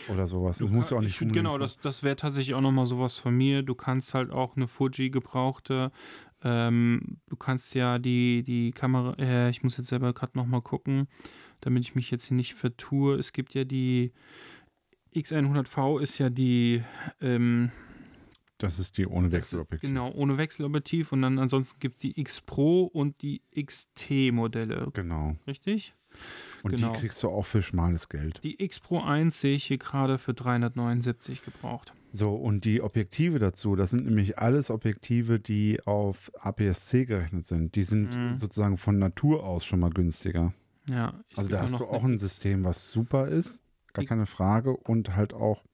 [0.08, 0.60] oder sowas.
[0.60, 3.36] Es muss ja auch nicht ich, Genau, das, das wäre tatsächlich auch nochmal sowas von
[3.36, 3.62] mir.
[3.62, 5.92] Du kannst halt auch eine Fuji gebrauchte.
[6.42, 11.08] Ähm, du kannst ja die, die Kamera, äh, ich muss jetzt selber gerade nochmal gucken,
[11.60, 13.16] damit ich mich jetzt hier nicht vertue.
[13.16, 14.12] Es gibt ja die
[15.14, 16.82] X100V ist ja die,
[17.20, 17.70] ähm,
[18.58, 19.88] Das ist die ohne Wechselobjektiv.
[19.88, 25.36] genau, ohne Wechselobjektiv und dann ansonsten gibt es die X Pro und die XT-Modelle, Genau.
[25.46, 25.94] richtig?
[26.62, 26.92] Und Genau.
[26.94, 28.40] die kriegst du auch für schmales Geld.
[28.42, 31.92] Die X Pro 1 sehe ich hier gerade für 379 gebraucht.
[32.14, 37.74] So, und die Objektive dazu, das sind nämlich alles Objektive, die auf APS-C gerechnet sind.
[37.74, 38.38] Die sind Mhm.
[38.38, 40.54] sozusagen von Natur aus schon mal günstiger.
[40.88, 43.62] Ja, es Also da hast du auch ein System, was super ist,
[43.92, 45.64] gar keine Frage, und halt auch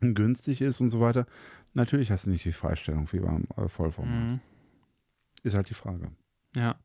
[0.00, 1.26] günstig ist und so weiter.
[1.74, 4.14] Natürlich hast du nicht die Freistellung wie beim äh, Vollformat.
[4.14, 4.40] Mhm.
[5.42, 6.10] Ist halt die Frage.
[6.54, 6.76] Ja,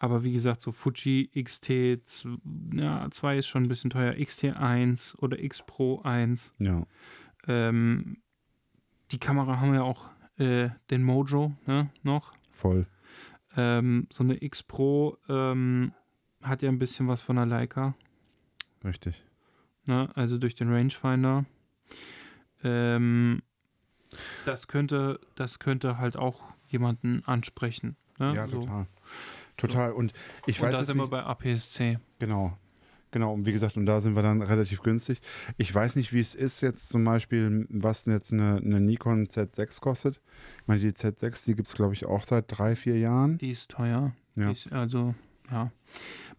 [0.00, 4.14] aber wie gesagt, so Fuji XT2 ja, 2 ist schon ein bisschen teuer.
[4.14, 6.54] XT1 oder X Pro 1.
[6.58, 6.84] Ja.
[7.46, 8.18] Ähm,
[9.12, 12.34] die Kamera haben ja auch äh, den Mojo ne, noch.
[12.50, 12.86] Voll.
[13.56, 15.92] Ähm, so eine X Pro ähm,
[16.42, 17.94] hat ja ein bisschen was von der Leica.
[18.84, 19.22] Richtig.
[19.84, 20.08] Ne?
[20.14, 21.44] Also durch den Rangefinder.
[22.62, 23.42] Ähm,
[24.44, 27.96] das könnte, das könnte halt auch jemanden ansprechen.
[28.18, 28.34] Ne?
[28.34, 28.60] Ja, so.
[28.60, 28.86] total.
[29.56, 29.92] Total.
[29.92, 30.12] Und
[30.46, 31.98] ich Und weiß da sind wir nicht, bei APS-C.
[32.18, 32.56] Genau.
[33.12, 35.20] Genau, und wie gesagt, und da sind wir dann relativ günstig.
[35.58, 39.80] Ich weiß nicht, wie es ist jetzt zum Beispiel, was jetzt eine, eine Nikon Z6
[39.80, 40.22] kostet.
[40.62, 43.36] Ich meine, die Z6, die gibt es, glaube ich, auch seit drei, vier Jahren.
[43.36, 44.12] Die ist teuer.
[44.34, 44.46] Ja.
[44.46, 45.14] Die ist also,
[45.52, 45.70] ja.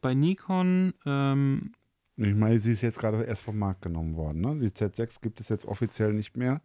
[0.02, 1.72] Bei Nikon, ähm,
[2.18, 4.42] Ich meine, sie ist jetzt gerade erst vom Markt genommen worden.
[4.42, 4.58] Ne?
[4.60, 6.62] Die Z6 gibt es jetzt offiziell nicht mehr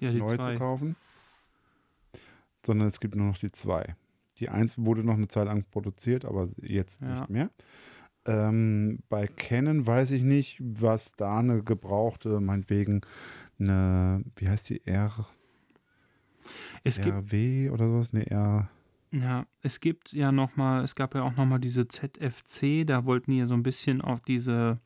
[0.00, 0.52] ja, die neu zwei.
[0.54, 0.96] zu kaufen,
[2.66, 3.96] sondern es gibt nur noch die zwei.
[4.38, 7.14] Die eins wurde noch eine Zeit lang produziert, aber jetzt Ja.
[7.20, 7.50] nicht mehr.
[8.24, 13.00] Ähm, bei Canon weiß ich nicht, was da eine gebrauchte, meinetwegen
[13.58, 15.26] eine, wie heißt die, R,
[16.84, 18.12] Es gibt, RW oder sowas?
[18.12, 18.68] Ne, R,
[19.12, 23.38] ja, es gibt ja nochmal, es gab ja auch nochmal diese ZFC, da wollten die
[23.38, 24.80] ja so ein bisschen auf diese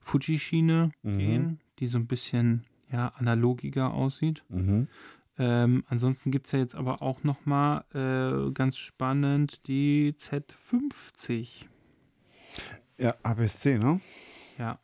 [0.00, 1.18] Fuji-Schiene Mhm.
[1.18, 4.42] gehen, die so ein bisschen, ja, analogiger aussieht.
[4.48, 4.88] mhm.
[5.38, 11.64] Ähm, ansonsten gibt es ja jetzt aber auch nochmal, äh, ganz spannend, die Z50.
[12.98, 14.00] Ja, APS-C, ne?
[14.58, 14.78] Ja.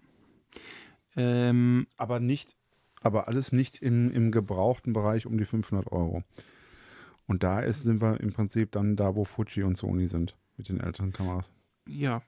[1.16, 2.56] Ähm, Aber nicht,
[3.02, 6.22] aber alles nicht im, im gebrauchten Bereich um die 500 Euro.
[7.28, 10.68] Und da ist, sind wir im Prinzip dann da, wo Fuji und Sony sind mit
[10.68, 11.52] den älteren Kameras.
[11.86, 12.22] Ja,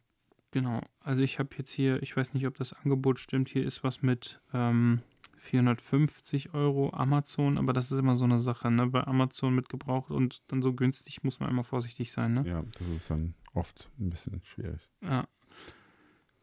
[0.53, 0.83] genau.
[1.01, 4.03] Also ich habe jetzt hier, ich weiß nicht, ob das Angebot stimmt, hier ist was
[4.03, 5.01] mit ähm,
[5.39, 8.87] 450 Euro Amazon, aber das ist immer so eine Sache, ne?
[8.87, 12.45] Bei Amazon mit gebraucht und dann so günstig muss man immer vorsichtig sein, ne?
[12.47, 14.87] Ja, das ist dann oft ein bisschen schwierig.
[15.03, 15.27] Ja.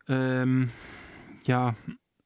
[0.07, 0.71] Ähm,
[1.45, 1.75] ja,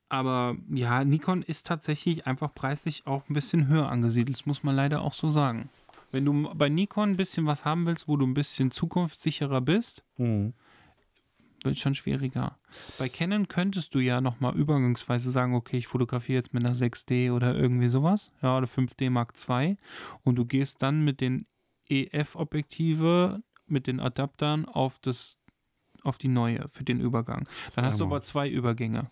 [0.08, 4.76] aber ja, Nikon ist tatsächlich einfach preislich auch ein bisschen höher angesiedelt, das muss man
[4.76, 5.70] leider auch so sagen.
[6.12, 10.04] Wenn du bei Nikon ein bisschen was haben willst, wo du ein bisschen zukunftssicherer bist,
[11.64, 12.58] wird schon schwieriger.
[12.98, 17.32] Bei Canon könntest du ja nochmal übergangsweise sagen, okay, ich fotografiere jetzt mit einer 6D
[17.32, 19.78] oder irgendwie sowas, ja, oder 5D Mark II
[20.24, 21.46] und du gehst dann mit den
[21.88, 25.38] EF-Objektive, mit den Adaptern auf das,
[26.04, 27.48] auf die neue für den Übergang.
[27.76, 29.10] Dann hast du aber zwei Übergänge.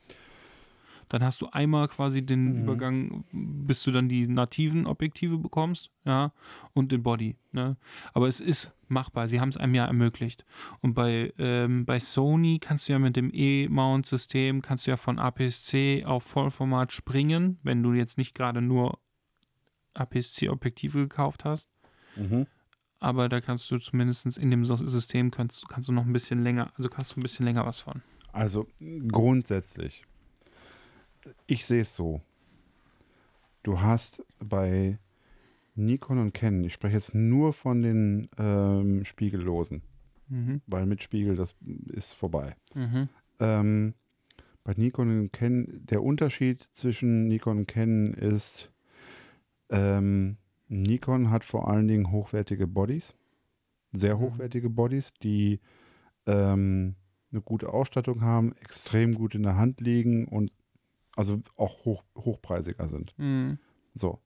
[1.10, 2.64] Dann hast du einmal quasi den Mhm.
[2.64, 6.31] Übergang, bis du dann die nativen Objektive bekommst, ja,
[6.73, 7.36] und den Body.
[7.52, 7.77] Ne?
[8.14, 9.27] Aber es ist machbar.
[9.27, 10.45] Sie haben es einem ja ermöglicht.
[10.81, 15.19] Und bei, ähm, bei Sony kannst du ja mit dem E-Mount-System, kannst du ja von
[15.19, 18.99] APS-C auf Vollformat springen, wenn du jetzt nicht gerade nur
[19.94, 21.69] APS-C-Objektive gekauft hast.
[22.15, 22.48] Mhm.
[22.99, 26.72] Aber da kannst du zumindest in dem System kannst, kannst du noch ein bisschen länger,
[26.76, 28.02] also kannst du ein bisschen länger was von.
[28.31, 28.68] Also
[29.07, 30.03] grundsätzlich
[31.47, 32.22] ich sehe es so.
[33.64, 34.97] Du hast bei
[35.76, 39.81] Nikon und Canon, ich spreche jetzt nur von den ähm, Spiegellosen,
[40.30, 40.61] Mhm.
[40.68, 41.56] weil mit Spiegel, das
[41.88, 42.56] ist vorbei.
[42.76, 43.10] Mhm.
[43.39, 43.93] Ähm,
[44.64, 48.72] bei Nikon und Canon, der Unterschied zwischen Nikon und Canon ist,
[49.69, 50.38] ähm,
[50.68, 53.15] Nikon hat vor allen Dingen hochwertige Bodies,
[53.91, 54.19] sehr Mhm.
[54.22, 55.60] hochwertige Bodies, die
[56.27, 56.95] ähm,
[57.31, 60.51] eine gute Ausstattung haben, extrem gut in der Hand liegen und
[61.20, 63.14] also auch hoch, hochpreisiger sind.
[63.18, 63.60] Mhm.
[63.94, 64.20] So.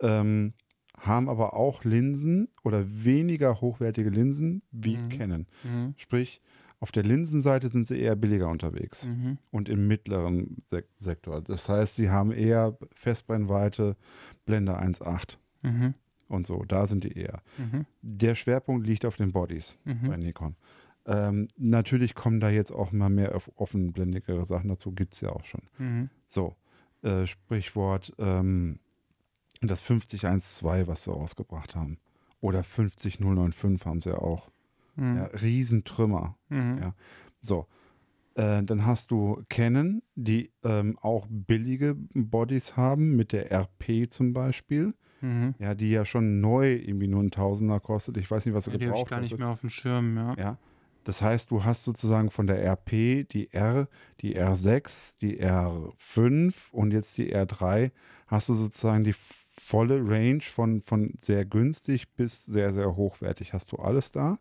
[0.00, 0.52] Ähm,
[0.98, 5.08] haben aber auch Linsen oder weniger hochwertige Linsen wie Mhm.
[5.10, 5.46] Canon.
[5.64, 5.94] Mhm.
[5.98, 6.40] Sprich,
[6.80, 9.38] auf der Linsenseite sind sie eher billiger unterwegs Mhm.
[9.50, 11.40] und im mittleren Sek Sektor.
[11.42, 13.96] Das heißt, sie haben eher Festbrennweite,
[14.44, 15.94] Blende 1.8 Mhm.
[16.28, 16.64] und so.
[16.66, 17.42] Da sind die eher.
[17.58, 17.86] Mhm.
[18.02, 20.22] Der Schwerpunkt liegt auf den Bodies bei Mhm.
[20.22, 20.54] Nikon.
[21.06, 25.30] Ähm, natürlich kommen da jetzt auch mal mehr off- offenblendigere Sachen dazu, gibt es ja
[25.30, 25.62] auch schon.
[25.78, 26.10] Mhm.
[26.26, 26.56] So,
[27.02, 28.80] äh, Sprichwort ähm,
[29.60, 31.98] das 501.2, was sie rausgebracht haben.
[32.40, 34.50] Oder 50095 haben sie ja auch.
[34.96, 35.16] Mhm.
[35.16, 36.36] Ja, Riesentrümmer.
[36.48, 36.78] Mhm.
[36.80, 36.94] Ja.
[37.40, 37.66] So.
[38.34, 44.34] Äh, dann hast du Canon, die ähm, auch billige Bodies haben, mit der RP zum
[44.34, 44.92] Beispiel.
[45.22, 45.54] Mhm.
[45.58, 48.18] Ja, die ja schon neu irgendwie nur ein Tausender kostet.
[48.18, 49.70] Ich weiß nicht, was sie Ja, die habe ich gebraucht gar nicht mehr auf dem
[49.70, 50.34] Schirm, ja.
[50.36, 50.58] Ja.
[51.06, 53.86] Das heißt, du hast sozusagen von der RP die R,
[54.22, 57.92] die R6, die R5 und jetzt die R3,
[58.26, 59.14] hast du sozusagen die
[59.56, 63.52] volle Range von, von sehr günstig bis sehr, sehr hochwertig.
[63.52, 64.40] Hast du alles da.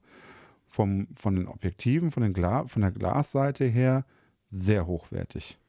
[0.66, 4.04] Vom, von den Objektiven, von, den Gla von der Glasseite her
[4.50, 5.60] sehr hochwertig.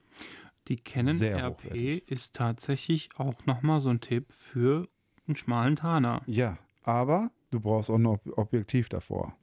[0.68, 2.10] Die Canon Sehr RP hochwertig.
[2.10, 4.89] ist tatsächlich auch nochmal so ein Tipp für
[5.28, 6.23] einen schmalen Taner.
[6.24, 9.36] Ja, aber du brauchst auch ein Ob Objektiv davor.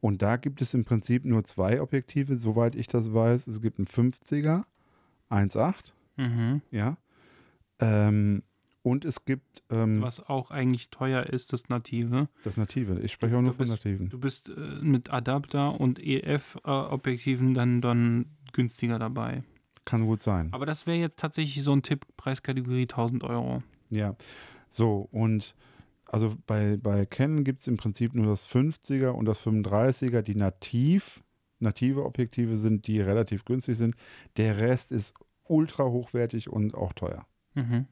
[0.00, 3.46] Und da gibt es im Prinzip nur zwei Objektive, soweit ich das weiß.
[3.46, 4.62] Es gibt einen 50er,
[5.30, 6.62] 1.8, Mhm.
[6.70, 6.96] ja.
[7.80, 8.42] Ähm,
[8.82, 12.28] und es gibt ähm, Was auch eigentlich teuer ist, das Native.
[12.44, 13.00] das Native.
[13.00, 14.08] Ich spreche auch nur von bist- Nativen.
[14.08, 19.42] Du bist äh, mit Adapter und EF-Objektiven dann, dann günstiger dabei.
[19.84, 20.48] Kann gut sein.
[20.52, 23.62] Aber das wäre jetzt tatsächlich so ein Tipp, Preiskategorie 1000 Euro.
[23.90, 24.14] Ja.
[24.70, 25.54] So, und
[26.06, 30.34] also bei, bei Canon gibt es im Prinzip nur das 50er und das 35er, die
[30.34, 31.22] nativ,
[31.58, 33.96] native Objektive sind, die relativ günstig sind.
[34.36, 35.14] Der Rest ist
[35.44, 37.26] ultra hochwertig und auch teuer.
[37.54, 37.86] Mhm.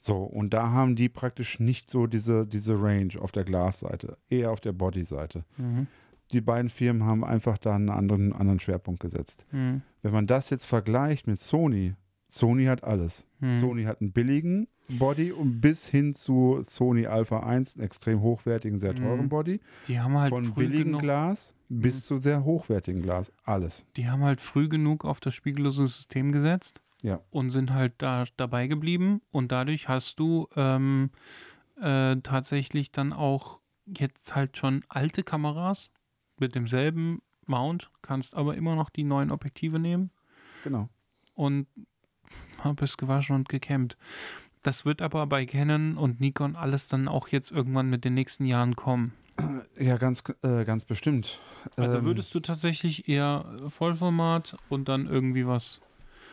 [0.00, 4.50] So, und da haben die praktisch nicht so diese, diese Range auf der Glasseite, eher
[4.50, 5.44] auf der Bodyseite.
[5.58, 5.86] Mhm.
[6.32, 9.44] Die beiden Firmen haben einfach da einen anderen, anderen Schwerpunkt gesetzt.
[9.52, 9.82] Mhm.
[10.02, 11.94] Wenn man das jetzt vergleicht mit Sony,
[12.28, 13.26] Sony hat alles.
[13.40, 13.60] Mhm.
[13.60, 14.68] Sony hat einen billigen
[14.98, 19.28] Body und bis hin zu Sony Alpha 1, einen extrem hochwertigen, sehr teuren Mhm.
[19.28, 19.60] Body.
[19.86, 22.00] Die haben halt Von billigem Glas bis Mhm.
[22.02, 23.32] zu sehr hochwertigem Glas.
[23.44, 23.84] Alles.
[23.96, 27.20] die haben halt früh genug auf das spiegellose System gesetzt Ja.
[27.30, 31.10] und sind halt da dabei geblieben und dadurch hast du ähm,
[31.80, 35.90] äh, tatsächlich dann auch jetzt halt schon alte Kameras
[36.38, 40.10] mit demselben Mount, kannst aber immer noch die neuen Objektive nehmen
[40.64, 40.88] Genau.
[41.34, 41.66] und
[42.62, 43.96] hab es gewaschen und gekämmt.
[44.62, 48.44] Das wird aber bei Canon und Nikon alles dann auch jetzt irgendwann mit den nächsten
[48.44, 49.12] Jahren kommen.
[49.78, 51.40] Ja, ganz, äh, ganz bestimmt.
[51.76, 55.80] Also Ähm, würdest du tatsächlich eher Vollformat und dann irgendwie was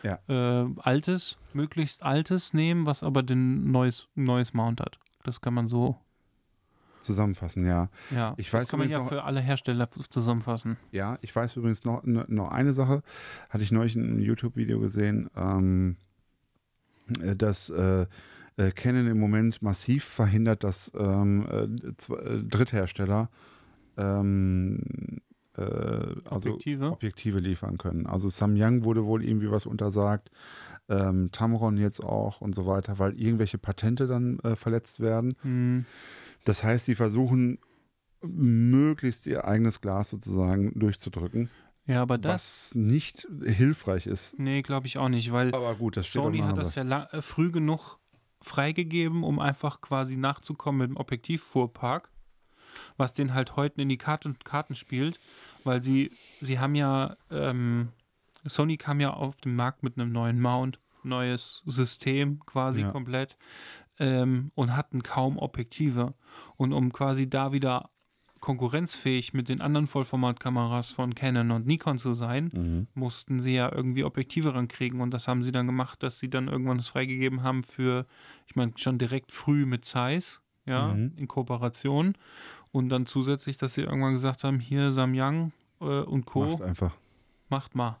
[0.02, 0.18] Ja.
[0.28, 4.98] äh, Altes, möglichst Altes nehmen, was aber den neues, neues Mount hat.
[5.24, 5.96] Das kann man so,
[7.00, 7.88] zusammenfassen, ja.
[8.10, 8.34] ja.
[8.36, 10.76] Ich das weiß kann man ja noch- für alle Hersteller zusammenfassen.
[10.92, 13.02] Ja, ich weiß übrigens noch, noch eine Sache,
[13.48, 16.07] hatte ich neulich in einem YouTube-Video gesehen, ähm, äh,
[17.36, 18.06] dass äh,
[18.56, 23.30] äh, Canon im Moment massiv verhindert, dass ähm, äh, äh, Dritthersteller
[23.96, 24.80] ähm,
[25.56, 26.90] äh, also Objektive.
[26.90, 28.06] Objektive liefern können.
[28.06, 30.30] Also Samyang wurde wohl irgendwie was untersagt,
[30.88, 35.34] ähm, Tamron jetzt auch und so weiter, weil irgendwelche Patente dann äh, verletzt werden.
[35.42, 35.84] Hm,
[36.44, 37.58] Das heißt, sie versuchen
[38.22, 41.50] möglichst ihr eigenes Glas sozusagen durchzudrücken,
[41.88, 44.38] ja, aber das, was nicht hilfreich ist.
[44.38, 47.20] nee, glaube ich auch nicht, weil Aber gut, das Sony hat das ja la- äh,
[47.22, 47.98] früh genug
[48.40, 52.10] freigegeben, um einfach quasi nachzukommen mit dem Objektivfuhrpark,
[52.96, 55.18] was den halt heute in die Karten, Karten spielt,
[55.64, 57.88] weil sie, sie haben ja, ähm,
[58.46, 62.90] Sony kam ja auf den Markt mit einem neuen Mount, neues System quasi Ja.
[62.92, 63.36] komplett
[63.98, 66.14] ähm, und hatten kaum Objektive.
[66.56, 67.90] Und um quasi da wieder
[68.40, 72.86] konkurrenzfähig mit den anderen Vollformatkameras von Canon und Nikon zu sein, Mhm.
[72.94, 76.48] mussten sie ja irgendwie Objektive rankriegen und das haben sie dann gemacht, dass sie dann
[76.48, 78.06] irgendwann das freigegeben haben für,
[78.46, 81.12] ich meine, schon direkt früh mit Zeiss, ja, Mhm.
[81.16, 82.14] in Kooperation
[82.72, 86.40] und dann zusätzlich, dass sie irgendwann gesagt haben, hier Samyang äh, und Co.
[86.40, 87.74] Macht Macht, einfach.
[87.74, 87.98] mal.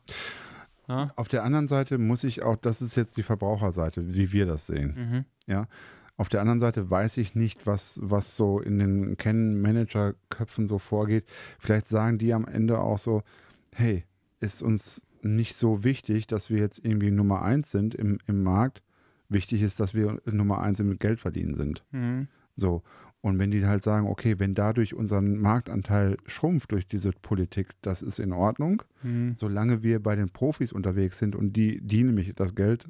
[0.88, 1.10] Ne?
[1.16, 4.66] Auf der anderen Seite muss ich auch, das ist jetzt die Verbraucherseite, wie wir das
[4.66, 4.94] sehen.
[4.96, 5.24] Mhm.
[5.52, 5.66] Ja.
[6.18, 11.24] Auf der anderen Seite weiß ich nicht, was, was so in den Canon-Manager-Köpfen so vorgeht.
[11.58, 13.22] Vielleicht sagen die am Ende auch so,
[13.74, 14.04] hey,
[14.40, 18.82] ist uns nicht so wichtig, dass wir jetzt irgendwie Nummer eins sind im, im Markt.
[19.28, 21.84] Wichtig ist, dass wir Nummer eins im Geld verdienen sind.
[21.92, 22.28] Mhm.
[22.56, 22.82] So.
[23.20, 28.00] Und wenn die halt sagen, okay, wenn dadurch unser Marktanteil schrumpft durch diese Politik, das
[28.02, 29.34] ist in Ordnung, Mhm.
[29.36, 32.88] solange wir bei den Profis unterwegs sind und die, die nämlich das Geld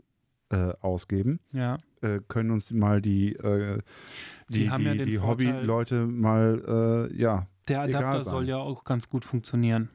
[0.51, 1.79] äh, ausgeben, Ja.
[2.03, 3.81] äh, können uns mal die, äh,
[4.49, 9.25] die, die, ja die Hobbyleute mal, äh, ja, Der Adapter soll ja auch ganz gut
[9.25, 9.91] funktionieren.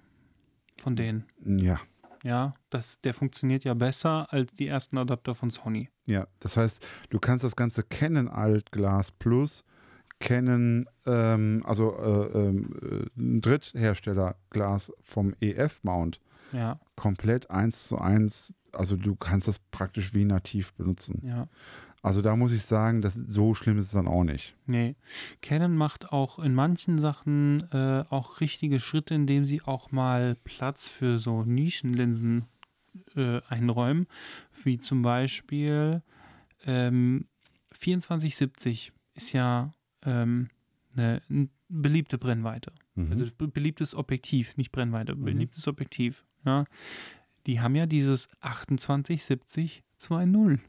[0.79, 1.25] Von denen.
[1.45, 1.79] ja,
[2.23, 5.89] Ja, das, der funktioniert ja besser als die ersten Adapter von Sony.
[6.07, 6.27] ja.
[6.39, 9.63] Das heißt, du kannst das ganze Canon Altglas Plus,
[10.19, 16.21] Canon, ähm, also äh, ähm, äh, ein Drittherstellerglas vom EF-Mount
[16.51, 21.21] Ja, komplett eins zu eins, also du kannst das praktisch wie nativ benutzen.
[21.25, 21.47] ja.
[22.05, 24.57] Also da muss ich sagen, das, so schlimm ist es dann auch nicht.
[24.65, 24.97] Nee.
[25.41, 30.89] Canon macht auch in manchen Sachen äh, auch richtige Schritte, indem sie auch mal Platz
[30.89, 32.43] für so Nischenlinsen
[33.15, 34.07] äh, einräumen.
[34.65, 36.01] Wie zum Beispiel
[36.65, 37.25] ähm,
[37.71, 39.71] 2470 ist ja
[40.05, 40.49] ähm,
[40.97, 41.21] eine,
[41.69, 42.73] beliebte Brennweite.
[42.95, 43.11] Mhm.
[43.11, 45.23] Also be- beliebtes Objektiv, nicht Brennweite, Mhm.
[45.23, 46.25] beliebtes Objektiv.
[46.45, 46.65] Ja.
[47.45, 50.59] Die haben ja dieses 2870 2.0.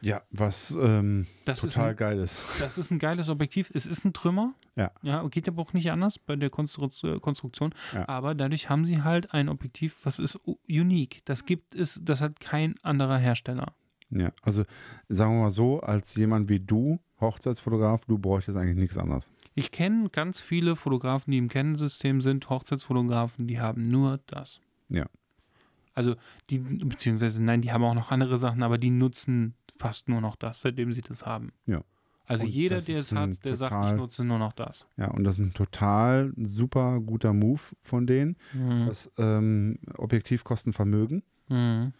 [0.00, 2.44] ja, was ähm, total ein, geil ist.
[2.60, 3.70] Das ist ein geiles Objektiv.
[3.74, 4.54] Es ist ein Trümmer.
[4.76, 4.92] Ja.
[5.02, 7.74] Ja, geht aber auch nicht anders bei der äh, Konstruktion.
[7.94, 8.08] Ja.
[8.08, 11.22] Aber dadurch haben sie halt ein Objektiv, was ist unique.
[11.24, 13.74] Das gibt es, das hat kein anderer Hersteller.
[14.10, 14.64] Ja, also
[15.08, 19.32] sagen wir mal so, als jemand wie du, Hochzeitsfotograf, du bräuchtest eigentlich nichts anderes.
[19.54, 24.60] Ich kenne ganz viele Fotografen, die im Canon-System sind, Hochzeitsfotografen, die haben nur das.
[24.88, 25.06] Ja.
[25.96, 26.14] Also
[26.50, 30.36] die, beziehungsweise nein, die haben auch noch andere Sachen, aber die nutzen fast nur noch
[30.36, 31.50] das, seitdem sie das haben.
[31.66, 31.82] Ja.
[32.28, 34.86] Also Und jeder, der es hat, der sagt, ich total- nutze nur noch das.
[34.96, 38.36] Ja, und das ist ein total super guter Move von denen.
[38.52, 38.86] Mhm.
[38.86, 41.22] Das ähm, Objektivkosten Vermögen.
[41.48, 41.92] Mhm.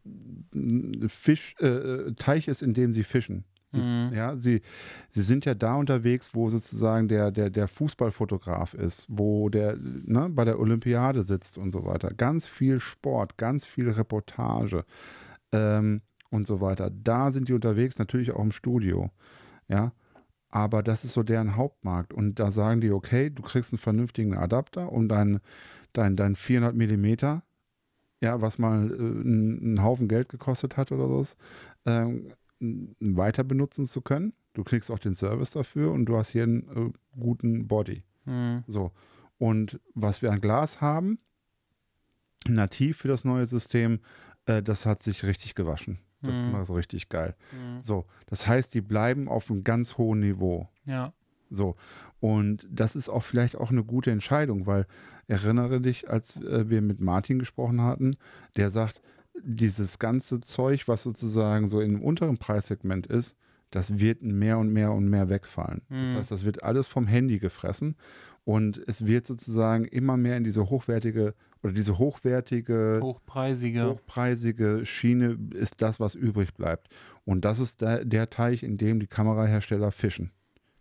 [0.54, 3.44] äh, Fisch, äh, Teich ist, in dem sie fischen.
[3.72, 4.12] Sie, Mhm.
[4.14, 4.62] Ja, sie,
[5.10, 10.28] sie sind ja da unterwegs, wo sozusagen der, der, der Fußballfotograf ist, wo der ne,
[10.30, 12.10] bei der Olympiade sitzt und so weiter.
[12.14, 14.84] Ganz viel Sport, ganz viel Reportage
[15.52, 16.90] ähm, und so weiter.
[16.90, 19.10] Da sind die unterwegs, natürlich auch im Studio.
[19.68, 19.92] Ja,
[20.50, 22.12] aber das ist so deren Hauptmarkt.
[22.12, 25.40] Und da sagen die, okay, du kriegst einen vernünftigen Adapter, um dein,
[25.92, 27.42] dein, dein 400 Millimeter,
[28.24, 31.26] ja, was mal äh, einen, Haufen Geld gekostet hat oder so,
[31.84, 32.32] ähm,
[33.00, 34.32] weiter benutzen zu können.
[34.54, 38.02] Du kriegst auch den Service dafür und du hast hier einen äh, guten Body.
[38.24, 38.64] Mhm.
[38.66, 38.92] So.
[39.38, 41.18] Und was wir an Glas haben,
[42.48, 44.00] nativ für das neue System,
[44.46, 45.98] äh, das hat sich richtig gewaschen.
[46.22, 46.52] Das ist Mhm.
[46.52, 47.34] mal so richtig geil.
[47.52, 47.82] Mhm.
[47.82, 50.68] So, das heißt, die bleiben auf einem ganz hohen Niveau.
[50.86, 51.12] Ja.
[51.50, 51.76] So.
[52.24, 54.86] Und das ist auch vielleicht auch eine gute Entscheidung, weil
[55.28, 58.16] erinnere dich, als äh, wir mit Martin gesprochen hatten,
[58.56, 59.02] der sagt,
[59.42, 63.36] dieses ganze Zeug, was sozusagen so im unteren Preissegment ist,
[63.70, 65.82] das wird mehr und mehr und mehr wegfallen.
[65.90, 66.14] Das Mhm.
[66.16, 67.94] heißt, das wird alles vom Handy gefressen
[68.44, 73.84] und es wird sozusagen immer mehr in diese hochwertige oder diese hochwertige Hochpreisige.
[73.90, 76.88] hochpreisige Schiene ist das, was übrig bleibt.
[77.26, 80.30] Und das ist der, der Teich, in dem die Kamerahersteller fischen.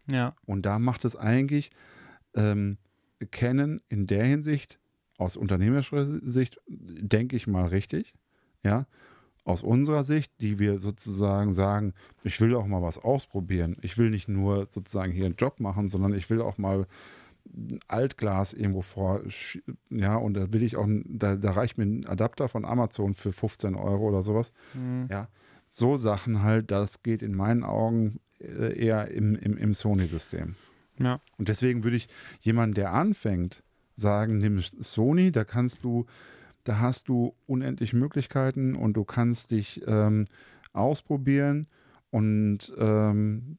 [0.10, 0.36] Ja.
[0.46, 1.72] Und da macht es eigentlich
[2.36, 2.78] ähm,
[3.32, 4.80] Canon in der Hinsicht,
[5.18, 8.14] aus unternehmerischer Sicht, denke ich mal richtig.
[8.64, 8.88] Ja.
[9.46, 11.94] Aus unserer Sicht, die wir sozusagen sagen,
[12.24, 13.78] ich will auch mal was ausprobieren.
[13.82, 16.88] Ich will nicht nur sozusagen hier einen Job machen, sondern ich will auch mal
[17.46, 19.22] ein Altglas irgendwo vor,
[19.90, 23.34] ja, und da will ich auch, da, da reicht mir ein Adapter von Amazon für
[23.34, 24.54] 15 Euro oder sowas.
[24.74, 25.08] Mhm.
[25.12, 25.28] Ja,
[25.76, 30.54] so Sachen halt, das geht in meinen Augen äh, eher im, im, im Sony-System.
[31.00, 31.20] Ja.
[31.40, 32.08] Und deswegen würde ich
[32.42, 33.64] jemanden, der anfängt,
[33.98, 36.06] sagen, nimm Sony, da kannst du,
[36.64, 40.28] da hast du unendlich Möglichkeiten und du kannst dich ähm,
[40.74, 41.68] ausprobieren
[42.12, 43.58] und ähm,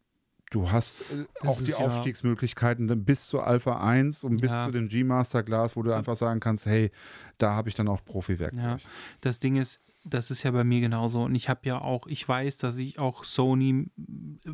[0.51, 4.67] du hast äh, Das auch die ja- Aufstiegsmöglichkeiten bis zur Alpha 1 und bis Ja.
[4.67, 6.91] zu dem G-Master Glas, wo du einfach sagen kannst, hey,
[7.39, 8.81] da habe ich dann auch Profi-Werkzeug.
[9.21, 11.23] Das Ding ist, das ist ja bei mir genauso.
[11.23, 13.91] Und ich habe ja auch, ich weiß, dass ich auch Sony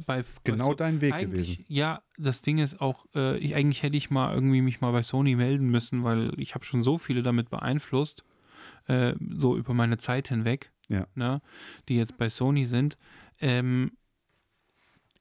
[0.06, 1.64] bei Genau so, dein Weg eigentlich, gewesen.
[1.68, 5.02] Ja, das Ding ist auch, äh, ich, eigentlich hätte ich mal irgendwie mich mal bei
[5.02, 8.24] Sony melden müssen, weil ich habe schon so viele damit beeinflusst,
[8.86, 10.72] äh, so über meine Zeit hinweg.
[10.88, 11.06] Ja.
[11.14, 11.40] ne,
[11.88, 12.98] die jetzt bei Sony sind.
[13.40, 13.92] Ähm,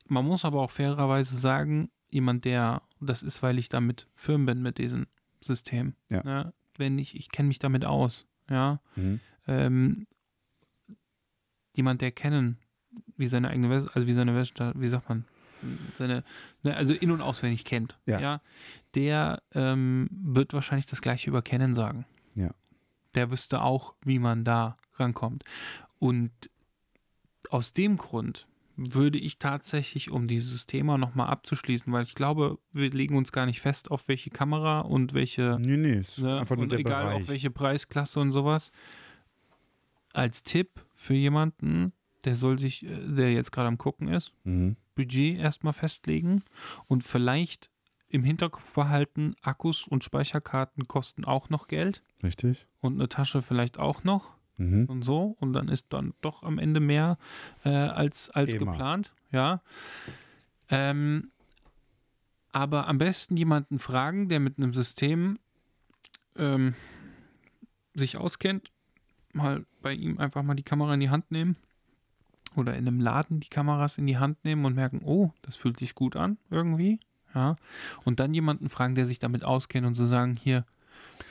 [0.08, 4.64] man muss aber auch fairerweise sagen, jemand, der, das ist, weil ich damit firm bin
[4.64, 5.06] mit diesem
[5.42, 5.94] System.
[6.10, 6.24] Ja.
[6.24, 8.82] Ne, wenn ich, ich kenne mich damit aus, ja.
[8.96, 9.20] Mhm.
[9.48, 10.08] Ähm,
[11.80, 12.58] jemand, der kennen,
[13.18, 15.26] wie seine eigene West also wie seine West wie sagt man,
[15.96, 16.24] seine,
[16.64, 18.42] ne, also in- und auswendig kennt, Ja.
[18.96, 22.06] der ähm, wird wahrscheinlich das gleiche über Kennen sagen.
[22.36, 22.52] Ja.
[23.16, 25.44] Der wüsste auch, wie man da rankommt.
[25.98, 26.32] Und
[27.50, 28.48] aus dem Grund
[28.78, 33.46] würde ich tatsächlich, um dieses Thema nochmal abzuschließen, weil ich glaube, wir legen uns gar
[33.46, 36.40] nicht fest, auf welche Kamera und welche Nee, nee, Ne?
[36.40, 37.22] einfach nur und der egal Bereich.
[37.24, 38.72] auf welche Preisklasse und sowas.
[40.14, 41.94] Als Tipp für jemanden,
[42.26, 44.76] der soll sich, äh, der jetzt gerade am gucken ist, Mhm.
[44.96, 46.44] Budget erstmal festlegen
[46.88, 47.72] und vielleicht
[48.10, 52.68] im Hinterkopf behalten, Akkus und Speicherkarten kosten auch noch Geld Richtig.
[52.82, 54.86] und eine Tasche vielleicht auch noch Mhm.
[54.88, 57.18] und so und dann ist dann doch am Ende mehr
[57.64, 58.72] äh, als, als Immer.
[58.74, 59.62] geplant, ja.
[60.68, 61.32] Ähm,
[62.52, 65.40] aber am besten jemanden fragen, der mit einem System
[66.36, 66.74] ähm,
[67.94, 68.74] sich auskennt,
[69.32, 71.56] mal bei ihm einfach mal die Kamera in die Hand nehmen
[72.56, 75.78] oder in einem Laden die Kameras in die Hand nehmen und merken, oh, das fühlt
[75.80, 77.00] sich gut an irgendwie,
[77.36, 77.56] ja.
[78.06, 80.66] Und dann jemanden fragen, der sich damit auskennt und so sagen, hier,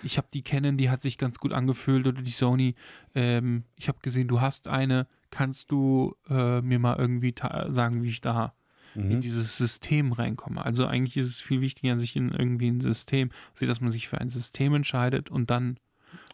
[0.02, 2.74] ich habe die Canon, die hat sich ganz gut angefühlt oder die Sony.
[3.14, 5.06] Ähm, ich habe gesehen, du hast eine.
[5.30, 7.34] Kannst du äh, mir mal irgendwie
[7.68, 8.54] sagen, wie ich da
[8.94, 9.20] in Mhm.
[9.20, 10.64] dieses System reinkomme?
[10.64, 14.08] Also eigentlich ist es viel wichtiger, sich in irgendwie ein System, also dass man sich
[14.08, 15.78] für ein System entscheidet und dann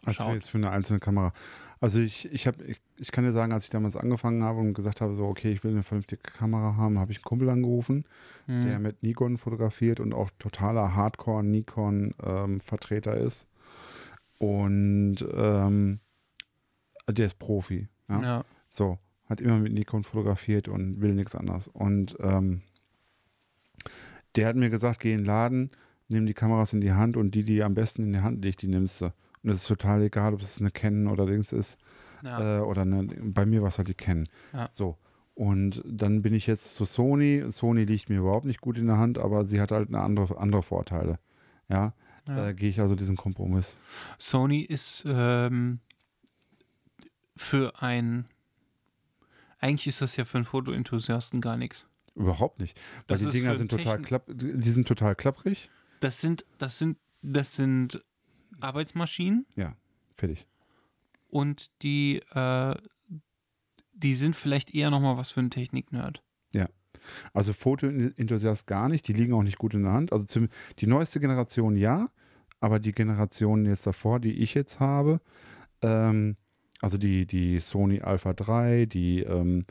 [0.05, 0.33] Als schaut.
[0.35, 1.33] jetzt für eine einzelne Kamera.
[1.81, 4.73] Also ich, ich habe, ich, ich kann dir sagen, als ich damals angefangen habe und
[4.73, 8.05] gesagt habe, so okay, ich will eine vernünftige Kamera haben, habe ich einen Kumpel angerufen,
[8.45, 8.63] Hm.
[8.63, 13.47] der mit Nikon fotografiert und auch totaler Hardcore Nikon ähm, Vertreter ist.
[14.37, 15.99] Und ähm,
[17.09, 17.87] der ist Profi.
[18.09, 18.21] Ja?
[18.21, 18.45] ja.
[18.69, 21.67] So, hat immer mit Nikon fotografiert und will nichts anderes.
[21.67, 22.61] Und ähm,
[24.35, 25.71] der hat mir gesagt, geh in den Laden,
[26.07, 28.61] nimm die Kameras in die Hand und die, die am besten in die Hand liegt,
[28.61, 29.11] die nimmst du.
[29.45, 31.77] Und es ist total egal, ob es eine Canon oder Dings ist.
[32.23, 32.57] ja.
[32.57, 34.27] Äh, oder eine, bei mir war es halt die Canon.
[34.53, 34.69] Ja.
[34.73, 34.97] So.
[35.35, 37.45] Und dann bin ich jetzt zu Sony.
[37.51, 40.37] Sony liegt mir überhaupt nicht gut in der Hand, aber sie hat halt eine andere,
[40.39, 41.19] andere Vorteile.
[41.69, 41.93] Ja,
[42.27, 42.47] ja.
[42.47, 43.77] äh, gehe ich also diesen Kompromiss.
[44.17, 45.79] Sony ist ähm,
[47.35, 48.25] für ein
[49.59, 51.87] eigentlich ist das ja für einen Fotoenthusiasten gar nichts.
[52.15, 52.79] Überhaupt nicht.
[53.07, 55.69] Weil Das die Dinger sind total klapp, die sind total klapprig.
[55.99, 58.03] Das sind, das sind, das sind
[58.59, 59.45] Arbeitsmaschinen
[60.15, 60.45] Fertig.
[61.29, 62.75] und die, äh,
[63.93, 66.21] die sind vielleicht eher nochmal was für einen Technik-Nerd.
[67.33, 70.13] Also Fotoenthusiast gar nicht, die liegen auch nicht gut in der Hand.
[70.13, 70.49] Also zum,
[70.79, 72.09] die neueste Generation ja,
[72.59, 75.19] aber die Generation jetzt davor, die ich jetzt habe,
[75.81, 76.35] ähm,
[76.81, 79.63] also die, die Sony Alpha 3, die, ähm,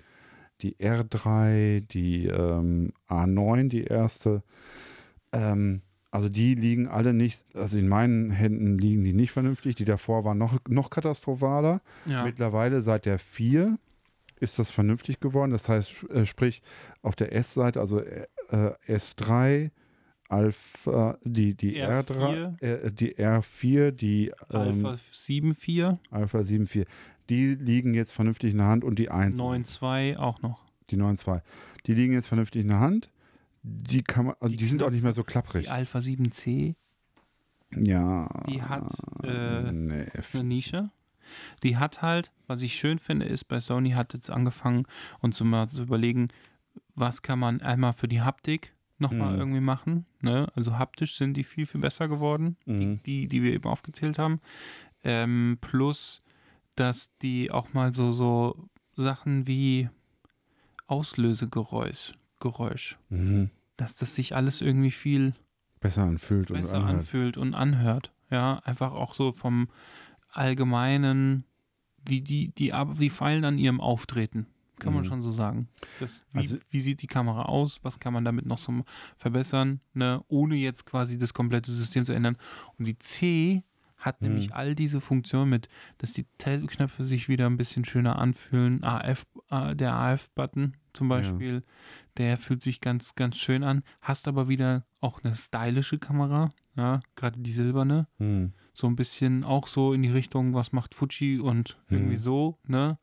[0.60, 4.42] die R3, die ähm, A9, die erste,
[5.32, 5.82] ähm,
[6.14, 9.74] also die liegen alle nicht, also in meinen Händen liegen die nicht vernünftig.
[9.74, 11.80] Die davor waren noch, noch katastrophaler.
[12.06, 12.22] Ja.
[12.22, 13.76] Mittlerweile seit der 4
[14.38, 15.50] ist das vernünftig geworden.
[15.50, 16.62] Das heißt, äh, sprich,
[17.02, 18.28] auf der S-Seite, also äh,
[18.86, 19.72] S3,
[20.28, 22.62] Alpha, die, die R3, R4.
[22.62, 26.86] äh, die R4, die ähm, Alpha Alpha, 7.4, 7.4,
[27.28, 30.64] die liegen jetzt vernünftig in der Hand und die 1, 9.2 auch noch.
[30.90, 31.40] die 9.2,
[31.86, 33.10] die liegen jetzt vernünftig in der Hand.
[33.66, 35.70] Die kann man, also die, Die sind auch nicht mehr so Die klapprig.
[35.70, 36.74] Alpha 7C,
[37.74, 38.28] Ja.
[38.46, 38.92] die hat
[39.22, 40.90] äh, nee, eine Nische.
[41.62, 44.86] Die hat halt, was ich schön finde, ist, bei Sony hat jetzt angefangen,
[45.20, 46.28] uns so mal zu überlegen,
[46.94, 49.38] was kann man einmal für die Haptik nochmal Mhm.
[49.40, 50.06] irgendwie machen.
[50.20, 50.46] Ne?
[50.54, 53.02] Also haptisch sind die viel, viel besser geworden, Mhm.
[53.04, 54.40] die, die wir eben aufgezählt haben.
[55.02, 56.22] Ähm, plus,
[56.76, 59.88] dass die auch mal so, so Sachen wie
[60.86, 62.12] Auslösegeräusch,
[62.44, 63.50] Geräusch, Mhm.
[63.76, 65.32] dass das sich alles irgendwie viel
[65.80, 67.00] Besser anfühlt besser und anhört.
[67.00, 68.12] anfühlt und anhört.
[68.30, 69.68] Ja, einfach auch so vom
[70.32, 71.44] allgemeinen,
[72.06, 74.46] wie die, die, aber die feilen an ihrem Auftreten.
[74.80, 75.08] Kann man Mhm.
[75.08, 75.68] schon so sagen.
[76.00, 77.78] Das, wie, Also- wie sieht die Kamera aus?
[77.82, 78.84] Was kann man damit noch so
[79.16, 79.80] verbessern?
[79.94, 80.22] Ne?
[80.28, 82.36] Ohne jetzt quasi das komplette System zu ändern.
[82.78, 83.62] Und die C
[84.04, 84.28] hat Mhm.
[84.28, 85.68] nämlich all diese Funktionen mit,
[85.98, 88.82] dass die Tailknöpfe sich wieder ein bisschen schöner anfühlen.
[88.84, 91.16] AF, äh, der AF-Button zum Ja.
[91.16, 91.62] Beispiel,
[92.18, 93.82] der fühlt sich ganz, ganz schön an.
[94.02, 98.06] Hast aber wieder auch eine stylische Kamera, ja, gerade die silberne.
[98.18, 98.52] Mhm.
[98.74, 102.18] So ein bisschen auch so in die Richtung, was macht Fuji und irgendwie Mhm.
[102.18, 102.98] so, ne?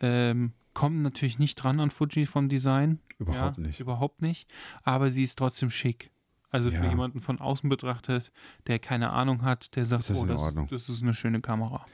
[0.00, 3.00] Ähm, kommen natürlich nicht dran an Fuji vom Design.
[3.18, 3.80] Überhaupt ja, nicht.
[3.80, 4.48] Überhaupt nicht.
[4.82, 6.10] Aber sie ist trotzdem schick.
[6.50, 6.90] Also für Ja.
[6.90, 8.32] jemanden von außen betrachtet,
[8.66, 10.66] der keine Ahnung hat, der sagt, Ist das oh, in das, Ordnung.
[10.70, 11.86] das ist eine schöne Kamera.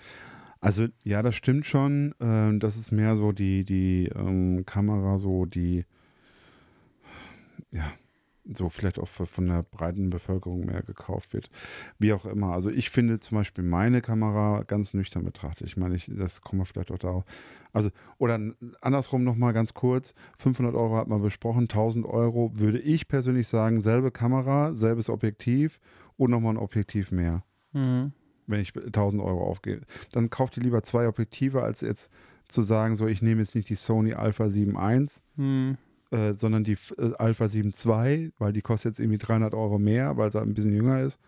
[0.60, 2.12] Also ja, das stimmt schon.
[2.18, 5.84] Äh, das ist mehr so die, die ähm, Kamera, so die,
[7.70, 7.84] ja,
[8.52, 11.50] so vielleicht auch von der breiten Bevölkerung mehr gekauft wird.
[11.98, 12.52] Wie auch immer.
[12.52, 15.66] Also ich finde zum Beispiel meine Kamera ganz nüchtern betrachtet.
[15.66, 17.24] Ich meine, ich, das kommen wir vielleicht auch darauf.
[17.72, 18.40] Also, oder
[18.80, 20.14] andersrum nochmal ganz kurz.
[20.38, 25.80] 500 Euro hat man besprochen, 1000 Euro würde ich persönlich sagen, selbe Kamera, selbes Objektiv
[26.16, 27.42] und nochmal ein Objektiv mehr.
[27.72, 28.12] Mhm.
[28.46, 29.82] Wenn ich 1000 Euro aufgebe.
[30.12, 32.10] Dann kauft ihr lieber zwei Objektive, als jetzt
[32.48, 35.06] zu sagen, so ich nehme jetzt nicht die Sony Alpha 7 I,
[35.36, 35.76] Mhm.
[36.10, 40.16] Äh, sondern die äh, Alpha 7 II, weil die kostet jetzt irgendwie 300 Euro mehr,
[40.16, 41.18] weil sie ein bisschen jünger ist.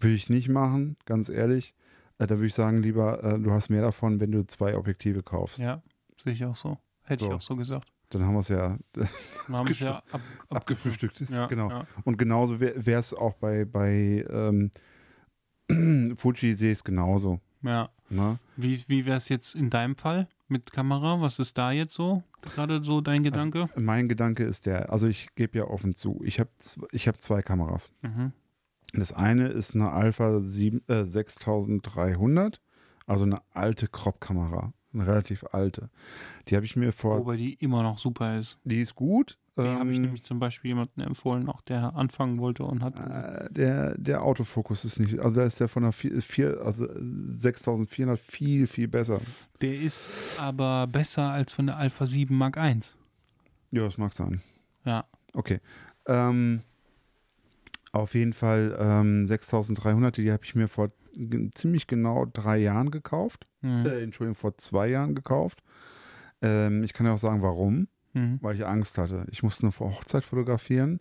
[0.00, 1.74] Würde ich nicht machen, ganz ehrlich.
[2.18, 5.22] Äh, da würde ich sagen, lieber, äh, du hast mehr davon, wenn du zwei Objektive
[5.22, 5.58] kaufst.
[5.58, 5.82] Ja,
[6.22, 6.78] sehe ich auch so.
[7.02, 7.30] Hätte So.
[7.30, 7.88] ich auch so gesagt.
[8.10, 8.78] Dann haben wir es ja
[9.48, 10.20] haben es ja ab, ab,
[10.50, 11.24] abgefrühstückt.
[11.30, 11.68] Ja, genau.
[11.70, 11.86] Ja.
[12.04, 14.70] Und genauso wäre es auch bei, bei ähm,
[16.16, 17.40] Fuji, sehe ich es genauso.
[17.62, 17.88] ja.
[18.10, 18.38] Ne?
[18.56, 21.20] Wie, wie wäre es jetzt in deinem Fall mit Kamera?
[21.20, 22.22] Was ist da jetzt so?
[22.42, 23.68] Gerade so dein Gedanke?
[23.76, 26.50] Mein Gedanke ist der, also ich gebe ja offen zu, ich habe
[26.92, 27.92] ich hab zwei Kameras.
[28.02, 28.32] Mhm.
[28.92, 32.60] Das eine ist eine Alpha 7, äh, 6300,
[33.06, 35.90] also eine alte Crop-Kamera, eine relativ alte.
[36.46, 38.58] Die habe ich mir vor, Wobei die immer noch super ist.
[38.62, 39.36] die ist gut.
[39.56, 42.96] Die habe ich ähm, nämlich zum Beispiel jemanden empfohlen, auch der anfangen wollte und hat.
[42.96, 46.88] äh, der, der Autofokus ist nicht, also da ist der von der 4, 4, also
[47.36, 49.20] 6400 viel, viel besser.
[49.60, 50.10] Der ist
[50.40, 52.80] aber besser als von der Alpha 7 Mark I.
[53.70, 54.42] Ja, das mag sein.
[54.84, 55.04] Ja.
[55.34, 55.60] Okay.
[56.06, 56.62] Ähm,
[57.92, 60.90] auf jeden Fall ähm, 6300, die habe ich mir vor
[61.54, 63.46] ziemlich genau drei Jahren gekauft.
[63.60, 63.86] Mhm.
[63.86, 65.62] Äh, Entschuldigung, vor zwei Jahren gekauft.
[66.42, 67.86] Ähm, ich kann ja auch sagen, warum.
[68.14, 68.38] Mhm.
[68.40, 69.26] Weil ich Angst hatte.
[69.30, 71.00] Ich musste eine Hochzeit fotografieren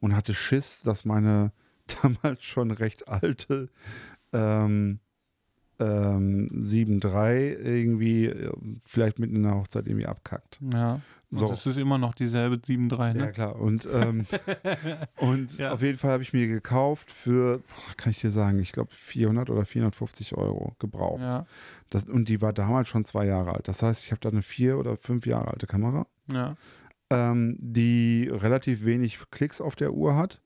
[0.00, 1.52] und hatte Schiss, dass meine
[2.02, 3.68] damals schon recht alte
[4.32, 5.00] ähm,
[5.80, 8.52] ähm, 7.3 irgendwie äh,
[8.86, 10.60] vielleicht mitten in der Hochzeit irgendwie abkackt.
[10.72, 11.00] Ja.
[11.30, 11.46] So.
[11.46, 13.32] Und es ist immer noch dieselbe 7.3, Ja, ne?
[13.32, 13.56] klar.
[13.56, 14.24] Und, ähm,
[15.16, 15.72] und Ja.
[15.72, 17.60] auf jeden Fall habe ich mir gekauft für,
[17.96, 21.22] kann ich dir sagen, ich glaube 400 oder 450 Euro gebraucht.
[21.22, 21.44] Ja.
[21.90, 23.66] Das, und die war damals schon zwei Jahre alt.
[23.66, 26.56] Das heißt, ich habe da eine vier oder fünf Jahre alte Kamera, Ja.
[27.10, 30.40] ähm, die relativ wenig Klicks auf der Uhr hat,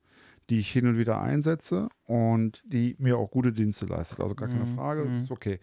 [0.49, 4.19] die ich hin und wieder einsetze und die mir auch gute Dienste leistet.
[4.19, 5.21] Also gar keine Mhm, Frage, mhm.
[5.21, 5.59] ist okay.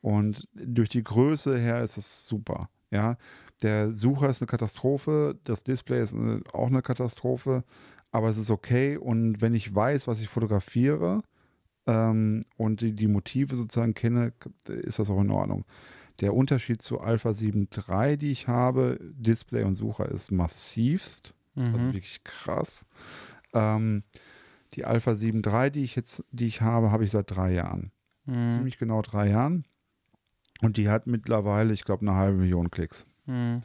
[0.00, 2.70] Und durch die Größe her ist es super.
[2.90, 3.16] Ja,
[3.62, 7.64] der Sucher ist eine Katastrophe, das Display ist eine, auch eine Katastrophe,
[8.12, 8.96] aber es ist okay.
[8.96, 11.22] Und wenn ich weiß, was ich fotografiere
[11.86, 14.32] ähm, und die, die Motive sozusagen kenne,
[14.68, 15.64] ist das auch in Ordnung.
[16.20, 21.34] Der Unterschied zu Alpha 7 III, die ich habe, Display und Sucher, ist massivst.
[21.54, 21.82] Also Mhm.
[21.92, 22.86] wirklich krass.
[23.52, 24.02] Ähm,
[24.74, 27.90] die Alpha 7 III, die ich jetzt, die ich habe, habe ich seit drei Jahren.
[28.26, 28.50] Mhm.
[28.50, 29.64] Ziemlich genau drei Jahren.
[30.60, 33.06] Und die hat mittlerweile, ich glaube, eine halbe Million Klicks.
[33.26, 33.62] Mhm.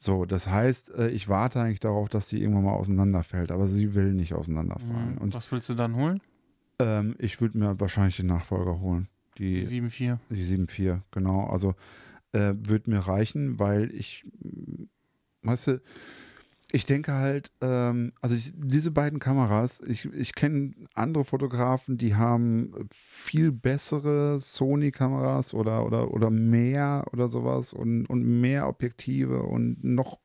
[0.00, 3.94] So, das heißt, äh, ich warte eigentlich darauf, dass die irgendwann mal auseinanderfällt, aber sie
[3.94, 5.12] will nicht auseinanderfallen.
[5.14, 5.18] Mhm.
[5.18, 6.20] Und Was willst du dann holen?
[6.80, 9.08] ähm, ich würde mir wahrscheinlich den Nachfolger holen.
[9.38, 10.18] Die Die, 7.4.
[10.30, 11.46] die 7.4, genau.
[11.46, 11.74] Also
[12.32, 14.84] äh, wird mir reichen, weil ich, mm,
[15.42, 15.82] weißt du,
[16.72, 22.16] ich denke halt, ähm, also ich, diese beiden Kameras, ich, ich kenne andere Fotografen, die
[22.16, 29.84] haben viel bessere Sony-Kameras oder, oder, oder mehr oder sowas und, und mehr Objektive und
[29.84, 30.18] noch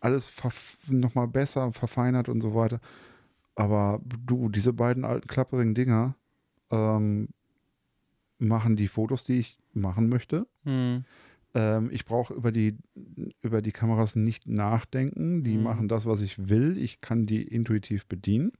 [0.00, 2.80] alles verf- noch mal besser verfeinert und so weiter.
[3.54, 6.14] Aber du, diese beiden alten klapperigen Dinger
[6.70, 7.28] ähm,
[8.38, 10.46] machen die Fotos, die ich machen möchte.
[10.64, 11.04] Mhm.
[11.54, 12.76] Ähm, ich brauche über die,
[13.42, 15.42] über die Kameras nicht nachdenken.
[15.42, 15.62] Die Mhm.
[15.62, 16.76] machen das, was ich will.
[16.78, 18.52] Ich kann die intuitiv bedienen.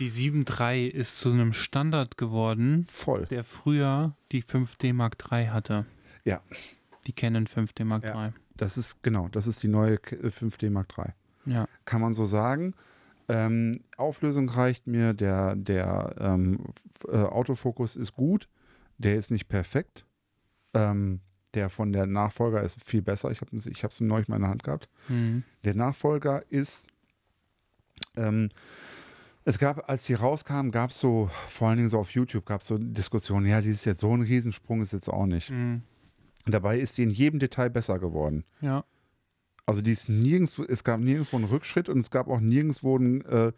[0.00, 3.26] Die 7.3 ist zu einem Standard geworden, Voll.
[3.26, 5.86] der früher die 5D Mark III hatte.
[6.24, 6.40] Ja.
[7.06, 8.26] Die Canon 5D Mark Ja.
[8.26, 8.32] III.
[8.56, 11.12] Das ist genau, das ist die neue K- äh, 5D Mark III.
[11.46, 11.68] Ja.
[11.84, 12.74] Kann man so sagen.
[13.28, 15.14] Ähm, Auflösung reicht mir.
[15.14, 16.58] Der, der ähm,
[17.08, 18.48] äh, Autofokus ist gut.
[19.04, 20.04] Der ist nicht perfekt.
[20.74, 21.20] Ähm,
[21.54, 23.30] der von der Nachfolger ist viel besser.
[23.30, 24.88] Ich habe es neulich mal in der Hand gehabt.
[25.08, 25.44] Mhm.
[25.62, 26.84] Der Nachfolger ist,
[28.16, 28.50] ähm,
[29.44, 32.62] es gab, als die rauskamen, gab es so, vor allen Dingen so auf YouTube, gab
[32.62, 35.50] es so Diskussionen, ja, die ist jetzt so ein Riesensprung, ist jetzt auch nicht.
[35.50, 35.82] Mhm.
[36.46, 38.44] Dabei ist die in jedem Detail besser geworden.
[38.60, 38.84] Ja.
[39.66, 43.22] Also die ist nirgendwo, es gab nirgendwo einen Rückschritt und es gab auch nirgendwo einen,
[43.22, 43.52] äh, einen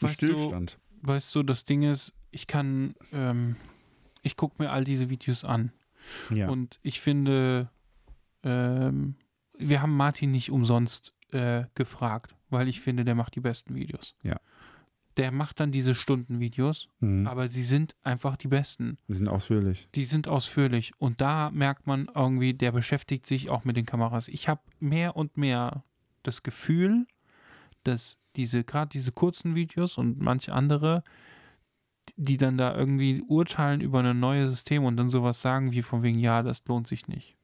[0.00, 0.78] Weißt du, Stillstand.
[1.02, 3.56] Weißt du, das Ding ist, ich kann, ähm,
[4.22, 5.72] ich gucke mir all diese Videos an.
[6.30, 6.48] ja.
[6.48, 7.68] Und ich finde,
[8.42, 9.14] ähm,
[9.58, 14.14] wir haben Martin nicht umsonst äh, gefragt, weil ich finde, der macht die besten Videos.
[14.22, 14.36] Ja.
[15.18, 17.26] der macht dann diese Stundenvideos, Mhm.
[17.26, 18.96] aber sie sind einfach die besten.
[19.08, 19.86] Die sind ausführlich.
[19.94, 24.28] Die sind ausführlich und da merkt man irgendwie, der beschäftigt sich auch mit den Kameras.
[24.28, 25.84] Ich habe mehr und mehr
[26.22, 27.06] das Gefühl,
[27.84, 31.04] dass diese, gerade diese kurzen Videos und manche andere,
[32.16, 36.02] die dann da irgendwie urteilen über ein neues System und dann sowas sagen wie von
[36.02, 37.36] wegen, ja, das lohnt sich nicht.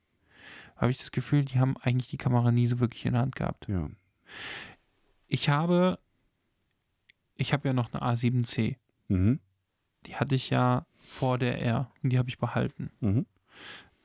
[0.77, 3.35] Habe ich das Gefühl, die haben eigentlich die Kamera nie so wirklich in der Hand
[3.35, 3.67] gehabt.
[3.69, 3.89] Ja.
[5.27, 5.99] Ich habe,
[7.35, 8.77] ich habe ja noch eine A7C.
[9.09, 9.41] Mhm.
[10.07, 12.91] Die hatte ich ja vor der R und die habe ich behalten.
[13.01, 13.27] Mhm.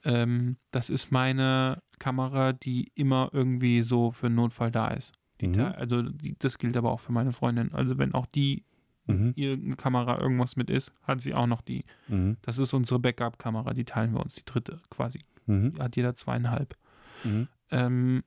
[0.05, 5.13] Ähm, das ist meine Kamera, die immer irgendwie so für einen Notfall da ist.
[5.41, 5.59] Die Mhm.
[5.59, 7.73] Also die, das gilt aber auch für meine Freundin.
[7.73, 8.63] Also wenn auch die
[9.05, 9.33] Mhm.
[9.35, 11.83] irgendeine Kamera irgendwas mit ist, hat sie auch noch die.
[12.07, 12.37] Mhm.
[12.41, 15.25] Das ist unsere Backup-Kamera, die teilen wir uns, die dritte quasi.
[15.45, 15.73] Mhm.
[15.73, 16.77] Die hat jeder zweieinhalb.
[17.23, 17.47] Mhm.
[17.71, 18.23] Ähm,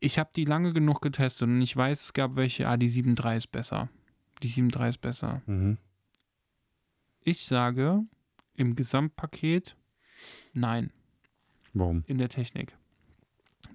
[0.00, 3.36] ich habe die lange genug getestet und ich weiß, es gab welche, ah, die 7.3
[3.36, 3.88] ist besser.
[4.42, 5.42] Die 7.3 ist besser.
[5.46, 5.78] Mhm.
[7.24, 8.00] Ich sage
[8.54, 9.76] im Gesamtpaket
[10.52, 10.90] nein,
[11.72, 12.04] Warum?
[12.06, 12.76] in der Technik.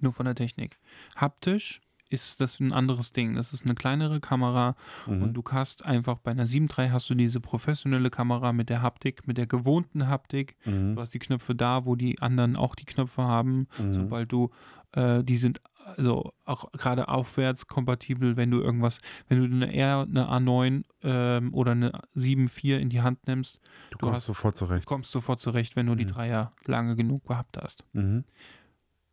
[0.00, 0.78] Nur von der Technik.
[1.16, 3.34] Haptisch ist das ein anderes Ding.
[3.34, 4.76] Das ist eine kleinere Kamera
[5.06, 5.22] Mhm.
[5.22, 9.26] und du hast einfach bei einer 7.3 hast du diese professionelle Kamera mit der Haptik,
[9.26, 10.56] mit der gewohnten Haptik.
[10.64, 10.94] Mhm.
[10.94, 13.68] Du hast die Knöpfe da, wo die anderen auch die Knöpfe haben.
[13.78, 13.94] Mhm.
[13.94, 14.50] Sobald du,
[14.92, 15.60] äh, die sind
[15.96, 21.54] also auch gerade aufwärts kompatibel, wenn du irgendwas, wenn du eine R, eine A9 ähm,
[21.54, 23.60] oder eine 7.4 in die Hand nimmst,
[23.90, 24.86] du du kommst hast- sofort zurecht.
[24.86, 26.08] kommst du sofort zurecht, wenn du die Mhm.
[26.08, 27.84] Dreier lange genug gehabt hast.
[27.92, 28.24] Mhm.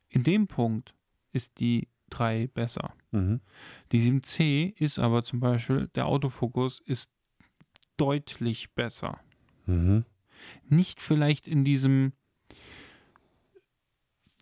[0.10, 0.94] In dem Punkt
[1.32, 2.94] ist die 3 besser.
[3.12, 3.42] Mhm.
[3.92, 7.10] Die 7C ist aber zum Beispiel, der Autofokus ist
[7.98, 9.20] deutlich besser.
[9.66, 10.06] Mhm.
[10.68, 12.14] Nicht vielleicht in diesem,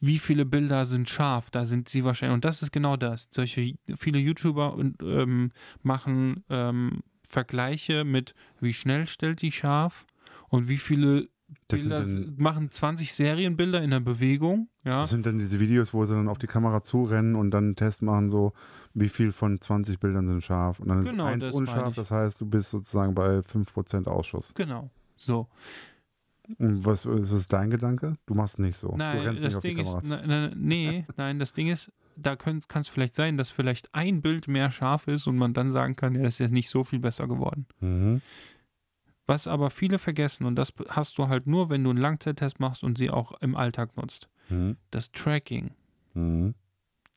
[0.01, 3.29] wie viele Bilder sind scharf, da sind sie wahrscheinlich, und das ist genau das.
[3.31, 10.05] Solche viele YouTuber und, ähm, machen ähm, Vergleiche mit, wie schnell stellt die scharf
[10.49, 11.29] und wie viele
[11.67, 14.69] Bilder dann, machen 20 Serienbilder in der Bewegung.
[14.85, 17.65] Ja, das sind dann diese Videos, wo sie dann auf die Kamera zurennen und dann
[17.65, 18.53] einen Test machen, so
[18.93, 20.79] wie viel von 20 Bildern sind scharf.
[20.79, 24.53] Und dann Genau, ist eins das unscharf, das heißt, du bist sozusagen bei 5% Ausschuss.
[24.55, 24.89] genau.
[25.15, 25.47] So.
[26.59, 28.17] Und was, was ist dein Gedanke?
[28.25, 28.89] Du machst nicht so.
[28.89, 31.91] du Nein, rennst das nicht auf Ding ist, na, na, nee, nein, das Ding ist,
[32.17, 35.71] da kann es vielleicht sein, dass vielleicht ein Bild mehr scharf ist und man dann
[35.71, 37.65] sagen kann, ja, das ist jetzt nicht so viel besser geworden.
[37.79, 38.21] Mhm.
[39.25, 42.83] Was aber viele vergessen, und das hast du halt nur, wenn du einen Langzeittest machst
[42.83, 44.75] und sie auch im Alltag nutzt, Mhm.
[44.91, 45.71] das Tracking.
[46.13, 46.53] Mhm.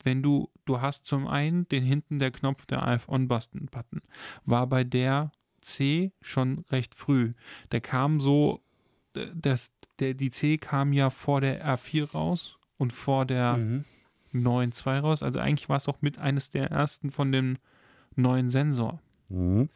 [0.05, 3.69] Wenn du, du hast zum einen den hinten der Knopf der AF-On-Button,
[4.45, 7.33] war bei der C schon recht früh.
[7.73, 8.63] Der kam so,
[9.35, 13.85] das, der, die C kam ja vor der R4 raus und vor der Mhm.
[14.33, 15.23] 9.2 raus.
[15.25, 17.57] Also eigentlich war es auch mit eines der ersten von dem
[18.15, 19.01] neuen Sensor.
[19.29, 19.71] Mhm.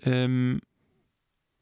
[0.00, 0.60] Ähm,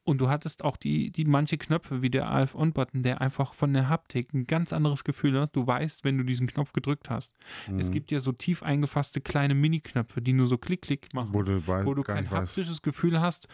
[0.04, 3.88] und du hattest auch die, die manche Knöpfe wie der AF-On-Button, der einfach von der
[3.88, 5.54] Haptik ein ganz anderes Gefühl hat.
[5.54, 7.34] Du weißt, wenn du diesen Knopf gedrückt hast.
[7.78, 7.92] Es Mhm.
[7.92, 11.94] gibt ja so tief eingefasste kleine Mini-Knöpfe, die nur so klick-klick machen, wo du, wo
[11.94, 13.46] du kein haptisches Gefühl hast,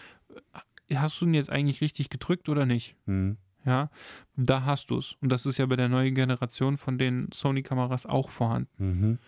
[0.89, 2.97] äh, hast du ihn jetzt eigentlich richtig gedrückt oder nicht?
[3.07, 3.37] Mhm.
[3.66, 3.91] Ja,
[4.37, 5.16] da hast du es.
[5.20, 8.69] Und das ist ja bei der neuen Generation von den Sony-Kameras auch vorhanden.
[8.79, 9.19] Mhm.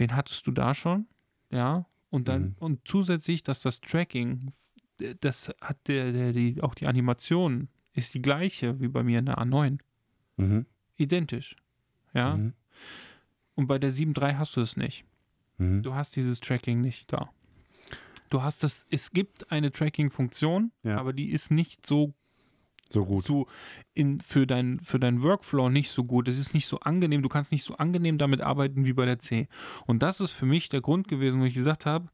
[0.00, 1.06] Den hattest du da schon,
[1.50, 1.86] ja.
[2.10, 2.54] Und dann, Mhm.
[2.58, 4.52] und zusätzlich, dass das Tracking,
[5.20, 9.26] das hat der, der, die, auch die Animation ist die gleiche wie bei mir in
[9.26, 9.78] der A9.
[10.36, 10.66] Mhm.
[10.96, 11.56] Identisch.
[12.12, 12.36] Ja.
[12.36, 12.52] Mhm.
[13.54, 15.04] Und bei der 7.3 hast du es nicht.
[15.58, 15.82] Mhm.
[15.82, 17.30] Du hast dieses Tracking nicht da.
[18.30, 20.98] Du hast das, es gibt eine Tracking-Funktion, Ja.
[20.98, 22.14] aber die ist nicht so
[22.90, 23.26] So gut.
[23.26, 23.46] so
[23.92, 26.26] in, für, dein, für deinen Workflow nicht so gut.
[26.26, 27.22] Es ist nicht so angenehm.
[27.22, 29.46] Du kannst nicht so angenehm damit arbeiten wie bei der C.
[29.86, 32.08] Und das ist für mich der Grund gewesen, wo ich gesagt habe,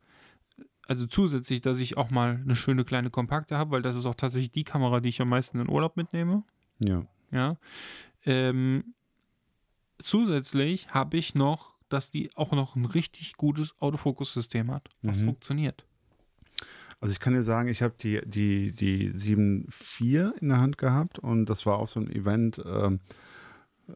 [0.90, 4.16] also zusätzlich, dass ich auch mal eine schöne kleine Kompakte habe, weil das ist auch
[4.16, 6.42] tatsächlich die Kamera, die ich am meisten in Urlaub mitnehme.
[6.80, 7.04] Ja.
[7.30, 7.56] Ja.
[8.26, 8.92] Ähm,
[10.02, 15.26] zusätzlich habe ich noch, dass die auch noch ein richtig gutes Autofokussystem hat, was Mhm.
[15.26, 15.86] funktioniert.
[17.00, 21.20] Also ich kann dir sagen, ich habe die, die, die 7.4 in der Hand gehabt
[21.20, 22.98] und das war auch so ein Event ähm,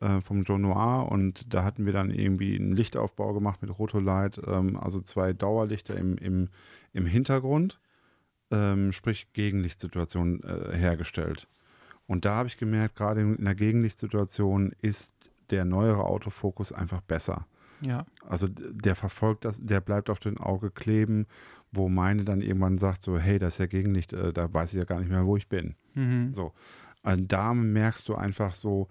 [0.00, 4.40] äh, vom Joe Noir und da hatten wir dann irgendwie einen Lichtaufbau gemacht mit Rotolight,
[4.46, 6.48] ähm, also zwei Dauerlichter im, im,
[6.92, 7.80] im Hintergrund,
[8.50, 11.48] ähm, sprich Gegenlichtsituation äh, hergestellt.
[12.06, 15.12] Und da habe ich gemerkt, gerade in der Gegenlichtsituation ist
[15.50, 17.46] der neuere Autofokus einfach besser.
[17.80, 18.06] Ja.
[18.26, 21.26] Also der verfolgt das, der bleibt auf dem Auge kleben,
[21.72, 24.78] wo meine dann irgendwann sagt so, hey, das ist ja Gegenlicht, äh, da weiß ich
[24.78, 25.74] ja gar nicht mehr, wo ich bin.
[25.94, 26.32] Mhm.
[26.32, 26.52] So,
[27.02, 28.88] da merkst du einfach so,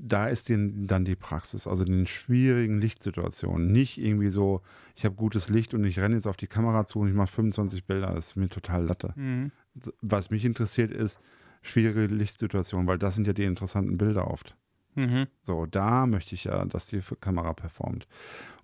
[0.00, 3.72] da ist den, dann die Praxis, also in den schwierigen Lichtsituationen.
[3.72, 4.62] Nicht irgendwie so,
[4.94, 7.32] ich habe gutes Licht und ich renne jetzt auf die Kamera zu und ich mache
[7.32, 8.14] 25 Bilder.
[8.14, 9.12] Das ist mir total Latte.
[9.16, 9.50] Mhm.
[10.00, 11.18] Was mich interessiert, ist
[11.62, 14.56] schwierige Lichtsituationen, weil das sind ja die interessanten Bilder oft.
[14.94, 15.26] Mhm.
[15.42, 18.06] So, da möchte ich ja, dass die Kamera performt.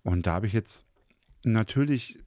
[0.02, 0.84] Und da habe ich jetzt
[1.42, 2.18] natürlich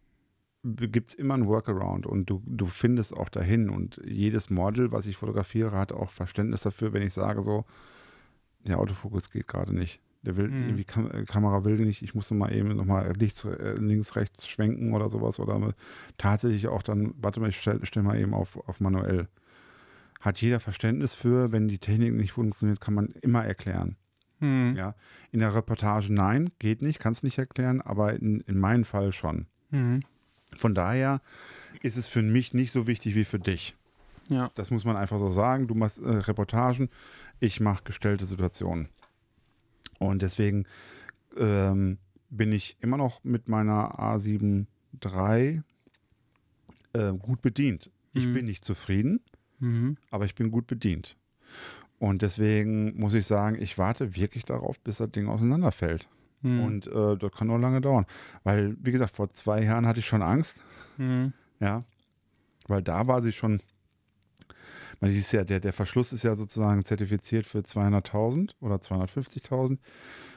[0.64, 3.70] gibt es immer einen Workaround und du, du findest auch dahin.
[3.70, 7.66] Und jedes Model, was ich fotografiere, hat auch Verständnis dafür, wenn ich sage so,
[8.68, 10.00] der Autofokus geht gerade nicht.
[10.24, 10.64] Der will Mhm.
[10.64, 12.02] irgendwie Kam äh, Kamera will nicht.
[12.02, 15.74] Ich muss noch mal eben noch mal links, äh, links, rechts schwenken oder sowas oder
[16.18, 17.14] tatsächlich auch dann.
[17.22, 19.28] Warte mal, ich stelle stell mal eben auf, auf manuell.
[20.20, 23.96] Hat jeder Verständnis für, wenn die Technik nicht funktioniert, kann man immer erklären.
[24.40, 24.76] Mhm.
[24.76, 24.96] Ja,
[25.32, 29.46] in der Reportage nein, geht nicht, kannst nicht erklären, aber in, in meinem Fall schon.
[29.72, 30.02] Mhm.
[30.56, 31.22] Von daher
[31.82, 33.76] ist es für mich nicht so wichtig wie für dich.
[34.30, 34.52] Ja.
[34.56, 35.68] Das muss man einfach so sagen.
[35.68, 36.90] Du machst äh, Reportagen,
[37.40, 38.90] ich mache gestellte Situationen.
[40.00, 40.66] Und deswegen
[41.38, 41.98] ähm,
[42.30, 44.66] bin ich immer noch mit meiner A7
[45.04, 45.62] III
[46.94, 47.90] äh, gut bedient.
[48.14, 48.34] Ich Mhm.
[48.34, 49.22] bin nicht zufrieden,
[49.60, 49.98] Mhm.
[50.12, 51.16] aber ich bin gut bedient.
[52.00, 56.08] Und deswegen muss ich sagen, ich warte wirklich darauf, bis das Ding auseinanderfällt.
[56.42, 56.60] Mhm.
[56.60, 58.06] Und äh, das kann noch lange dauern.
[58.44, 60.62] Weil, wie gesagt, vor zwei Jahren hatte ich schon Angst.
[60.98, 61.34] Mhm.
[61.60, 61.80] Ja.
[62.68, 63.62] Weil da war sie schon.
[65.02, 69.78] Ja, der, der Verschluss ist ja sozusagen zertifiziert für 200.000 oder 250.000.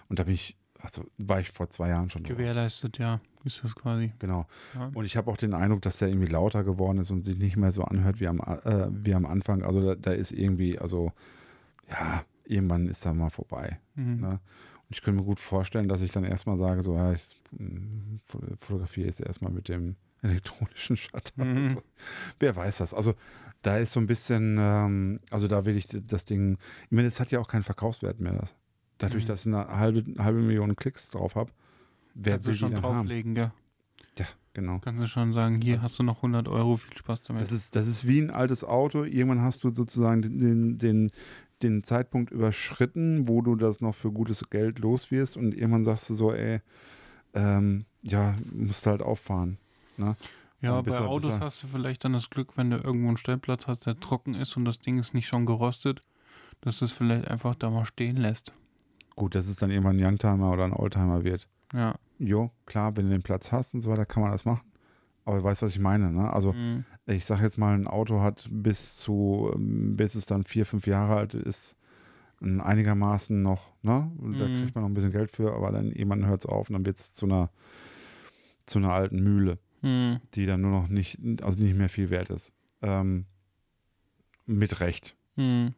[0.08, 2.22] Und da bin ich, also war ich vor zwei Jahren schon.
[2.24, 4.12] Gewährleistet, ja, ist das quasi.
[4.18, 4.46] Genau.
[4.74, 4.90] Ja.
[4.94, 7.56] Und ich habe auch den Eindruck, dass der irgendwie lauter geworden ist und sich nicht
[7.56, 9.62] mehr so anhört wie am, äh, wie am Anfang.
[9.62, 11.12] Also da, da ist irgendwie, also
[11.90, 13.78] ja, irgendwann ist da mal vorbei.
[13.94, 14.20] Mhm.
[14.20, 14.28] Ne?
[14.30, 14.40] Und
[14.96, 17.22] ich könnte mir gut vorstellen, dass ich dann erstmal sage, so, ja, ich
[18.26, 21.44] fo- fotografiere jetzt erstmal mit dem elektronischen Shutter.
[21.44, 21.56] Mhm.
[21.64, 21.82] Also,
[22.38, 22.94] wer weiß das?
[22.94, 23.14] Also
[23.62, 27.20] da ist so ein bisschen, ähm, also da will ich das Ding, ich meine, das
[27.20, 28.32] hat ja auch keinen Verkaufswert mehr.
[28.34, 28.54] Das.
[28.98, 29.28] Dadurch, Mhm.
[29.28, 31.50] dass ich eine halbe, halbe Million Klicks drauf habe,
[32.14, 32.94] wer Kannst will du schon dann haben?
[32.96, 33.52] drauflegen, gell?
[34.18, 34.78] Ja, genau.
[34.80, 37.42] Kannst du schon sagen, hier hast du noch 100 Euro, viel Spaß damit.
[37.42, 39.04] Das ist, das ist wie ein altes Auto.
[39.04, 41.10] Irgendwann hast du sozusagen den, den,
[41.62, 46.08] den Zeitpunkt überschritten, wo du das noch für gutes Geld los wirst und irgendwann sagst
[46.10, 46.60] du so, ey,
[47.34, 49.58] ähm, ja, musst halt auffahren.
[50.00, 50.16] Ne?
[50.62, 53.16] ja, und bei er- Autos hast du vielleicht dann das Glück, wenn du irgendwo einen
[53.16, 56.02] Stellplatz hast, der trocken ist und das Ding ist nicht schon gerostet,
[56.60, 58.52] dass du es vielleicht einfach da mal stehen lässt.
[59.16, 61.46] Gut, dass es dann irgendwann ein Youngtimer oder ein Oldtimer wird.
[61.72, 61.94] Ja.
[62.18, 64.62] Jo, klar, wenn du den Platz hast und so weiter, kann man das machen.
[65.24, 66.10] Aber du weißt, was ich meine.
[66.10, 66.32] Ne?
[66.32, 66.84] Also Mhm.
[67.06, 70.86] ich sage jetzt mal, ein Auto hat bis zu, ähm, bis es dann vier, fünf
[70.86, 71.76] Jahre alt ist,
[72.42, 74.10] ein einigermaßen noch, ne?
[74.38, 74.56] Da Mhm.
[74.56, 76.86] kriegt man noch ein bisschen Geld für, aber dann irgendwann hört es auf und dann
[76.86, 77.50] wird es zu einer,
[78.66, 80.20] zu einer alten Mühle, Mhm.
[80.34, 82.52] die dann nur noch nicht, also nicht mehr viel wert ist.
[82.82, 83.26] Ähm,
[84.46, 85.16] mit Recht.
[85.36, 85.74] Mhm.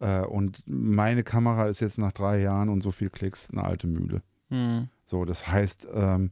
[0.00, 3.86] Äh, und meine Kamera ist jetzt nach drei Jahren und so viel Klicks eine alte
[3.86, 4.22] Mühle.
[4.48, 4.88] Mhm.
[5.06, 6.30] So, das heißt, ähm,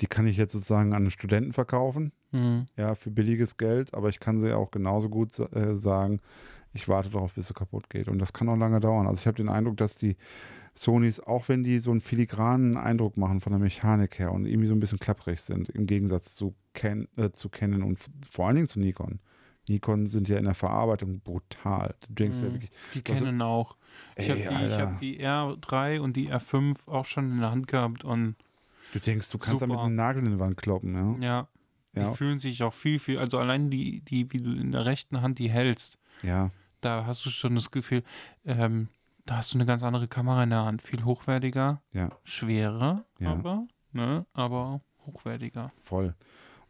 [0.00, 2.66] die kann ich jetzt sozusagen an einen Studenten verkaufen, Mhm.
[2.76, 6.20] ja, für billiges Geld, aber ich kann sie auch genauso gut äh, sagen,
[6.72, 8.08] ich warte darauf, bis sie kaputt geht.
[8.08, 9.06] Und das kann auch lange dauern.
[9.06, 10.16] Also ich habe den Eindruck, dass die
[10.76, 14.68] Sonys, auch wenn die so einen filigranen Eindruck machen von der Mechanik her und irgendwie
[14.68, 17.98] so ein bisschen klapprig sind, im Gegensatz zu, Ken, äh, zu Canon und
[18.30, 19.20] vor allen Dingen zu Nikon.
[19.68, 21.94] Nikon sind ja in der Verarbeitung brutal.
[22.08, 22.52] Du denkst ja Mhm.
[22.54, 23.76] wirklich, Die kennen auch.
[24.16, 28.04] Ich habe die, hab die R3 und die R5 auch schon in der Hand gehabt
[28.04, 28.34] und
[28.92, 29.84] du denkst, du kannst da mit Super.
[29.86, 31.16] einem Nagel in die Wand kloppen, ja.
[31.26, 31.48] ja,
[31.94, 34.84] die Ja, fühlen sich auch viel, viel, also allein die, die, wie du in der
[34.84, 36.50] rechten Hand die hältst, ja.
[36.80, 38.02] da hast du schon das Gefühl,
[38.44, 38.88] ähm,
[39.26, 42.10] da hast du eine ganz andere Kamera in der Hand, viel hochwertiger, Ja.
[42.24, 43.32] schwerer, Ja.
[43.32, 45.72] aber, ne, aber hochwertiger.
[45.82, 46.14] Voll.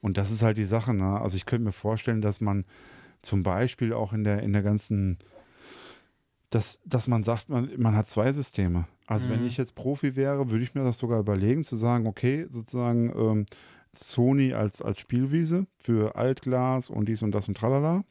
[0.00, 1.20] Und das ist halt die Sache, ne?
[1.20, 2.64] Also ich könnte mir vorstellen, dass man
[3.22, 5.18] zum Beispiel auch in der, in der ganzen,
[6.50, 8.86] dass, dass man sagt, man, man hat zwei Systeme.
[9.06, 9.46] Also wenn Mhm.
[9.46, 13.46] ich jetzt Profi wäre, würde ich mir das sogar überlegen, zu sagen, okay, sozusagen ähm,
[13.94, 18.04] Sony als, als Spielwiese für Altglas und dies und das und tralala.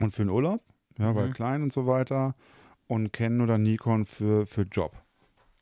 [0.00, 0.60] Und für den Urlaub,
[0.98, 1.32] ja, weil Mhm.
[1.32, 2.34] klein und so weiter.
[2.92, 4.92] Und Canon oder Nikon für, für Job.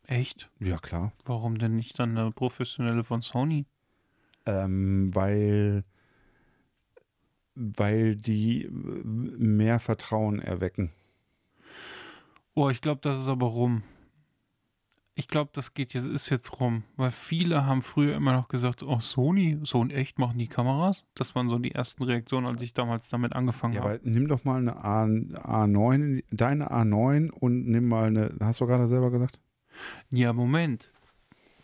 [0.09, 0.51] Echt?
[0.59, 1.13] Ja, klar.
[1.25, 3.67] Warum denn nicht dann eine professionelle von Sony?
[4.47, 5.85] Ähm, weil,
[7.55, 10.91] weil die mehr Vertrauen erwecken.
[12.55, 13.85] Oh, ich glaube, das ist aber rum.
[15.21, 18.83] Ich glaube, das geht jetzt, ist jetzt rum, weil viele haben früher immer noch gesagt,
[18.83, 21.05] oh, Sony, so in echt machen die Kameras.
[21.15, 23.95] Das waren so die ersten Reaktionen, als ich damals damit angefangen Ja, habe.
[23.97, 28.67] aber nimm doch mal eine A, A9, deine A9 und nimm mal eine, hast du
[28.67, 29.39] gerade selber gesagt?
[30.11, 30.91] Ja, Moment.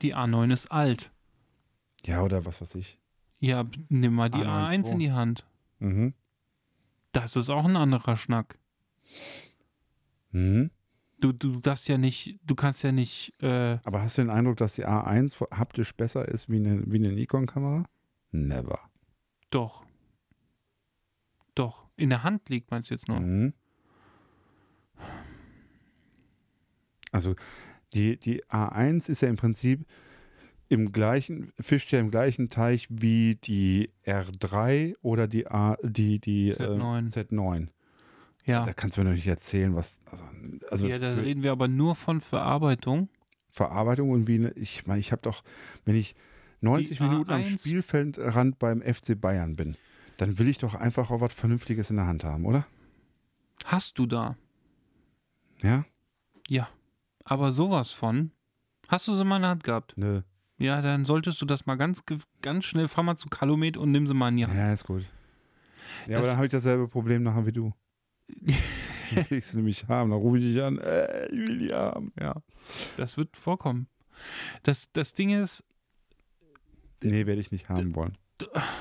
[0.02, 1.10] Die A9 ist alt.
[2.04, 2.98] Ja, oder was weiß ich.
[3.40, 5.46] Ja, nimm mal die A9 A1 in die Hand.
[5.78, 6.12] Mhm.
[7.12, 8.58] Das ist auch ein anderer Schnack.
[10.30, 10.70] Mhm.
[11.18, 14.58] Du, du darfst ja nicht, du kannst ja nicht, äh, Aber hast du den Eindruck,
[14.58, 17.84] dass die A1 haptisch besser ist wie eine, wie eine Nikon-Kamera?
[18.32, 18.78] Never.
[19.50, 19.84] doch.
[21.54, 21.86] Doch.
[21.96, 23.18] In der Hand liegt, meinst du jetzt nur?
[23.18, 23.54] Mhm.
[27.12, 27.34] Also
[27.94, 29.86] die, die A1 ist ja im Prinzip
[30.68, 36.52] im gleichen, fischt ja im gleichen Teich wie die R3 oder die A, die, die
[36.52, 37.16] Z9.
[37.16, 37.68] Äh, Z9.
[38.46, 38.64] Ja.
[38.64, 40.00] Da kannst du mir doch nicht erzählen, was.
[40.06, 40.24] Also,
[40.70, 43.08] also ja, da reden wir aber nur von Verarbeitung.
[43.50, 45.42] Verarbeitung und wie eine, ich meine, ich habe doch,
[45.84, 46.14] wenn ich
[46.60, 49.76] 90 Die Minuten am A1 Spielfeldrand beim FC Bayern bin,
[50.16, 52.66] dann will ich doch einfach auch was Vernünftiges in der Hand haben, oder?
[53.64, 54.36] Hast du da?
[55.62, 55.84] Ja?
[56.48, 56.68] Ja.
[57.24, 58.30] Aber sowas von.
[58.88, 59.94] Hast du sie mal in der Hand gehabt?
[59.96, 60.22] Nö.
[60.58, 62.02] Ja, dann solltest du das mal ganz,
[62.40, 64.54] ganz schnell, fahr mal zu Calumet und nimm sie mal in die Hand.
[64.54, 65.02] Ja, ist gut.
[65.02, 67.72] Ja, Das- aber dann habe ich dasselbe Problem nachher wie du.
[69.28, 70.10] Will ich sie nämlich haben.
[70.10, 72.12] Dann rufe ich dich an, äh, ich will die haben.
[72.20, 72.42] Ja.
[72.96, 73.88] Das wird vorkommen.
[74.62, 75.64] Das, das Ding ist,
[77.02, 78.16] Nee, werde ich nicht haben wollen.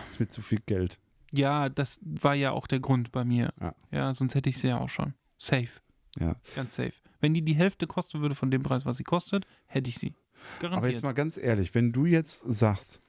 [0.10, 1.00] Ist mir zu viel Geld.
[1.32, 3.54] ja, das war ja auch der Grund bei mir.
[3.60, 3.76] Ja.
[3.92, 5.14] Ja, sonst hätte ich sie ja auch schon.
[5.38, 5.70] Safe.
[6.18, 6.36] Ja.
[6.56, 6.94] Ganz safe.
[7.20, 10.14] Wenn die die Hälfte kosten würde von dem Preis, was sie kostet, hätte ich sie.
[10.60, 10.78] Garantiert.
[10.78, 13.02] Aber jetzt mal ganz ehrlich, wenn du jetzt sagst,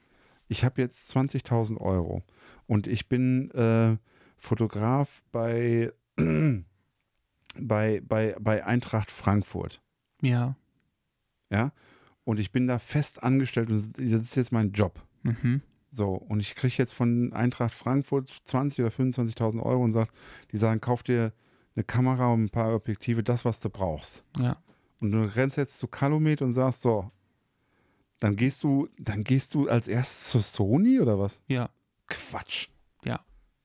[0.49, 2.23] ich habe jetzt 20.000 Euro
[2.67, 3.97] und ich bin äh,
[4.39, 9.81] Fotograf bei, bei, bei, bei Eintracht Frankfurt,
[10.23, 10.57] ja.
[11.51, 11.73] ja,
[12.25, 15.03] und ich bin da fest angestellt und das ist jetzt mein Job.
[15.23, 15.63] Mhm.
[15.93, 20.09] So, und ich kriege jetzt von Eintracht Frankfurt 20.000 oder 25.000 Euro und sag,
[20.53, 21.33] die sagen, kauf dir
[21.75, 24.25] eine Kamera und ein paar Objektive, das, was du brauchst.
[24.39, 24.57] Ja.
[25.01, 27.11] Und du rennst jetzt zu Calumet und sagst, so,
[28.19, 31.43] dann gehst du, dann gehst du als erstes zur Sony oder was?
[31.49, 31.71] Ja.
[32.09, 32.69] Quatsch.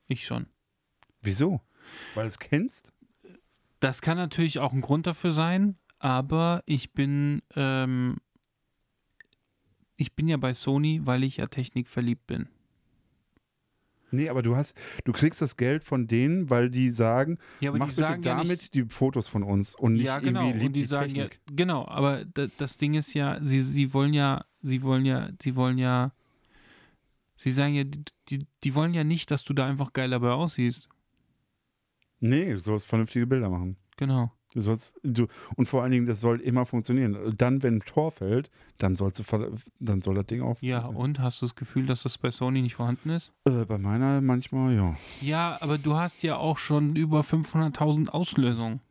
[0.07, 0.47] Ich schon.
[1.21, 1.61] Wieso?
[2.15, 2.91] Weil du es kennst?
[3.80, 8.18] Das kann natürlich auch ein Grund dafür sein, aber ich bin, ähm,
[9.97, 12.47] ich bin ja bei Sony, weil ich ja Technik verliebt bin.
[14.11, 17.85] Nee, aber du hast, du kriegst das Geld von denen, weil die sagen, Ja, mach
[17.85, 20.65] die bitte sagen ja damit nicht, die Fotos von uns und nicht ja genau, irgendwie
[20.68, 21.39] und die, sagen Technik.
[21.49, 25.30] ja, genau, aber da, das Ding ist ja, sie, sie wollen ja, sie wollen ja,
[25.41, 26.11] sie wollen ja,
[27.38, 30.31] sie sagen ja, die, die, die wollen ja nicht, dass du da einfach geil dabei
[30.31, 30.89] aussiehst.
[32.22, 33.76] Nee, du sollst vernünftige Bilder machen.
[33.98, 34.31] Genau.
[34.53, 37.34] Du sollst, du, und vor allen Dingen, das soll immer funktionieren.
[37.38, 41.19] Dann, wenn ein Tor fällt, dann sollst du, dann soll das Ding auch Ja, und
[41.19, 43.34] hast du das Gefühl, dass das bei Sony nicht vorhanden ist?
[43.45, 44.95] Äh, bei meiner manchmal, ja.
[45.22, 48.81] Ja, aber du hast ja auch schon über 500.000 Auslösungen.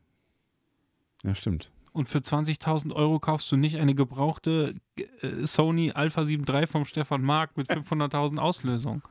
[1.24, 1.70] Ja, stimmt.
[1.92, 6.84] Und für 20.000 Euro kaufst du nicht eine gebrauchte äh, Sony Alpha 7 III vom
[6.86, 9.02] Stefan Mark mit 500.000 Auslösungen.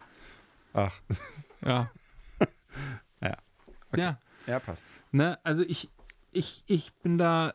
[0.73, 0.99] Ach,
[1.63, 1.91] Ja.
[3.95, 4.09] Ja.
[4.09, 4.17] Okay.
[4.47, 4.53] Ja.
[4.53, 4.83] ja, passt.
[5.11, 5.89] Ne, also ich,
[6.31, 7.53] ich, ich bin da,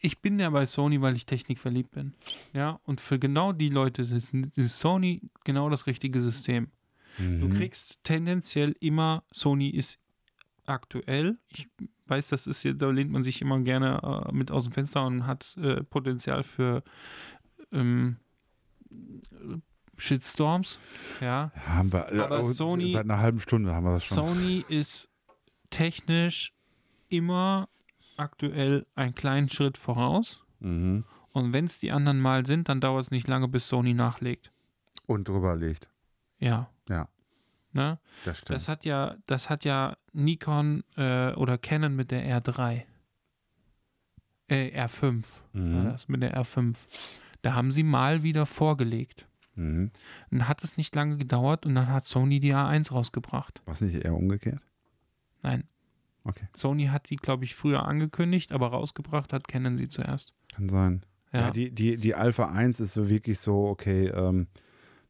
[0.00, 2.14] ich bin ja bei Sony, weil ich Technik verliebt bin.
[2.52, 6.68] Ja, und für genau die Leute ist, ist Sony genau das richtige System.
[7.16, 7.50] Du Mhm.
[7.54, 9.98] kriegst tendenziell immer, Sony ist
[10.66, 11.36] aktuell.
[11.48, 11.66] Ich
[12.06, 15.26] weiß, das ist da lehnt man sich immer gerne äh, mit aus dem Fenster und
[15.26, 16.84] hat äh, Potenzial für
[17.72, 18.18] ähm,
[19.96, 20.78] Shitstorms.
[21.20, 21.50] Ja.
[21.54, 24.16] Ja, haben wir, äh, Aber oh, Sony- seit einer halben Stunde haben wir das schon.
[24.16, 25.10] Sony ist
[25.70, 26.54] technisch
[27.08, 27.68] immer
[28.16, 30.44] aktuell einen kleinen Schritt voraus.
[30.60, 31.04] Mhm.
[31.32, 34.50] Und wenn es die anderen mal sind, dann dauert es nicht lange, bis Sony nachlegt.
[35.06, 35.88] Und drüber liegt.
[36.38, 36.70] Ja.
[36.88, 37.08] Ja.
[37.72, 37.98] Ne?
[38.24, 38.56] Das stimmt.
[38.56, 42.82] Das hat ja, das hat ja Nikon äh, oder Canon mit der R3.
[44.48, 45.84] Äh, R5 war mhm.
[45.84, 46.76] das, mit der R5.
[47.42, 49.28] Da haben sie mal wieder vorgelegt.
[49.54, 49.90] Mhm.
[50.30, 53.60] Dann hat es nicht lange gedauert und dann hat Sony die A1 rausgebracht.
[53.66, 54.62] Was nicht eher umgekehrt?
[55.42, 55.64] Nein.
[56.24, 56.46] Okay.
[56.54, 60.34] Sony hat sie, glaube ich, früher angekündigt, aber rausgebracht hat Canon sie zuerst.
[60.54, 61.02] Kann sein.
[61.32, 61.50] Ja, Ja.
[61.50, 64.46] die, die, die Alpha 1 ist so wirklich so, okay, ähm,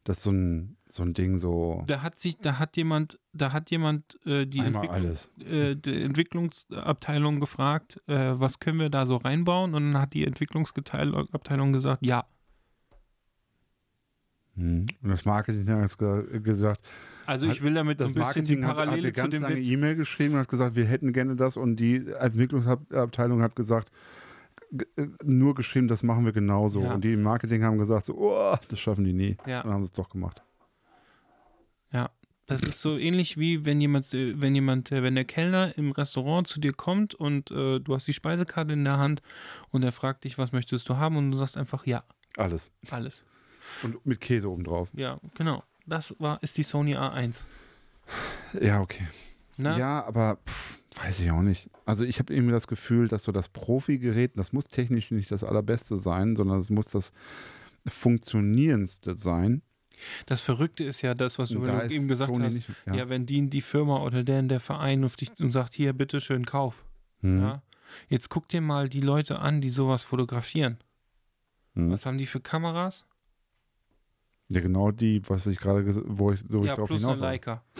[0.03, 3.51] das ist so ein, so ein Ding, so da hat sich, da hat jemand, da
[3.51, 5.15] hat jemand äh, die, Entwicklung,
[5.45, 9.75] äh, die Entwicklungsabteilung gefragt, äh, was können wir da so reinbauen?
[9.75, 12.25] Und dann hat die Entwicklungsabteilung gesagt, ja.
[14.55, 14.87] Mhm.
[15.01, 16.81] Und das Marketing hat ge- gesagt,
[17.29, 19.21] Also Hat- ich will damit so ein bisschen die Marketing hat, hat Parallele eine zu
[19.21, 19.59] ganz dem lange.
[19.59, 23.91] E-Mail geschrieben und hat gesagt, wir hätten gerne das und die Entwicklungsabteilung hat gesagt,
[24.97, 26.81] äh, nur geschrieben, das machen wir genauso.
[26.81, 26.95] Ja.
[26.95, 29.37] Und die im Marketing haben gesagt, so, oh, das schaffen die nie.
[29.45, 29.61] Ja.
[29.61, 30.41] Dann haben sie es doch gemacht.
[31.91, 32.09] Ja,
[32.47, 35.91] das ist so ähnlich wie wenn jemand, äh, wenn jemand, äh, wenn der Kellner im
[35.91, 39.21] Restaurant zu dir kommt und äh, du hast die Speisekarte in der Hand
[39.69, 42.01] und er fragt dich, was möchtest du haben und du sagst einfach ja,
[42.37, 42.71] Alles.
[42.89, 43.23] alles.
[43.83, 44.89] Und mit Käse obendrauf.
[44.95, 45.61] Ja, genau.
[45.89, 47.45] Das war ist die Sony A1.
[48.61, 49.07] Ja, okay.
[49.57, 49.77] Na?
[49.77, 51.69] Ja, aber pff, Weiß ich auch nicht.
[51.85, 55.43] Also ich habe irgendwie das Gefühl, dass so das Profi-Gerät, das muss technisch nicht das
[55.43, 57.11] allerbeste sein, sondern es muss das
[57.87, 59.61] funktionierendste sein.
[60.25, 62.53] Das Verrückte ist ja das, was du da eben gesagt Sony hast.
[62.55, 62.95] nicht- ja.
[62.95, 63.09] ja.
[63.09, 66.83] wenn die, die Firma oder der, der Verein auf dich und sagt, hier, bitteschön, kauf.
[67.21, 67.41] Hm.
[67.41, 67.61] Ja.
[68.07, 70.77] Jetzt guck dir mal die Leute an, die sowas fotografieren.
[71.75, 71.91] Hm.
[71.91, 73.05] Was haben die für Kameras?
[74.49, 77.27] Ja, genau die, was ich gerade, wo ich, wo ich ja, drauf plus hinaus eine
[77.27, 77.63] Leica.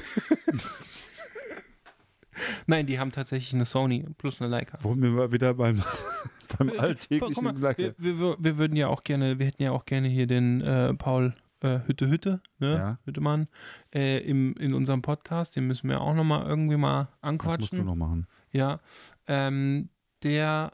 [2.68, 4.78] Nein, die haben tatsächlich eine Sony plus eine Leica.
[4.82, 5.82] Wo wir mal wieder beim,
[6.58, 7.96] beim alltäglichen mal, Bleiche.
[7.98, 10.94] wir, wir, wir würden ja auch gerne, wir hätten ja auch gerne hier den äh,
[10.94, 12.76] Paul äh, Hütte Hütte, ne?
[12.76, 13.00] Ja.
[13.06, 13.48] Hüttemann,
[13.94, 15.56] äh, im, in unserem Podcast.
[15.56, 17.86] Den müssen wir auch nochmal irgendwie mal Das musst du anquatschen.
[17.86, 18.28] noch machen.
[18.52, 18.80] Ja.
[19.28, 19.90] Ähm,
[20.24, 20.74] der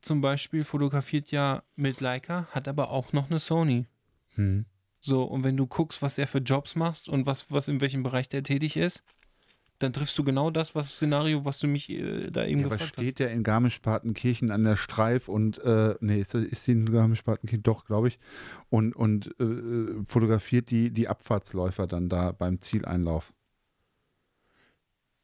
[0.00, 3.86] zum Beispiel fotografiert ja mit Leica, hat aber auch noch eine Sony.
[4.34, 4.66] Hm.
[5.00, 8.02] So, und wenn du guckst, was der für Jobs macht und was, was in welchem
[8.02, 9.02] Bereich der tätig ist,
[9.78, 12.76] dann triffst du genau das was Szenario, was du mich äh, da eben Ja, aber
[12.76, 16.72] gefragt steht ja in Garmisch-Partenkirchen an der Streif und, äh, nee, ist, das, ist die
[16.72, 17.62] in Garmisch-Partenkirchen?
[17.62, 18.18] Doch, glaube ich.
[18.70, 23.26] Und, und äh, fotografiert die, die Abfahrtsläufer dann da beim Zieleinlauf.
[23.26, 23.34] hast.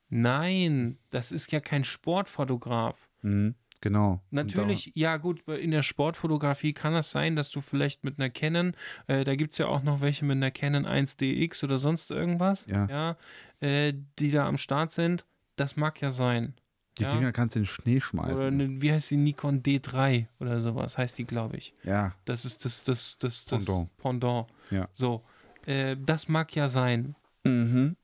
[0.08, 3.08] Nein, das ist ja kein Sportfotograf.
[3.22, 3.56] Mhm.
[3.84, 4.22] Genau.
[4.30, 8.72] Natürlich, ja gut, in der Sportfotografie kann es sein, dass du vielleicht mit einer Canon,
[9.08, 12.64] äh, da gibt es ja auch noch welche mit einer Canon 1DX oder sonst irgendwas,
[12.64, 13.18] Ja.
[13.60, 15.26] äh, die da am Start sind.
[15.56, 16.54] Das mag ja sein.
[16.96, 17.10] Die ja.
[17.10, 18.32] Dinger kannst du in den Schnee schmeißen.
[18.38, 21.74] Oder eine, wie heißt die Nikon D3 oder sowas, heißt die, glaube ich.
[21.82, 22.14] ja.
[22.24, 23.96] Das ist das, das, das, das Pendant.
[23.98, 24.46] Pendant.
[24.70, 24.88] Ja.
[24.94, 25.24] So,
[25.66, 27.16] äh, das mag ja sein.
[27.44, 27.96] Mhm.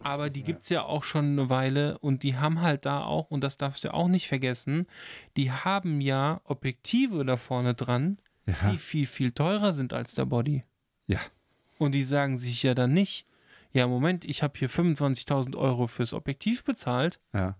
[0.00, 3.30] Aber die gibt es ja auch schon eine Weile und die haben halt da auch,
[3.30, 4.86] und das darfst du auch nicht vergessen,
[5.36, 8.70] die haben ja Objektive da vorne dran, Ja.
[8.70, 10.62] die viel, viel teurer sind als der Body.
[11.06, 11.20] Ja.
[11.78, 13.26] Und die sagen sich ja dann nicht,
[13.72, 17.20] ja, Moment, ich habe hier 25.000 Euro fürs Objektiv bezahlt.
[17.32, 17.56] ja.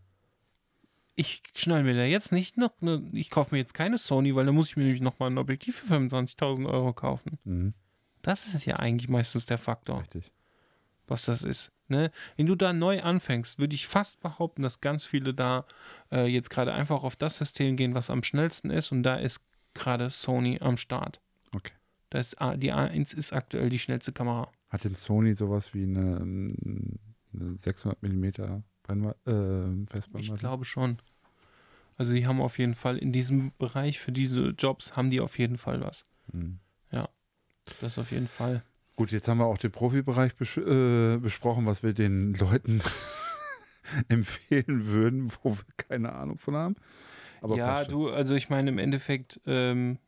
[1.16, 4.47] Ich schnall mir da jetzt nicht noch, ne, ich kaufe mir jetzt keine Sony, weil
[4.47, 7.39] dann muss ich mir nämlich nochmal ein Objektiv für 25.000 Euro kaufen.
[7.44, 7.73] Mhm.
[8.23, 10.32] Das ist ja eigentlich meistens der Faktor, Richtig.
[11.06, 11.70] was das ist.
[11.89, 12.11] Ne?
[12.36, 15.66] Wenn du da neu anfängst, würde ich fast behaupten, dass ganz viele da
[16.11, 18.90] äh, jetzt gerade einfach auf das System gehen, was am schnellsten ist.
[18.93, 19.40] Und da ist
[19.74, 21.20] gerade Sony am Start.
[21.55, 21.73] Okay.
[22.11, 24.51] Da ist, A- die A1 ist aktuell die schnellste Kamera.
[24.70, 30.39] Hat denn Sony sowas wie eine, eine 600 mm Brennweite, äh, Ich Festbrennweite?
[30.39, 30.98] glaube schon.
[31.97, 35.39] Also die haben auf jeden Fall in diesem Bereich für diese Jobs haben die auf
[35.39, 36.06] jeden Fall was.
[36.32, 36.59] Mhm.
[37.81, 38.62] Das auf jeden Fall.
[38.97, 42.81] Gut, jetzt haben wir auch den Profibereich besch äh, besprochen, was wir den Leuten
[44.09, 46.77] empfehlen würden, wo wir keine Ahnung von haben.
[47.43, 49.99] Aber ja, du, also ich meine im Endeffekt, ähm,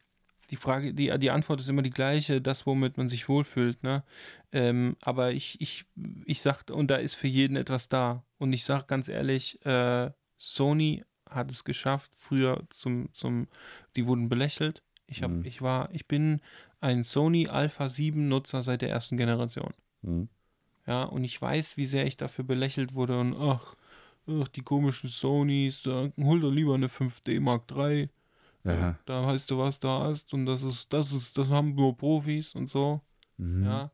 [0.50, 4.04] die Frage, die, die Antwort ist immer die gleiche, das, womit man sich wohlfühlt, ne?
[4.52, 5.84] Ähm, aber ich, ich,
[6.24, 8.24] ich sag, und da ist für jeden etwas da.
[8.38, 13.48] Und ich sag ganz ehrlich, äh, Sony hat es geschafft, früher zum, zum,
[13.96, 14.82] die wurden belächelt.
[15.08, 15.44] Ich hab, Mhm.
[15.44, 16.40] ich war, ich bin
[16.86, 19.74] ein Sony Alpha 7 Nutzer seit der ersten Generation.
[20.02, 20.28] Mhm.
[20.86, 23.74] Ja, und ich weiß, wie sehr ich dafür belächelt wurde und ach,
[24.28, 28.08] ach die komischen Sonys, da, hol doch lieber eine 5D Mark III.
[28.64, 28.98] Ja.
[29.04, 32.54] Da weißt du, was da hast und das ist, das ist, das haben nur Profis
[32.54, 33.00] und so.
[33.36, 33.64] Mhm.
[33.64, 33.90] Ja.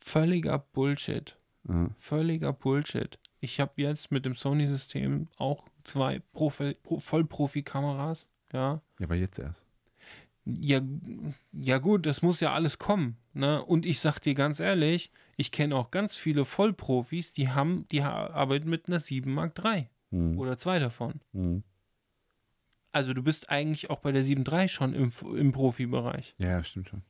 [0.00, 1.36] Völliger Bullshit.
[1.68, 1.90] Ja.
[1.96, 3.18] Völliger Bullshit.
[3.40, 8.26] Ich habe jetzt mit dem Sony-System auch zwei Profi, Pro, Vollprofi-Kameras.
[8.52, 8.80] Ja.
[8.98, 9.64] ja, aber jetzt erst.
[10.44, 10.80] Ja,
[11.52, 13.16] ja gut, das muss ja alles kommen.
[13.34, 13.62] Ne?
[13.64, 18.02] Und ich sag dir ganz ehrlich, ich kenne auch ganz viele Vollprofis, die haben, die
[18.02, 20.38] arbeiten mit einer 7 Mark III Mhm.
[20.40, 21.20] oder zwei davon.
[21.32, 21.62] Mhm.
[22.92, 26.34] Also du bist eigentlich auch bei der 7 III schon im, im Profibereich.
[26.38, 27.02] Ja, stimmt schon.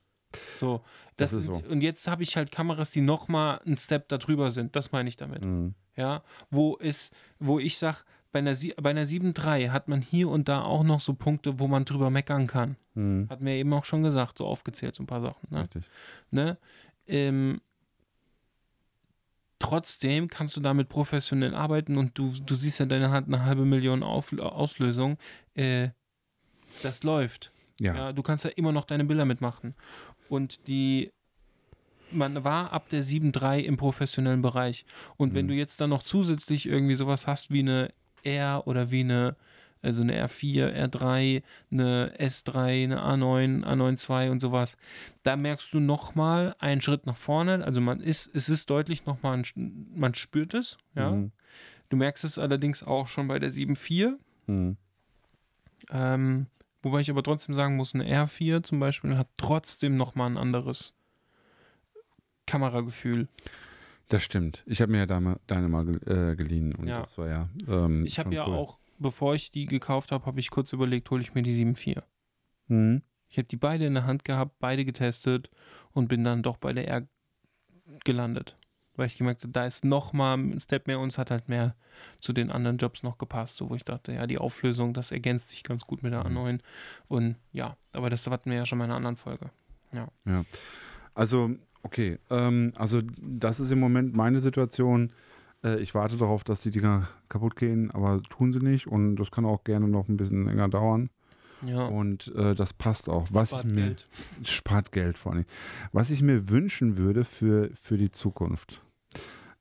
[0.55, 0.82] So,
[1.16, 1.55] das, Das ist so.
[1.69, 4.77] Und jetzt habe ich halt Kameras, die nochmal einen Step darüber sind.
[4.77, 5.43] Das meine ich damit.
[5.43, 5.74] Mhm.
[5.97, 10.48] Ja, wo es, wo ich sag, bei einer, bei einer 7.3 hat man hier und
[10.48, 12.77] da auch noch so Punkte, wo man drüber meckern kann.
[12.94, 13.27] Mhm.
[13.28, 15.48] Hat mir eben auch schon gesagt, so aufgezählt, so ein paar Sachen.
[15.51, 15.62] Ne?
[15.62, 15.85] Richtig.
[16.31, 16.59] ne?
[17.07, 17.61] Ähm,
[19.59, 23.65] trotzdem kannst du damit professionell arbeiten und du, du siehst ja, deine hat eine halbe
[23.65, 25.19] Million Auf, Auslösung.
[25.55, 25.89] Äh,
[26.82, 27.52] das läuft.
[27.78, 27.94] Ja.
[27.94, 28.12] Ja.
[28.12, 29.74] du kannst ja immer noch deine Bilder mitmachen.
[30.28, 31.11] Und die,
[32.12, 34.85] man war ab der 7.3 im professionellen Bereich.
[35.16, 35.51] Und wenn Mhm.
[35.51, 37.93] du jetzt dann noch zusätzlich irgendwie sowas hast wie eine
[38.24, 39.36] R oder wie eine,
[39.82, 44.76] also eine R4, R3, eine S3, eine A9, A9 II und sowas,
[45.22, 47.64] da merkst du nochmal einen Schritt nach vorne.
[47.64, 51.10] Also man ist, es ist deutlich nochmal, ein, man spürt es, ja.
[51.10, 51.32] Mhm.
[51.88, 54.14] Du merkst es allerdings auch schon bei der 7.4.
[54.47, 54.76] Mhm.
[55.90, 56.47] Ähm,
[56.82, 60.94] wobei ich aber trotzdem sagen muss, eine R4 zum Beispiel hat trotzdem nochmal ein anderes
[62.47, 63.28] Kameragefühl.
[64.11, 64.62] Das stimmt.
[64.66, 67.01] Ich habe mir ja deine, deine mal äh, geliehen und Ja.
[67.01, 67.49] das war ja.
[67.69, 68.55] Ähm, Ich habe ja cool.
[68.55, 72.03] auch, bevor ich die gekauft habe, habe ich kurz überlegt, hole ich mir die 7.4.
[72.66, 73.03] Mhm.
[73.28, 75.49] Ich habe die beide in der Hand gehabt, beide getestet
[75.93, 77.07] und bin dann doch bei der R
[78.05, 78.57] gelandet.
[78.97, 81.49] Weil ich gemerkt habe, da ist noch mal ein Step mehr und es hat halt
[81.49, 81.77] mehr
[82.19, 85.51] zu den anderen Jobs noch gepasst, so wo ich dachte, ja, die Auflösung, das ergänzt
[85.51, 86.37] sich ganz gut mit der Mhm.
[86.37, 86.61] A9.
[87.07, 89.51] Und ja, aber das hatten wir ja schon mal in einer anderen Folge.
[91.15, 91.51] Also,
[91.82, 92.19] okay.
[92.31, 95.12] Ähm, also, das ist im Moment meine Situation.
[95.65, 99.31] Äh, ich warte darauf, dass die Dinger kaputt gehen, aber tun sie nicht und das
[99.31, 101.11] kann auch gerne noch ein bisschen länger dauern.
[101.62, 103.28] Ja, Und äh, das passt auch.
[103.31, 104.09] Was spart ich mir, Geld.
[104.44, 105.44] spart Geld vor allem.
[105.93, 108.81] Was ich mir wünschen würde für, für die Zukunft.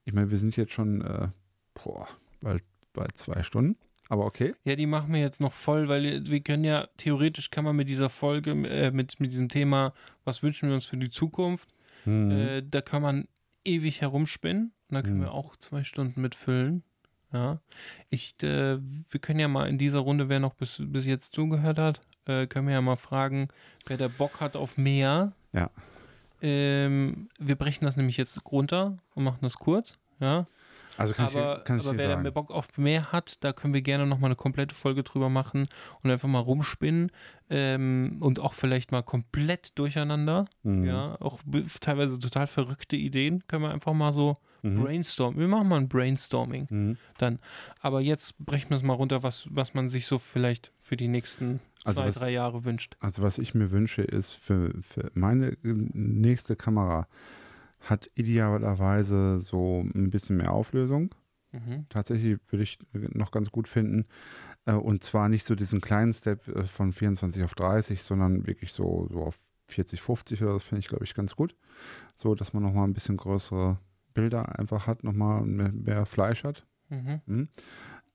[0.06, 1.28] Ich meine, wir sind jetzt schon äh,
[1.74, 2.08] boah,
[2.42, 2.64] bald
[2.94, 3.78] bei zwei Stunden,
[4.08, 4.56] aber okay.
[4.64, 7.90] Ja, die machen wir jetzt noch voll, weil wir können ja, theoretisch kann man mit
[7.90, 9.94] dieser Folge, äh, mit, mit diesem Thema,
[10.24, 11.70] was wünschen wir uns für die Zukunft,
[12.06, 12.32] Mhm.
[12.32, 13.28] Äh, da kann man
[13.66, 15.22] ewig herumspinnen und da können Mhm.
[15.24, 16.84] wir auch zwei Stunden mitfüllen.
[17.32, 17.60] Ja.
[18.10, 21.78] Ich, äh, wir können ja mal in dieser Runde, wer noch bis, bis jetzt zugehört
[21.78, 23.50] hat, äh, können wir ja mal fragen,
[23.86, 25.34] wer der Bock hat auf mehr.
[25.54, 25.70] Ja.
[26.42, 29.98] Ähm, wir brechen das nämlich jetzt runter und machen das kurz.
[30.20, 30.48] Ja.
[31.00, 32.22] Also kann aber ich, kann ich aber wer sagen.
[32.24, 35.66] mehr Bock auf mehr hat, da können wir gerne nochmal eine komplette Folge drüber machen
[36.04, 37.12] und einfach mal rumspinnen
[37.50, 40.46] ähm, und auch vielleicht mal komplett durcheinander.
[40.64, 40.84] Mhm.
[40.86, 41.40] Ja, auch
[41.82, 44.84] teilweise total verrückte Ideen können wir einfach mal so Mhm.
[44.84, 45.40] brainstormen.
[45.40, 46.68] Wir machen mal ein Brainstorming.
[46.70, 46.98] Mhm.
[47.82, 51.08] Aber jetzt brechen wir es mal runter, was, was man sich so vielleicht für die
[51.08, 52.98] nächsten Also zwei, was- drei Jahre wünscht.
[53.00, 57.08] Also was ich mir wünsche, ist für, für meine nächste Kamera
[57.82, 61.14] hat idealerweise so ein bisschen mehr Auflösung.
[61.52, 61.86] Mhm.
[61.90, 64.06] Tatsächlich würde ich noch ganz gut finden.
[64.66, 68.74] Äh, Und zwar nicht so diesen kleinen Step äh, von 24 auf 30, sondern wirklich
[68.74, 71.56] so, so auf 40, 50 oder das finde ich, glaube ich, ganz gut.
[72.16, 73.80] So, dass man nochmal ein bisschen größere
[74.14, 76.68] Bilder einfach hat, nochmal mehr, mehr Fleisch hat.
[76.90, 77.22] Mhm.
[77.26, 77.48] Hm?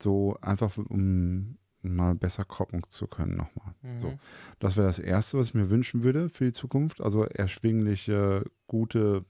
[0.00, 3.74] So einfach, um mal besser kroppen zu können nochmal.
[3.82, 3.98] Mhm.
[3.98, 4.18] So.
[4.58, 7.00] Das wäre das Erste, was ich mir wünschen würde für die Zukunft.
[7.00, 9.24] Also erschwingliche, gute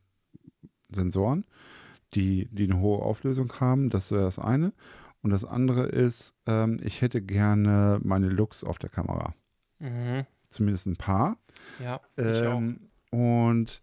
[0.94, 1.44] Sensoren,
[2.14, 3.90] die, die eine hohe Auflösung haben.
[3.90, 4.72] Das wäre das eine.
[5.22, 9.34] Und das andere ist, ähm, ich hätte gerne meine Looks auf der Kamera.
[9.80, 10.26] Mhm.
[10.50, 11.38] Zumindest ein paar.
[11.82, 12.58] Ja, ich auch.
[12.58, 12.80] Ähm,
[13.10, 13.82] und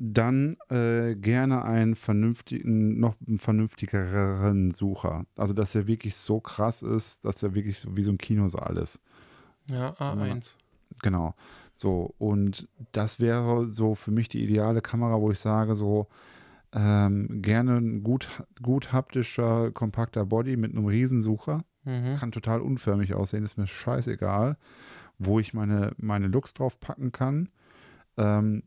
[0.00, 5.26] dann äh, gerne einen vernünftigen, noch einen vernünftigeren Sucher.
[5.36, 8.76] Also, dass er wirklich so krass ist, dass er wirklich so wie so ein Kinosaal
[8.76, 9.00] ist.
[9.66, 10.54] Ja, A1.
[11.02, 11.34] Genau.
[11.76, 16.06] So, und das wäre so für mich die ideale Kamera, wo ich sage, so
[16.72, 18.28] ähm, gerne ein gut,
[18.62, 21.64] gut haptischer, kompakter Body mit einem Riesensucher.
[21.84, 22.16] Mhm.
[22.16, 24.56] Kann total unförmig aussehen, ist mir scheißegal,
[25.18, 27.48] wo ich meine, meine Looks drauf packen kann.
[28.16, 28.64] Ähm,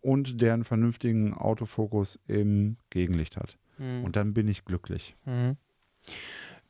[0.00, 3.58] und der einen vernünftigen Autofokus im Gegenlicht hat.
[3.78, 4.04] Mhm.
[4.04, 5.16] Und dann bin ich glücklich.
[5.24, 5.56] Mhm.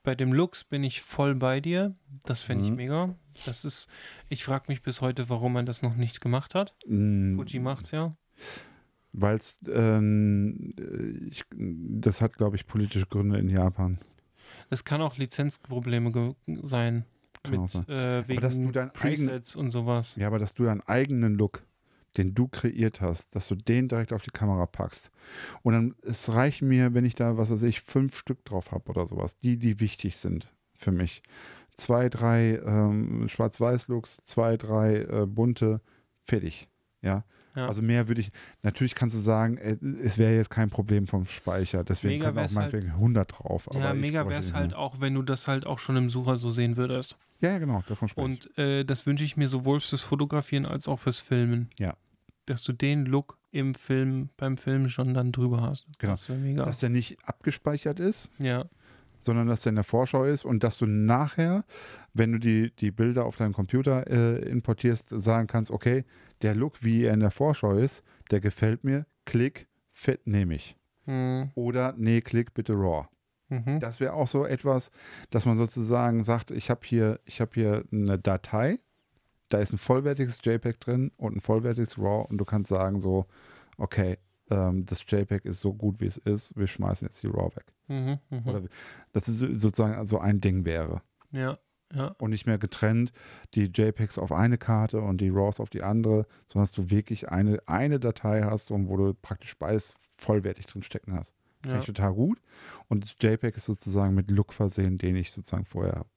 [0.03, 1.95] Bei dem Lux bin ich voll bei dir.
[2.25, 2.77] Das fände ich Mhm.
[2.77, 3.15] mega.
[3.47, 3.89] Das ist,
[4.29, 6.75] ich frage mich bis heute, warum man das noch nicht gemacht hat.
[6.87, 8.17] Mm, Fuji macht's ja.
[9.17, 10.75] Weil es, ähm,
[11.53, 13.99] das hat, glaube ich, politische Gründe in Japan.
[14.71, 17.05] Es kann auch Lizenzprobleme sein.
[17.45, 17.89] Kann mit sein.
[17.89, 18.93] äh, wegen dass du dein eigen-
[19.27, 20.17] Presets und sowas.
[20.17, 21.63] Ja, aber dass du deinen eigenen Look,
[22.17, 25.11] den du kreiert hast, dass du den direkt auf die Kamera packst.
[25.63, 28.91] Und dann, es reicht mir, wenn ich da, was weiß ich, fünf Stück drauf habe
[28.91, 31.23] oder sowas, die, die wichtig sind für mich.
[31.77, 35.81] Zwei, drei ähm, Schwarz-Weiß-Looks, zwei, drei äh, bunte,
[36.25, 36.69] fertig.
[37.03, 37.25] Ja.
[37.57, 37.69] Ja.
[37.69, 38.31] Also mehr würde ich,
[38.63, 42.39] natürlich kannst du sagen, äh, es wäre jetzt kein Problem vom Speicher, deswegen Mega können
[42.39, 43.69] auch halt- meinetwegen 100 drauf.
[43.75, 46.51] ja, mega wäre es halt auch, wenn du das halt auch schon im Sucher so
[46.51, 47.17] sehen würdest.
[47.41, 48.25] Ja, ja, genau, davon spreche.
[48.25, 51.69] Und äh, das wünsche ich mir sowohl fürs Fotografieren als auch fürs Filmen.
[51.79, 51.95] Ja.
[52.47, 55.87] Dass du den Look im Film, beim Film schon dann drüber hast.
[55.99, 56.13] Genau.
[56.13, 56.65] Das wäre mega.
[56.65, 58.65] Dass der nicht abgespeichert ist, ja.
[59.25, 61.65] Sondern dass der in der Vorschau ist und dass du nachher,
[62.13, 66.05] wenn du die, die Bilder auf deinem Computer äh, importierst, sagen kannst, okay,
[66.43, 70.77] der Look, wie er in der Vorschau ist, der gefällt mir, klick, fett nehme ich.
[71.07, 71.51] Mhm.
[71.55, 73.07] Oder nee, klick bitte RAW.
[73.49, 73.81] Mhm.
[73.81, 74.91] Das wäre auch so etwas,
[75.31, 78.79] dass man sozusagen sagt, ich habe hier, ich habe hier eine Datei,
[79.49, 83.27] da ist ein vollwertiges JPEG drin und ein vollwertiges RAW und du kannst sagen so,
[83.77, 84.19] okay,
[84.51, 87.74] ähm, das JPEG ist so gut, wie es ist, wir schmeißen jetzt die RAW weg.
[87.89, 88.19] Mhm.
[88.31, 88.43] Mhm.
[88.47, 88.63] Oder
[89.13, 91.03] dass es sozusagen so ein Ding wäre.
[91.31, 91.59] ja.
[91.95, 92.09] Ja.
[92.19, 93.13] Und nicht mehr getrennt,
[93.55, 97.29] die JPEGs auf eine Karte und die RAWs auf die andere, sondern dass du wirklich
[97.29, 101.33] eine, eine Datei hast, und wo du praktisch beides vollwertig drin stecken hast.
[101.63, 101.81] Finde ja.
[101.81, 102.41] ich total gut.
[102.89, 106.09] Und das JPEG ist sozusagen mit Look versehen, den ich sozusagen vorher habe.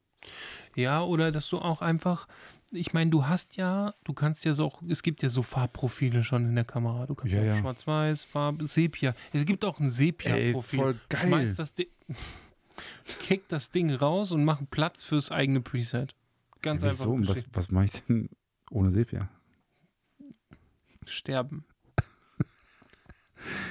[0.75, 2.27] Ja, oder dass du auch einfach,
[2.71, 6.45] ich meine, du hast ja, du kannst ja so, es gibt ja so Farbprofile schon
[6.45, 7.05] in der Kamera.
[7.05, 7.57] Du kannst Ja, ja.
[7.57, 9.15] Schwarz-Weiß, Farbe, Sepia.
[9.31, 10.79] Es gibt auch ein Sepia-Profil.
[10.79, 11.21] Voll geil.
[11.21, 11.87] Schmeiß das Ding,
[13.21, 16.13] kick das Ding raus und mach einen Platz fürs eigene Preset.
[16.61, 17.05] Ganz Ja, einfach.
[17.05, 18.29] Und was, was mache ich denn
[18.69, 19.29] ohne Sepia?
[21.05, 21.65] Sterben.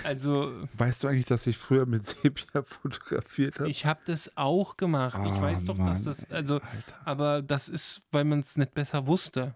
[0.04, 3.68] Also, Weißt du eigentlich, dass ich früher mit Sepia fotografiert habe?
[3.70, 5.18] ich habe das auch gemacht.
[5.24, 6.96] ich Ah, weiß doch, dass Mann, das, also, Alter.
[7.04, 9.54] aber das ist, weil man es nicht besser wusste.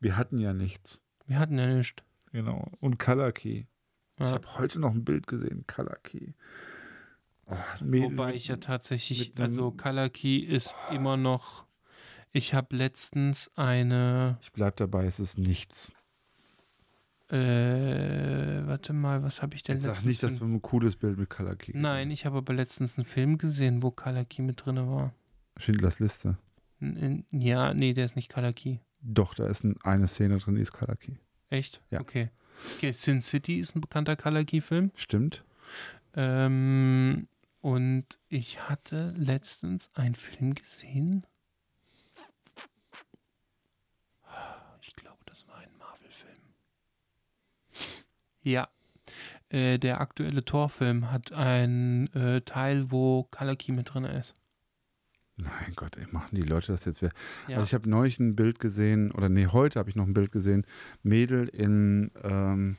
[0.00, 1.00] Wir hatten ja nichts.
[1.26, 2.02] Wir hatten ja nichts.
[2.32, 2.70] Genau.
[2.80, 3.64] Und Color Key.
[4.16, 4.32] Ich Ja.
[4.32, 6.32] habe heute noch ein Bild gesehen, Color Key.
[7.46, 11.66] Oh, Wobei ich ja tatsächlich, also Color Key ist immer noch.
[12.32, 15.92] Ich habe letztens eine, Ich bleib dabei, es ist nichts.
[17.32, 20.06] Äh, warte mal, was habe ich denn Jetzt sag letztens?
[20.08, 23.38] nicht, dass du ein cooles Bild mit Key Nein, ich habe aber letztens einen Film
[23.38, 25.12] gesehen, wo Key mit drin war.
[25.56, 26.36] Schindlers Liste.
[26.80, 26.96] N-
[27.30, 28.76] in- Ja, nee, der ist nicht Key.
[29.00, 31.14] Doch, da ist ein, eine Szene drin, die ist Key.
[31.50, 31.82] Echt?
[31.90, 32.00] Ja.
[32.00, 32.30] Okay.
[32.76, 34.90] Okay, Sin City ist ein bekannter Color Key-Film.
[34.94, 35.44] Stimmt?
[36.14, 37.28] Ähm,
[37.60, 41.26] und ich hatte letztens einen Film gesehen.
[44.82, 46.36] Ich glaube, das war ein Marvel-Film.
[48.42, 48.68] Ja.
[49.48, 53.24] Äh, der aktuelle Torfilm hat einen äh, Teil, wo
[53.56, 54.34] Key mit drin ist.
[55.36, 57.12] Mein Gott, ey, machen die Leute das jetzt wieder?
[57.48, 57.56] Ja.
[57.56, 60.30] Also ich habe neulich ein Bild gesehen, oder nee, heute habe ich noch ein Bild
[60.30, 60.66] gesehen,
[61.02, 62.76] Mädel in, ähm,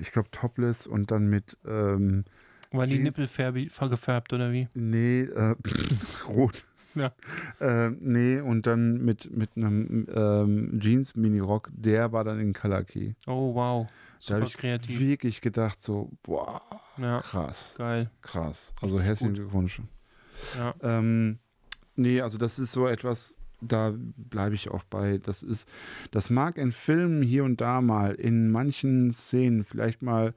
[0.00, 2.24] ich glaube, topless und dann mit, ähm,
[2.72, 4.68] War die Nippel färbi- gefärbt oder wie?
[4.74, 5.54] nee, äh,
[6.28, 6.64] rot.
[6.96, 7.12] Ja.
[7.60, 13.12] Äh, nee, und dann mit, mit einem ähm, Jeans-Mini-Rock, der war dann in Color Key.
[13.28, 13.88] Oh, wow.
[14.26, 15.00] Da habe Super ich kreativ.
[15.00, 16.60] wirklich gedacht, so, boah,
[16.98, 18.10] Ja, krass, geil.
[18.22, 18.72] krass.
[18.80, 19.40] Also Richtig herzlichen gut.
[19.42, 19.80] Glückwunsch.
[20.56, 20.74] Ja.
[20.82, 21.38] Ähm,
[21.96, 25.18] nee, also das ist so etwas, da bleibe ich auch bei.
[25.18, 25.66] Das ist,
[26.10, 30.34] das mag in Filmen hier und da mal, in manchen Szenen vielleicht mal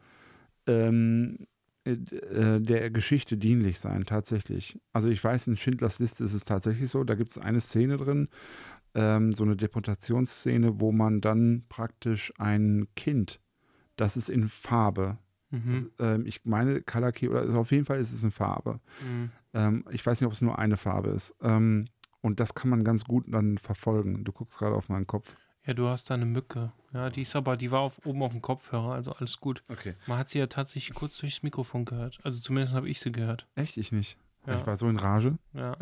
[0.67, 1.47] ähm,
[1.85, 4.79] äh, äh, der Geschichte dienlich sein, tatsächlich.
[4.93, 7.97] Also ich weiß, in Schindlers Liste ist es tatsächlich so, da gibt es eine Szene
[7.97, 8.29] drin,
[8.95, 13.39] ähm, so eine Deportationsszene, wo man dann praktisch ein Kind,
[13.95, 15.17] das ist in Farbe,
[15.51, 15.91] Mhm.
[15.99, 18.79] ähm, ich meine Color Key, oder also auf jeden Fall ist es in Farbe.
[19.07, 19.29] Mhm.
[19.53, 21.35] Ähm, ich weiß nicht, ob es nur eine Farbe ist.
[21.41, 21.85] Ähm,
[22.21, 24.23] und das kann man ganz gut dann verfolgen.
[24.23, 25.35] Du guckst gerade auf meinen Kopf.
[25.65, 26.71] Ja, du hast da eine Mücke.
[26.91, 29.63] Ja, die ist aber, die war auf, oben auf dem Kopfhörer, also alles gut.
[29.69, 29.93] Okay.
[30.07, 32.19] Man hat sie ja tatsächlich kurz durchs Mikrofon gehört.
[32.23, 33.47] Also zumindest habe ich sie gehört.
[33.55, 33.77] Echt?
[33.77, 34.17] Ich nicht.
[34.47, 34.57] Ja.
[34.57, 35.37] Ich war so in Rage.
[35.53, 35.77] Ja.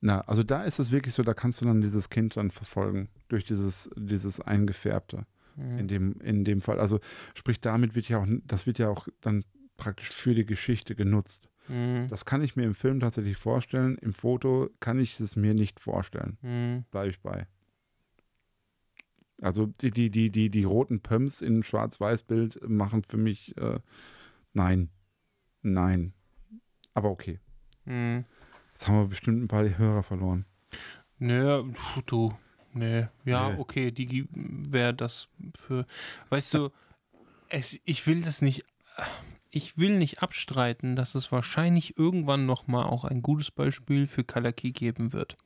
[0.00, 3.08] Na, also da ist es wirklich so, da kannst du dann dieses Kind dann verfolgen.
[3.28, 5.24] Durch dieses, dieses Eingefärbte.
[5.56, 5.78] Mhm.
[5.78, 6.80] In dem, in dem Fall.
[6.80, 7.00] Also
[7.34, 9.44] sprich, damit wird ja auch, das wird ja auch dann
[9.76, 11.48] praktisch für die Geschichte genutzt.
[11.68, 12.08] Mhm.
[12.08, 13.96] Das kann ich mir im Film tatsächlich vorstellen.
[13.98, 16.38] Im Foto kann ich es mir nicht vorstellen.
[16.42, 16.84] Mhm.
[16.90, 17.46] bleibe ich bei.
[19.40, 23.80] Also die, die, die, die, die roten Pumps im Schwarz-Weiß-Bild machen für mich äh,
[24.52, 24.88] nein.
[25.62, 26.12] Nein.
[26.94, 27.40] Aber okay.
[27.84, 28.24] Mhm.
[28.72, 30.44] Jetzt haben wir bestimmt ein paar Hörer verloren.
[31.18, 32.32] Nö, pf, du.
[32.74, 33.06] Nee.
[33.24, 33.58] Ja, Nee.
[33.58, 35.86] okay, die wäre das für.
[36.30, 36.70] Weißt du,
[37.48, 38.64] es, ich will das nicht.
[39.50, 44.72] Ich will nicht abstreiten, dass es wahrscheinlich irgendwann nochmal auch ein gutes Beispiel für Kalaki
[44.72, 45.36] geben wird.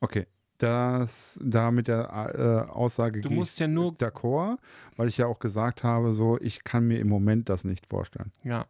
[0.00, 0.26] Okay.
[0.60, 4.58] Das, da mit der äh, Aussage Du musst ja nur- d'accord,
[4.96, 8.32] weil ich ja auch gesagt habe, so, ich kann mir im Moment das nicht vorstellen.
[8.42, 8.66] Ja,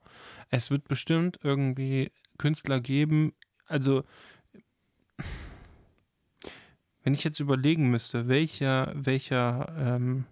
[0.51, 3.33] es wird bestimmt irgendwie Künstler geben.
[3.69, 4.05] Also,
[7.09, 10.27] wenn ich jetzt überlegen müsste, welcher, welcher, ähm,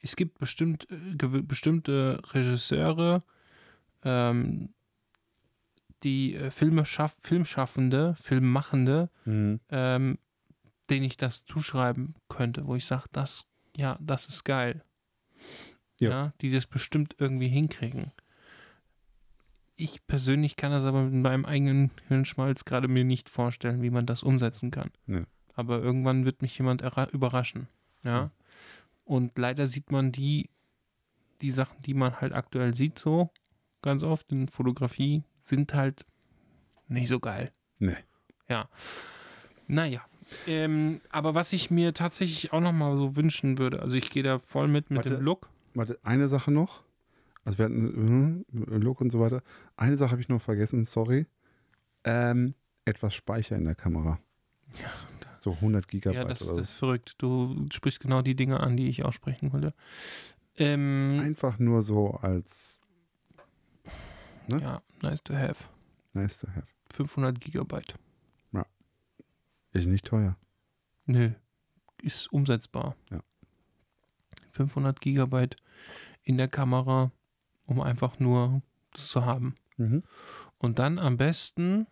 [0.00, 3.24] es gibt bestimmt, äh, bestimmte Regisseure,
[4.04, 4.68] ähm,
[6.04, 10.18] die äh, Filme schaff, Filmschaffende, Filmmachende, ähm,
[10.88, 14.84] denen ich das zuschreiben könnte, wo ich sage, das, ja, das ist geil.
[15.98, 16.10] Ja.
[16.10, 16.32] Ja.
[16.40, 18.12] die das bestimmt irgendwie hinkriegen.
[19.74, 24.06] Ich persönlich kann das aber mit meinem eigenen Hirnschmalz gerade mir nicht vorstellen, wie man
[24.06, 24.92] das umsetzen kann.
[25.06, 25.24] Nee.
[25.58, 27.66] Aber irgendwann wird mich jemand erra- überraschen.
[28.04, 28.10] Ja.
[28.10, 28.30] Ja.
[29.04, 30.50] Und leider sieht man die,
[31.40, 33.30] die Sachen, die man halt aktuell sieht, so
[33.82, 36.06] ganz oft in Fotografie, sind halt
[36.86, 37.50] nicht so geil.
[37.80, 37.96] Nee.
[38.48, 38.68] Ja.
[39.66, 40.00] Naja.
[40.46, 44.38] Ähm, aber was ich mir tatsächlich auch nochmal so wünschen würde, also ich gehe da
[44.38, 45.16] voll mit mit Warte.
[45.16, 45.48] dem Look.
[45.74, 46.84] Warte, eine Sache noch.
[47.44, 49.42] Also wir hatten äh, Look und so weiter.
[49.76, 51.26] Eine Sache habe ich noch vergessen, sorry.
[52.04, 52.54] Ähm,
[52.84, 54.20] etwas Speicher in der Kamera.
[54.80, 54.90] Ja,
[55.40, 56.56] So 100 Gigabyte Ja, das, so.
[56.56, 57.14] das ist verrückt.
[57.18, 59.72] Du sprichst genau die Dinge an, die ich aussprechen wollte.
[60.56, 62.80] Ähm, Einfach nur so als
[64.48, 64.60] ne?
[64.60, 65.64] ja, nice to have.
[66.12, 66.66] nice to have.
[66.90, 67.94] 500 Gigabyte.
[68.52, 68.66] Ja.
[69.72, 70.36] Ist nicht teuer.
[71.06, 71.30] Nö,
[72.02, 72.96] ist umsetzbar.
[73.10, 73.20] Ja.
[74.50, 75.56] 500 Gigabyte
[76.24, 77.12] in der Kamera,
[77.66, 78.62] um einfach nur
[78.92, 79.54] das zu haben.
[79.76, 80.02] Mhm.
[80.58, 81.86] Und dann am besten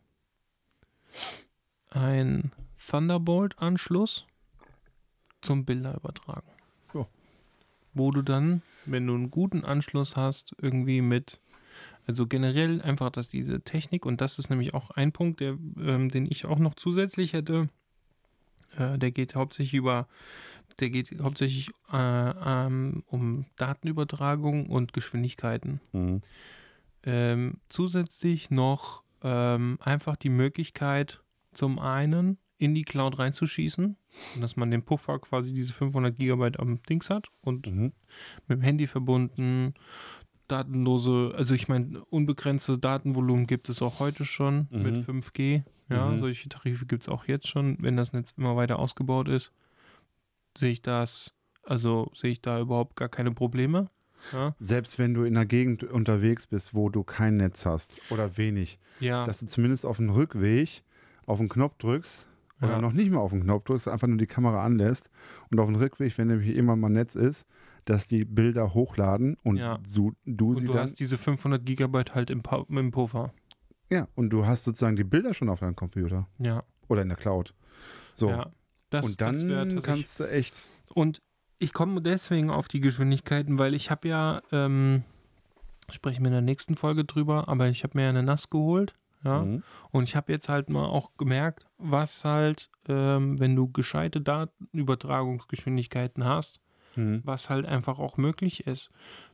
[1.90, 2.50] ein
[2.86, 4.26] Thunderbolt-Anschluss
[5.42, 6.48] zum Bilder übertragen.
[6.94, 7.06] Ja.
[7.94, 11.40] Wo du dann, wenn du einen guten Anschluss hast, irgendwie mit,
[12.06, 16.08] also generell einfach, dass diese Technik, und das ist nämlich auch ein Punkt, der, ähm,
[16.08, 17.68] den ich auch noch zusätzlich hätte,
[18.76, 20.06] äh, der geht hauptsächlich über,
[20.80, 26.22] der geht hauptsächlich äh, ähm, um Datenübertragung und Geschwindigkeiten Mhm.
[27.04, 31.22] ähm, zusätzlich noch ähm, einfach die Möglichkeit,
[31.52, 33.96] zum einen in die Cloud reinzuschießen,
[34.34, 37.92] und dass man den Puffer quasi diese 500 Gigabyte am Dings hat und Mhm.
[38.48, 39.74] mit dem Handy verbunden,
[40.48, 44.82] datenlose, also ich meine, unbegrenzte Datenvolumen gibt es auch heute schon Mhm.
[44.82, 45.64] mit 5G.
[45.88, 46.18] Ja, Mhm.
[46.18, 47.76] solche Tarife gibt es auch jetzt schon.
[47.80, 49.52] Wenn das Netz immer weiter ausgebaut ist,
[50.56, 53.90] sehe ich das, also sehe ich da überhaupt gar keine Probleme.
[54.32, 58.36] Ja, Selbst wenn du in einer Gegend unterwegs bist, wo du kein Netz hast oder
[58.36, 60.82] wenig, ja, dass du zumindest auf dem Rückweg
[61.26, 62.26] auf den Knopf drückst
[62.60, 62.80] oder Ja.
[62.80, 65.10] noch nicht mal auf den Knopf drückst, einfach nur die Kamera anlässt
[65.50, 67.46] und auf dem Rückweg, wenn nämlich immer mal Netz ist,
[67.84, 69.78] dass die Bilder hochladen und Ja.
[69.86, 73.32] so, du und sie du dann hast diese 500 Gigabyte halt im, im Puffer.
[73.90, 77.16] ja und du hast sozusagen die Bilder schon auf deinem Computer Ja, oder in der
[77.18, 77.54] Cloud.
[78.14, 78.50] So ja.
[78.90, 80.54] Das, und das dann tatsächlich- kannst du echt
[80.94, 81.20] Und
[81.58, 85.02] ich komme deswegen auf die Geschwindigkeiten, weil ich habe ja, ähm,
[85.90, 88.94] sprechen wir in der nächsten Folge drüber, aber ich habe mir ja eine NAS geholt.
[89.24, 89.44] Ja.
[89.44, 89.62] Mhm.
[89.90, 96.24] Und ich habe jetzt halt mal auch gemerkt, was halt, ähm, wenn du gescheite Datenübertragungsgeschwindigkeiten
[96.24, 96.60] hast,
[96.96, 97.20] Mhm.
[97.24, 98.90] was halt einfach auch möglich ist.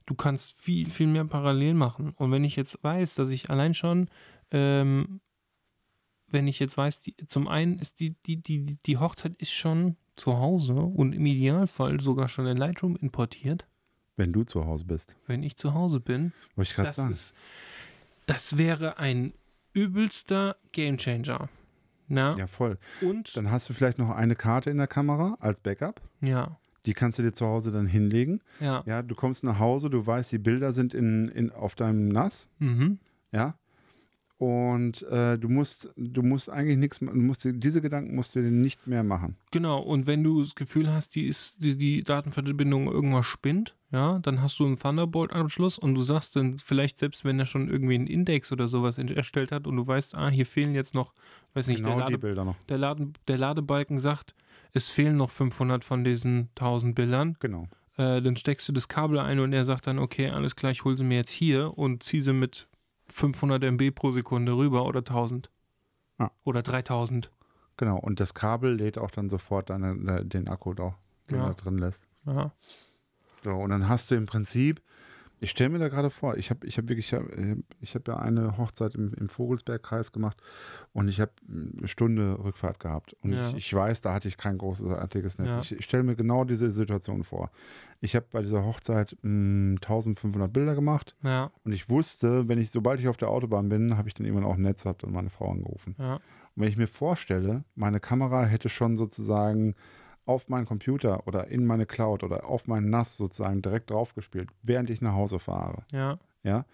[0.06, 2.10] Du kannst viel, viel mehr parallel machen.
[2.16, 4.08] Und wenn ich jetzt weiß, dass ich allein schon,
[4.50, 5.20] ähm,
[6.26, 9.96] wenn ich jetzt weiß, die, zum einen ist die, die, die, die Hochzeit ist schon
[10.16, 13.66] zu Hause und im Idealfall sogar schon in Lightroom importiert,
[14.16, 15.14] wenn du zu Hause bist.
[15.26, 16.32] wenn ich zu Hause bin.
[16.56, 17.10] Wollte ich gerade sagen.
[17.10, 17.32] ist,
[18.26, 19.34] das wäre ein
[19.72, 21.48] übelster Gamechanger.
[22.08, 22.36] Na?
[22.36, 22.78] ja, voll.
[23.00, 26.00] Und Dann hast du vielleicht noch eine Karte in der Kamera als Backup.
[26.20, 28.40] ja, Die kannst du dir zu Hause dann hinlegen.
[28.60, 28.82] ja.
[28.86, 32.48] Ja, du kommst nach Hause, du weißt, die Bilder sind in, in, auf deinem NAS.
[32.58, 32.98] Mhm.
[33.32, 33.54] Ja.
[34.38, 38.42] Und äh, du musst, du musst eigentlich nichts, du musst dir, diese Gedanken musst du
[38.42, 39.36] dir nicht mehr machen.
[39.52, 44.18] Genau, und wenn du das Gefühl hast, die ist, die, die Datenverbindung irgendwas spinnt, ja,
[44.20, 47.94] dann hast du einen Thunderbolt-Anschluss und du sagst dann vielleicht, selbst wenn er schon irgendwie
[47.94, 51.12] einen Index oder sowas erstellt hat und du weißt, ah, hier fehlen jetzt noch,
[51.54, 52.56] weiß nicht, genau der, die Lade, Bilder noch.
[52.68, 54.34] der, Laden, der Ladebalken sagt,
[54.72, 57.68] es fehlen noch 500 von diesen 1000 Bildern, Genau.
[57.98, 60.84] äh, dann steckst du das Kabel ein und er sagt dann, okay, alles klar, ich
[60.84, 62.66] hole sie mir jetzt hier und ziehe sie mit
[63.08, 65.50] 500 MB pro Sekunde rüber oder 1000.
[66.18, 66.30] Ah.
[66.44, 67.30] Oder 3000.
[67.76, 67.98] Genau.
[67.98, 70.94] Und das Kabel lädt auch dann sofort deine, den Akku da,
[71.30, 71.46] den Ja.
[71.48, 72.06] da drin lässt.
[72.26, 72.52] Ja.
[73.42, 74.80] So, und dann hast du im Prinzip,
[75.40, 77.12] ich stelle mir da gerade vor, ich habe ich hab wirklich,
[77.80, 80.40] ich habe ja eine Hochzeit im, im Vogelsbergkreis gemacht
[80.92, 83.16] und ich habe eine Stunde Rückfahrt gehabt.
[83.22, 83.48] Und Ja.
[83.50, 85.48] ich, ich weiß, da hatte ich kein großartiges Netz.
[85.48, 85.58] Ja.
[85.60, 87.50] Ich, ich stelle mir genau diese Situation vor.
[88.00, 92.70] Ich habe bei dieser Hochzeit mh, 1500 Bilder gemacht Ja, und ich wusste, wenn ich,
[92.70, 95.12] sobald ich auf der Autobahn bin, habe ich dann irgendwann auch ein Netz, habe dann
[95.12, 95.96] meine Frau angerufen.
[96.54, 99.74] Und wenn ich mir vorstelle, meine Kamera hätte schon sozusagen
[100.24, 104.88] auf meinen Computer oder in meine Cloud oder auf meinen NAS sozusagen direkt draufgespielt, während
[104.90, 106.18] ich nach Hause fahre, ja.
[106.42, 106.64] ja,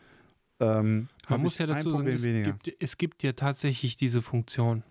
[0.60, 4.82] ähm, Man muss ja dazu sagen, es gibt, es gibt ja tatsächlich diese Funktion.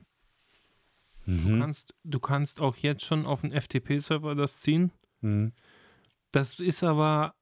[1.25, 1.59] Du, Mhm.
[1.59, 4.91] kannst, du kannst auch jetzt schon auf einen FTP-Server das ziehen.
[5.21, 5.51] Mhm.
[6.31, 7.35] Das ist aber,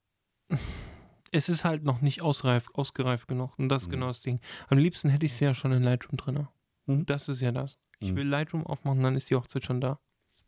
[1.31, 3.57] es ist halt noch nicht ausreif, ausgereift genug.
[3.59, 3.91] Und das ist Mhm.
[3.91, 4.39] genau das Ding.
[4.69, 6.47] Am liebsten hätte ich es ja schon in Lightroom drin.
[6.87, 7.05] Mhm.
[7.05, 7.77] Das ist ja das.
[7.99, 8.15] Ich Mhm.
[8.17, 9.99] will Lightroom aufmachen, dann ist die Hochzeit schon da.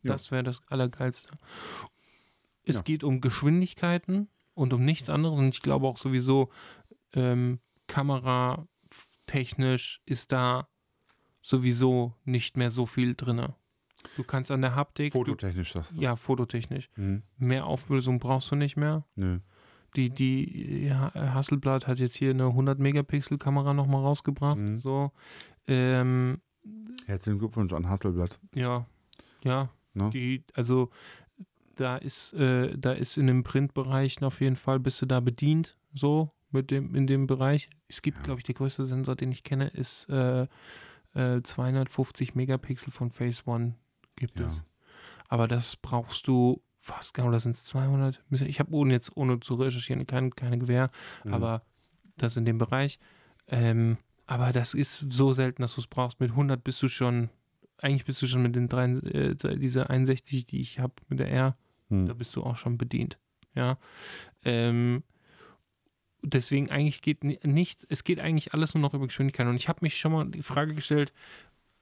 [0.08, 1.32] Das wäre das Allergeilste.
[2.64, 2.82] Es Ja.
[2.82, 5.38] geht um Geschwindigkeiten und um nichts anderes.
[5.38, 6.50] Und ich glaube auch sowieso,
[7.14, 7.60] ähm,
[9.26, 10.68] kameratechnisch ist da
[11.40, 13.46] sowieso nicht mehr so viel drin.
[14.16, 16.00] Du kannst an der Haptik, du, Fototechnisch sagst du.
[16.00, 17.22] ja, fototechnisch, Mhm.
[17.36, 19.04] mehr Auflösung brauchst du nicht mehr.
[19.16, 19.40] Nö.
[19.96, 24.58] Die, die ja, Hasselblad hat jetzt hier eine 100 Megapixel Kamera nochmal rausgebracht.
[24.58, 24.76] Mhm.
[24.76, 25.12] So,
[25.66, 26.40] ähm,
[27.06, 28.38] Herzlichen Glückwunsch an Hasselblatt.
[28.54, 28.86] ja,
[29.42, 30.10] ja, Ne?
[30.10, 30.90] die, also
[31.76, 35.76] da ist, äh, da ist in den Printbereichen auf jeden Fall bist du da bedient,
[35.94, 37.68] so mit dem, in dem Bereich.
[37.88, 38.24] Es gibt, Ja.
[38.24, 40.46] glaube ich, der größte Sensor, den ich kenne, ist äh,
[41.14, 43.74] äh, 250 Megapixel von Phase One
[44.16, 44.46] gibt Ja.
[44.46, 44.64] es.
[45.28, 48.22] Aber das brauchst du fast, genau, das sind 200.
[48.30, 50.90] Ich habe ohne jetzt, ohne zu recherchieren, kein, keine Gewehr,
[51.24, 51.34] Mhm.
[51.34, 51.62] aber
[52.16, 52.98] das in dem Bereich.
[53.46, 56.18] Ähm, aber das ist so selten, dass du es brauchst.
[56.20, 57.28] Mit 100 bist du schon
[57.78, 61.30] eigentlich bist du schon mit den drei, äh, dieser 61, die ich habe mit der
[61.30, 61.56] R,
[61.90, 62.06] Hm.
[62.06, 63.18] da bist du auch schon bedient.
[63.54, 63.78] Ja.
[64.44, 65.02] Ähm,
[66.22, 69.46] deswegen eigentlich geht ni- nicht, es geht eigentlich alles nur noch über Geschwindigkeit.
[69.46, 71.12] Und ich habe mich schon mal die Frage gestellt,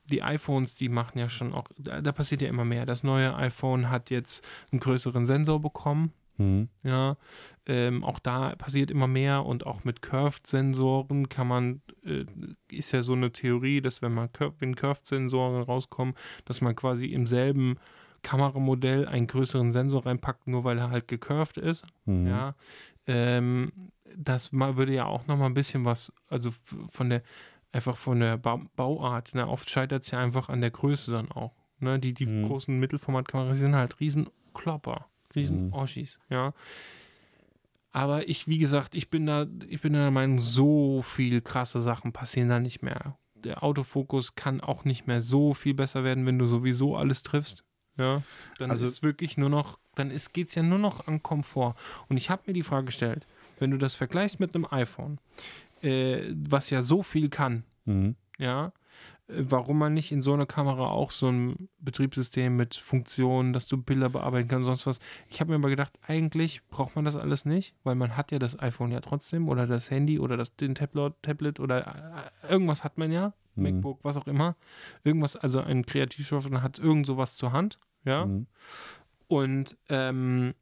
[0.05, 2.87] die iPhones, die machen ja schon auch, da, da passiert ja immer mehr.
[2.87, 6.13] Das neue iPhone hat jetzt einen größeren Sensor bekommen.
[6.39, 6.69] Hm.
[6.83, 7.17] Ja,
[7.67, 12.25] ähm, auch da passiert immer mehr und auch mit Curved-Sensoren kann man, äh,
[12.71, 16.15] ist ja so eine Theorie, dass wenn man Cur wenn Curved-Sensoren rauskommen,
[16.45, 17.79] dass man quasi im selben
[18.23, 21.85] Kameramodell einen größeren Sensor reinpackt, nur weil er halt gecurved ist.
[22.07, 22.27] Hm.
[22.27, 22.55] Ja,
[23.07, 23.73] ähm,
[24.17, 26.51] das mal würde ja auch noch mal ein bisschen was, also
[26.89, 27.23] von der,
[27.73, 29.47] einfach von der ba Bauart, ne?
[29.47, 31.53] oft scheitert es ja einfach an der Größe dann auch.
[31.79, 31.99] Ne?
[31.99, 32.47] Die, die Mhm.
[32.47, 35.07] großen Mittelformatkameras sind halt riesen Klopper,
[35.37, 35.73] riesen Mhm.
[35.75, 36.53] Oschis, ja.
[37.93, 42.13] Aber ich, wie gesagt, ich bin da, ich bin der Meinung, so viel krasse Sachen
[42.13, 43.17] passieren da nicht mehr.
[43.35, 47.65] Der Autofokus kann auch nicht mehr so viel besser werden, wenn du sowieso alles triffst.
[47.97, 48.23] Ja,
[48.59, 51.75] dann Also- ist es wirklich nur noch, dann geht es ja nur noch an Komfort.
[52.09, 53.27] Und ich habe mir die Frage gestellt,
[53.59, 55.19] wenn du das vergleichst mit einem iPhone,
[55.83, 58.17] äh, was ja so viel kann, Hm.
[58.37, 58.73] ja,
[59.29, 63.77] warum man nicht in so einer Kamera auch so ein Betriebssystem mit Funktionen, dass du
[63.77, 65.01] Bilder bearbeiten kannst, sonst was.
[65.29, 68.39] Ich habe mir aber gedacht, eigentlich braucht man das alles nicht, weil man hat ja
[68.39, 72.85] das iPhone ja trotzdem oder das Handy oder das, den Tablet, Tablet oder äh, irgendwas
[72.85, 73.63] hat man ja, Mhm.
[73.63, 74.57] MacBook, was auch immer.
[75.03, 78.25] Irgendwas, also ein Kreativschaffender hat irgend sowas zur Hand, ja.
[78.25, 78.47] Hm.
[79.29, 80.55] Und ähm,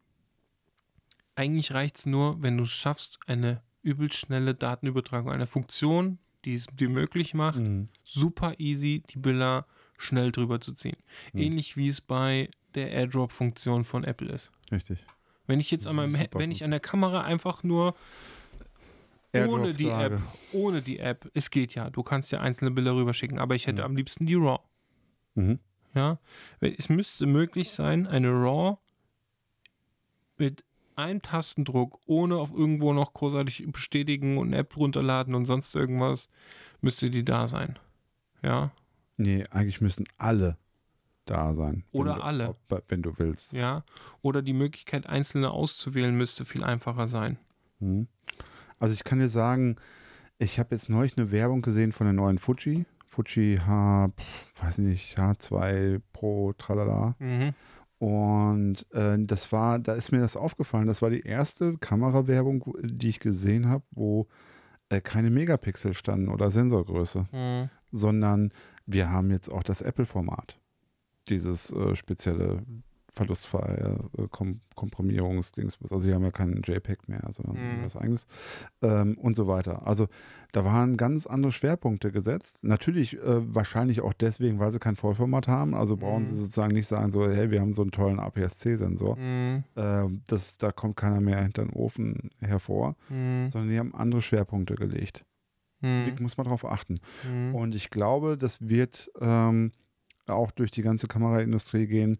[1.35, 6.55] eigentlich reicht es nur, wenn du es schaffst, eine übelst schnelle Datenübertragung, eine Funktion, die
[6.55, 7.89] es dir möglich macht, Hm.
[8.05, 9.67] super easy die Bilder
[9.97, 10.97] schnell drüber zu ziehen.
[11.33, 11.41] Hm.
[11.41, 14.51] Ähnlich wie es bei der AirDrop-Funktion von Apple ist.
[14.73, 14.99] Richtig.
[15.47, 17.95] Wenn ich jetzt an meinem, wenn ich an der Kamera einfach nur
[19.35, 19.89] ohne die.
[19.89, 20.21] App,
[20.53, 23.83] ohne die App, es geht ja, du kannst ja einzelne Bilder rüberschicken, aber ich hätte
[23.83, 23.87] Mhm.
[23.87, 24.61] am liebsten die RAW.
[25.35, 25.59] Mhm.
[25.95, 26.19] Ja,
[26.61, 28.77] es müsste möglich sein, eine RAW
[30.39, 30.65] mit
[30.97, 36.29] einem Tastendruck, ohne auf irgendwo noch großartig bestätigen und eine App runterladen und sonst irgendwas,
[36.81, 37.79] müsste die da sein.
[38.43, 38.71] Ja,
[39.17, 40.57] Nee, eigentlich müssen alle
[41.25, 41.85] da sein.
[41.93, 42.49] wenn Oder du, alle.
[42.69, 43.53] ob- wenn du willst.
[43.53, 43.85] ja.
[44.23, 47.39] Oder die Möglichkeit, einzelne auszuwählen, müsste viel einfacher sein.
[47.79, 48.09] Hm.
[48.81, 49.77] Also ich kann dir sagen,
[50.39, 52.87] ich habe jetzt neulich eine Werbung gesehen von der neuen Fuji.
[53.07, 54.11] Fuji H,
[54.61, 57.15] weiß nicht, H2 Pro, tralala.
[57.21, 57.55] Mhm.
[58.05, 63.09] Und äh, das war, da ist mir das aufgefallen, das war die erste Kamerawerbung, die
[63.09, 64.27] ich gesehen habe, wo
[64.91, 67.71] äh, keine Megapixel standen oder Sensorgröße, Mhm.
[67.93, 68.53] sondern
[68.85, 70.61] wir haben jetzt auch das Apple-Format.
[71.31, 72.63] Dieses äh, spezielle
[73.15, 75.79] verlustfreie äh, Kom Komprimierungsdings.
[75.83, 77.85] Also sie haben ja keinen JPEG mehr, sondern Mhm.
[77.85, 78.27] was eigenes
[78.83, 79.87] ähm, und so weiter.
[79.87, 80.09] Also
[80.53, 82.59] da waren ganz andere Schwerpunkte gesetzt.
[82.65, 85.75] Natürlich äh, wahrscheinlich auch deswegen, weil sie kein Vollformat haben.
[85.75, 86.27] Also brauchen Mhm.
[86.27, 89.17] sie sozusagen nicht sagen so, hey, wir haben so einen tollen APS-C-Sensor.
[89.17, 89.65] Mhm.
[89.77, 93.49] Äh, das, da kommt keiner mehr hinter den Ofen hervor, Mhm.
[93.51, 95.25] sondern die haben andere Schwerpunkte gelegt.
[95.81, 96.17] Mhm.
[96.21, 96.99] Muss man darauf achten.
[97.31, 97.55] Mhm.
[97.55, 99.71] Und ich glaube, das wird ähm,
[100.27, 102.19] auch durch die ganze Kameraindustrie gehen.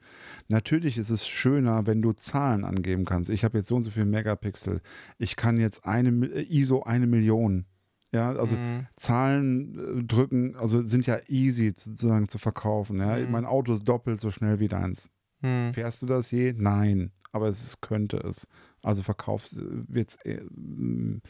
[0.49, 3.31] Natürlich ist es schöner, wenn du Zahlen angeben kannst.
[3.31, 4.81] Ich habe jetzt so und so viel Megapixel.
[5.19, 7.67] Ich kann jetzt eine äh, ISO eine Million.
[8.13, 8.87] Ja, also Mhm.
[8.97, 12.99] Zahlen äh, drücken, also sind ja easy sozusagen zu verkaufen.
[12.99, 13.17] Ja?
[13.17, 13.31] Mhm.
[13.31, 15.11] Mein Auto ist doppelt so schnell wie deins.
[15.41, 15.73] Mhm.
[15.75, 16.53] Fährst du das je?
[16.57, 17.11] Nein.
[17.33, 18.47] Aber es ist- könnte es.
[18.83, 21.21] Also verkauft wird es eher, mm,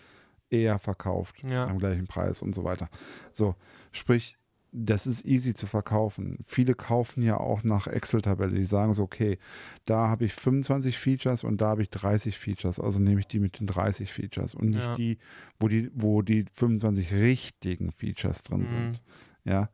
[0.50, 1.66] eher verkauft Ja.
[1.66, 2.90] am gleichen Preis und so weiter.
[3.32, 3.54] So,
[3.92, 4.36] sprich,
[4.76, 6.38] das ist easy zu verkaufen.
[6.44, 8.56] Viele kaufen ja auch nach Excel-Tabelle.
[8.56, 9.38] Die sagen so, okay,
[9.84, 12.80] da habe ich 25 Features und da habe ich 30 Features.
[12.80, 14.94] Also nehme ich die mit den 30 Features und nicht Ja.
[14.94, 15.18] die,
[15.60, 18.68] wo die, wo die 25 richtigen Features drin Mhm.
[18.68, 19.02] sind.
[19.44, 19.68] Ja.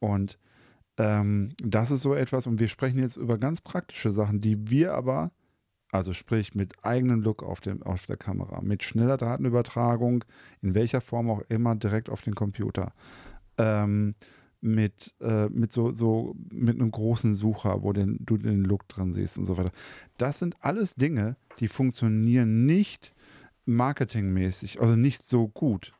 [0.00, 0.36] Und
[0.98, 4.94] ähm, das ist so etwas, und wir sprechen jetzt über ganz praktische Sachen, die wir
[4.94, 5.30] aber,
[5.92, 10.24] also sprich mit eigenem Look auf, dem, auf der Kamera, mit schneller Datenübertragung,
[10.60, 12.92] in welcher Form auch immer, direkt auf den Computer,
[13.58, 14.14] ähm,
[14.60, 19.12] mit, äh, mit so, so, mit einem großen Sucher, wo den, du den Look drin
[19.12, 19.72] siehst und so weiter.
[20.18, 23.14] Das sind alles Dinge, die funktionieren nicht
[23.64, 25.92] marketingmäßig, also nicht so gut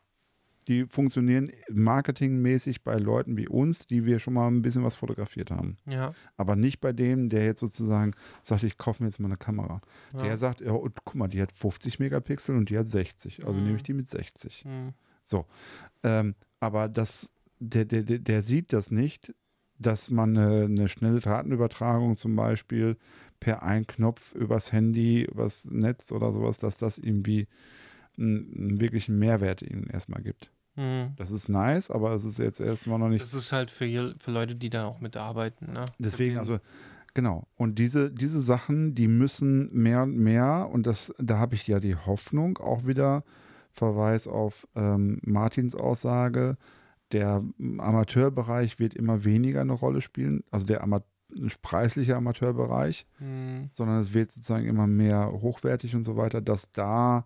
[0.67, 5.51] die funktionieren marketingmäßig bei Leuten wie uns, die wir schon mal ein bisschen was fotografiert
[5.51, 5.77] haben.
[5.85, 6.13] Ja.
[6.37, 8.13] Aber nicht bei dem, der jetzt sozusagen
[8.43, 9.81] sagt, ich kaufe mir jetzt mal eine Kamera.
[10.13, 10.23] ja.
[10.23, 13.45] Der sagt, ja, und guck mal, die hat 50 Megapixel und die hat 60.
[13.45, 13.65] Also Mhm.
[13.65, 14.63] nehme ich die mit 60.
[14.65, 14.93] Mhm.
[16.03, 17.29] Ähm, aber das,
[17.61, 19.33] der, der, der, sieht das nicht,
[19.77, 22.97] dass man eine, eine schnelle Datenübertragung zum Beispiel
[23.39, 27.47] per Einknopf übers Handy, übers Netz oder sowas, dass das irgendwie
[28.17, 30.51] einen, einen wirklichen Mehrwert ihnen erstmal gibt.
[30.75, 31.13] Mhm.
[31.17, 33.21] Das ist nice, aber es ist jetzt erstmal noch nicht.
[33.21, 35.73] Das ist halt für, für Leute, die da auch mitarbeiten.
[35.73, 35.85] Ne?
[35.99, 36.59] Deswegen, also,
[37.13, 37.47] genau.
[37.55, 41.79] Und diese, diese Sachen, die müssen mehr und mehr, und das, da habe ich ja
[41.79, 43.23] die Hoffnung, auch wieder
[43.71, 46.57] Verweis auf ähm, Martins Aussage,
[47.11, 47.43] der
[47.77, 51.01] Amateurbereich wird immer weniger eine Rolle spielen, also der Ama
[51.61, 57.25] preisliche Amateurbereich, den, sondern es wird sozusagen immer mehr hochwertig und so weiter, dass da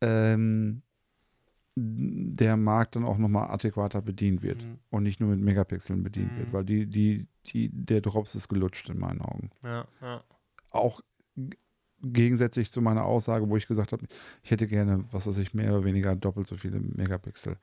[0.00, 0.82] ähm,
[1.76, 4.78] der Markt dann auch nochmal adäquater bedient wird Mhm.
[4.90, 6.38] und nicht nur mit Megapixeln bedient Mhm.
[6.38, 9.50] wird, weil die, die, die, der Drops ist gelutscht in meinen Augen.
[9.62, 10.22] Ja, ja.
[10.70, 11.00] Auch
[12.02, 14.06] gegensätzlich zu meiner Aussage, wo ich gesagt habe,
[14.42, 17.56] ich hätte gerne, was weiß ich, mehr oder weniger doppelt so viele Megapixel.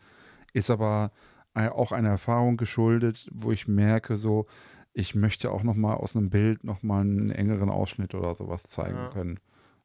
[0.53, 1.11] Ist aber
[1.57, 4.45] auch einer Erfahrung geschuldet, wo ich merke, so,
[4.93, 9.09] ich möchte auch nochmal aus einem Bild nochmal einen engeren Ausschnitt oder sowas zeigen Ja.
[9.09, 9.39] können.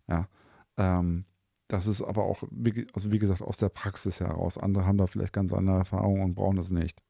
[0.09, 0.28] Ja.
[0.77, 1.24] Ähm,
[1.69, 4.59] das ist aber auch, wie, also wie gesagt, aus der Praxis heraus.
[4.59, 7.03] Andere haben da vielleicht ganz andere Erfahrungen und brauchen das nicht.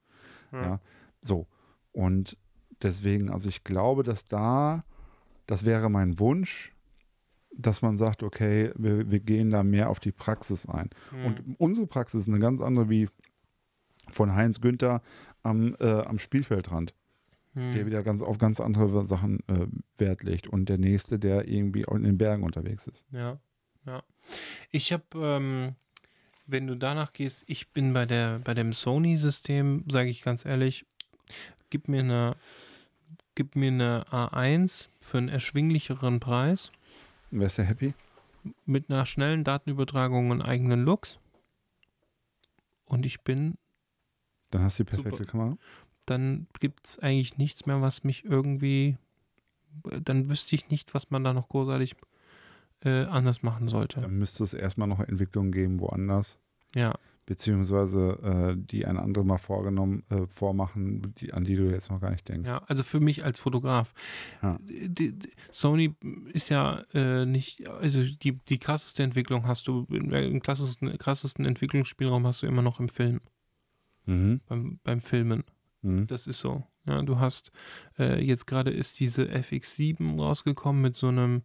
[0.53, 0.63] Ja.
[0.63, 0.81] Ja.
[1.23, 1.47] So.
[1.93, 2.37] Und
[2.83, 4.85] deswegen, also ich glaube, dass da,
[5.47, 6.73] das wäre mein Wunsch,
[7.55, 10.91] dass man sagt, okay, wir, wir gehen da mehr auf die Praxis ein.
[11.13, 11.25] Mhm.
[11.27, 13.09] Und unsere Praxis ist eine ganz andere wie
[14.13, 15.03] von Heinz Günther
[15.43, 16.95] am, äh, am Spielfeldrand,
[17.55, 17.75] Mhm.
[17.75, 19.67] der wieder ganz auf ganz andere Sachen äh,
[19.99, 20.47] Wert legt.
[20.47, 23.05] Und der nächste, der irgendwie auch in den Bergen unterwegs ist.
[23.11, 23.39] Ja,
[23.85, 24.03] ja.
[24.71, 25.75] Ich habe, ähm,
[26.47, 30.87] wenn du danach gehst, ich bin bei der bei dem Sony-System, sage ich ganz ehrlich,
[31.69, 32.37] gib mir eine
[33.35, 36.71] gib mir eine A1 für einen erschwinglicheren Preis
[37.31, 37.93] Wärst du happy?
[38.67, 41.19] mit einer schnellen Datenübertragung und eigenen Looks.
[42.87, 43.57] Und ich bin,
[44.53, 45.31] Dann hast du die perfekte Super.
[45.31, 45.57] Kamera.
[46.07, 48.97] dann gibt es eigentlich nichts mehr, was mich irgendwie,
[49.83, 51.97] dann wüsste ich nicht, was man da noch großartig
[52.85, 54.01] äh, anders machen sollte.
[54.01, 56.39] Dann müsste es erstmal noch Entwicklungen geben woanders.
[56.75, 56.95] Ja,
[57.27, 62.01] beziehungsweise äh, die ein andere mal vorgenommen, äh, vormachen, die, an die du jetzt noch
[62.01, 62.49] gar nicht denkst.
[62.49, 63.95] Ja, also für mich als Fotograf.
[64.43, 64.59] Ja.
[64.61, 65.95] Die, die, Sony
[66.33, 72.27] ist ja äh, nicht, also die, die krasseste Entwicklung hast du, den krassesten, krassesten Entwicklungsspielraum
[72.27, 73.21] hast du immer noch im Film,
[74.07, 74.41] Mhm.
[74.47, 75.45] beim, beim Filmen.
[75.83, 76.07] Mhm.
[76.07, 76.65] Das ist so.
[76.85, 77.53] Ja, du hast,
[77.99, 81.43] äh, jetzt gerade ist diese FX7 rausgekommen mit so einem,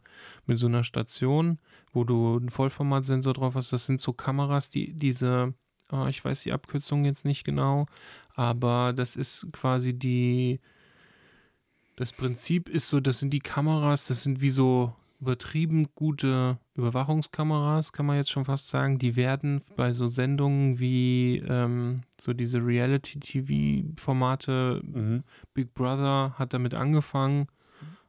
[0.47, 1.59] mit so einer Station,
[1.91, 3.71] wo du einen Vollformatsensor drauf hast.
[3.71, 5.53] Das sind so Kameras, die diese,
[5.91, 7.85] oh, ich weiß die Abkürzung jetzt nicht genau,
[8.34, 10.59] aber das ist quasi die,
[11.95, 17.91] das Prinzip ist so, das sind die Kameras, das sind wie so übertrieben gute Überwachungskameras,
[17.91, 18.99] kann man jetzt schon fast sagen.
[18.99, 25.23] Die werden bei so Sendungen wie ähm, so diese Reality-TV-Formate, Mhm.
[25.53, 27.48] Big Brother hat damit angefangen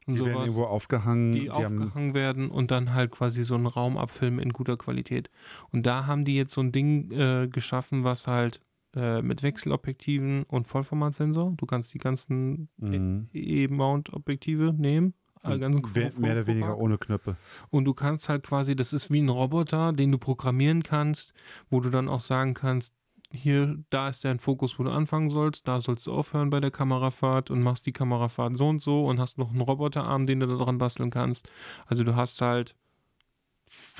[0.05, 1.31] und Die werden sowas, irgendwo aufgehangen.
[1.31, 4.77] die, Die, haben, aufgehangen werden und dann halt quasi so einen Raum abfilmen in guter
[4.77, 5.29] Qualität.
[5.71, 8.61] Und da haben die jetzt so ein Ding äh, geschaffen, was halt
[8.95, 13.29] äh, mit Wechselobjektiven und Vollformatsensor, du kannst die ganzen Mhm.
[13.33, 15.13] E-Mount-Objektive nehmen.
[15.41, 17.37] Und ganzen wer- mehr oder weniger ohne Knöpfe.
[17.69, 21.33] Und du kannst halt quasi, das ist wie ein Roboter, den du programmieren kannst,
[21.69, 22.93] wo du dann auch sagen kannst,
[23.31, 26.71] hier, da ist dein Fokus, wo du anfangen sollst, da sollst du aufhören bei der
[26.71, 30.47] Kamerafahrt und machst die Kamerafahrt so und so und hast noch einen Roboterarm, den du
[30.47, 31.47] da dran basteln kannst.
[31.85, 32.75] Also du hast halt,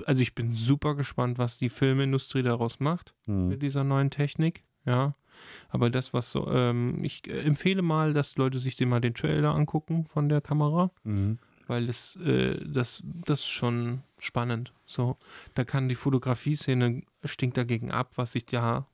[0.05, 3.49] also ich bin super gespannt, was die Filmindustrie daraus macht Mhm.
[3.49, 5.13] mit dieser neuen Technik, ja.
[5.69, 9.13] Aber das, was so, ähm, ich äh, empfehle mal, dass Leute sich den mal den
[9.13, 11.39] Trailer angucken von der Kamera Mhm.
[11.67, 14.73] weil das, äh, das, das ist schon spannend.
[14.85, 15.17] So,
[15.53, 18.87] da kann die Fotografie-Szene stinkt dagegen ab, was sich da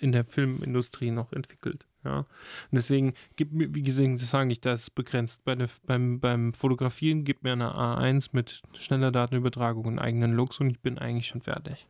[0.00, 1.86] in der Filmindustrie noch entwickelt.
[2.04, 2.26] Ja, und
[2.70, 5.44] deswegen gibt mir, wie gesagt, sage ich, das ist begrenzt.
[5.44, 10.60] Bei der, beim, beim Fotografieren gibt mir eine A1 mit schneller Datenübertragung und eigenen Looks
[10.60, 11.86] und ich bin eigentlich schon fertig.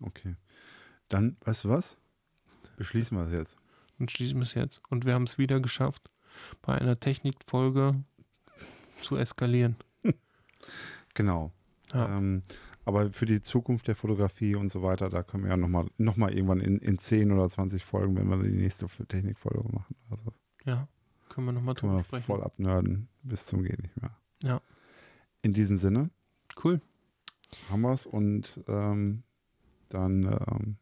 [0.00, 0.34] Okay.
[1.08, 1.96] Dann, weißt du was?
[2.82, 3.56] Beschließen wir es jetzt.
[4.00, 4.82] Und schließen wir es jetzt.
[4.90, 6.10] Und wir haben es wieder geschafft,
[6.62, 8.02] bei einer Technikfolge
[9.02, 9.76] zu eskalieren.
[11.14, 11.52] Genau.
[11.92, 12.16] Ja.
[12.16, 12.42] Ähm,
[12.84, 16.16] aber für die Zukunft der Fotografie und so weiter, da können wir ja nochmal noch
[16.16, 19.94] mal irgendwann in, in 10 oder 20 Folgen, wenn wir die nächste Technikfolge machen.
[20.10, 20.32] Also
[20.64, 20.88] ja,
[21.28, 22.24] können wir nochmal drüber wir sprechen.
[22.24, 24.16] voll abnörden bis zum Geht nicht mehr.
[24.42, 24.60] Ja.
[25.42, 26.08] In diesem Sinne
[26.64, 26.80] Cool.
[27.70, 29.22] haben wir es und ähm,
[29.90, 30.76] dann ähm,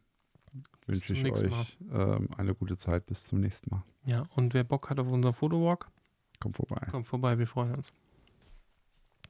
[0.86, 3.06] wünsche ich euch ähm, eine gute Zeit.
[3.06, 3.84] Bis zum nächsten Mal.
[4.04, 5.90] Ja, und wer Bock hat auf unseren Fotowalk,
[6.40, 6.86] Kommt vorbei.
[6.90, 7.92] kommt vorbei, wir freuen uns.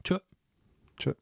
[0.04, 0.18] Tschö.
[0.96, 1.14] Tschö.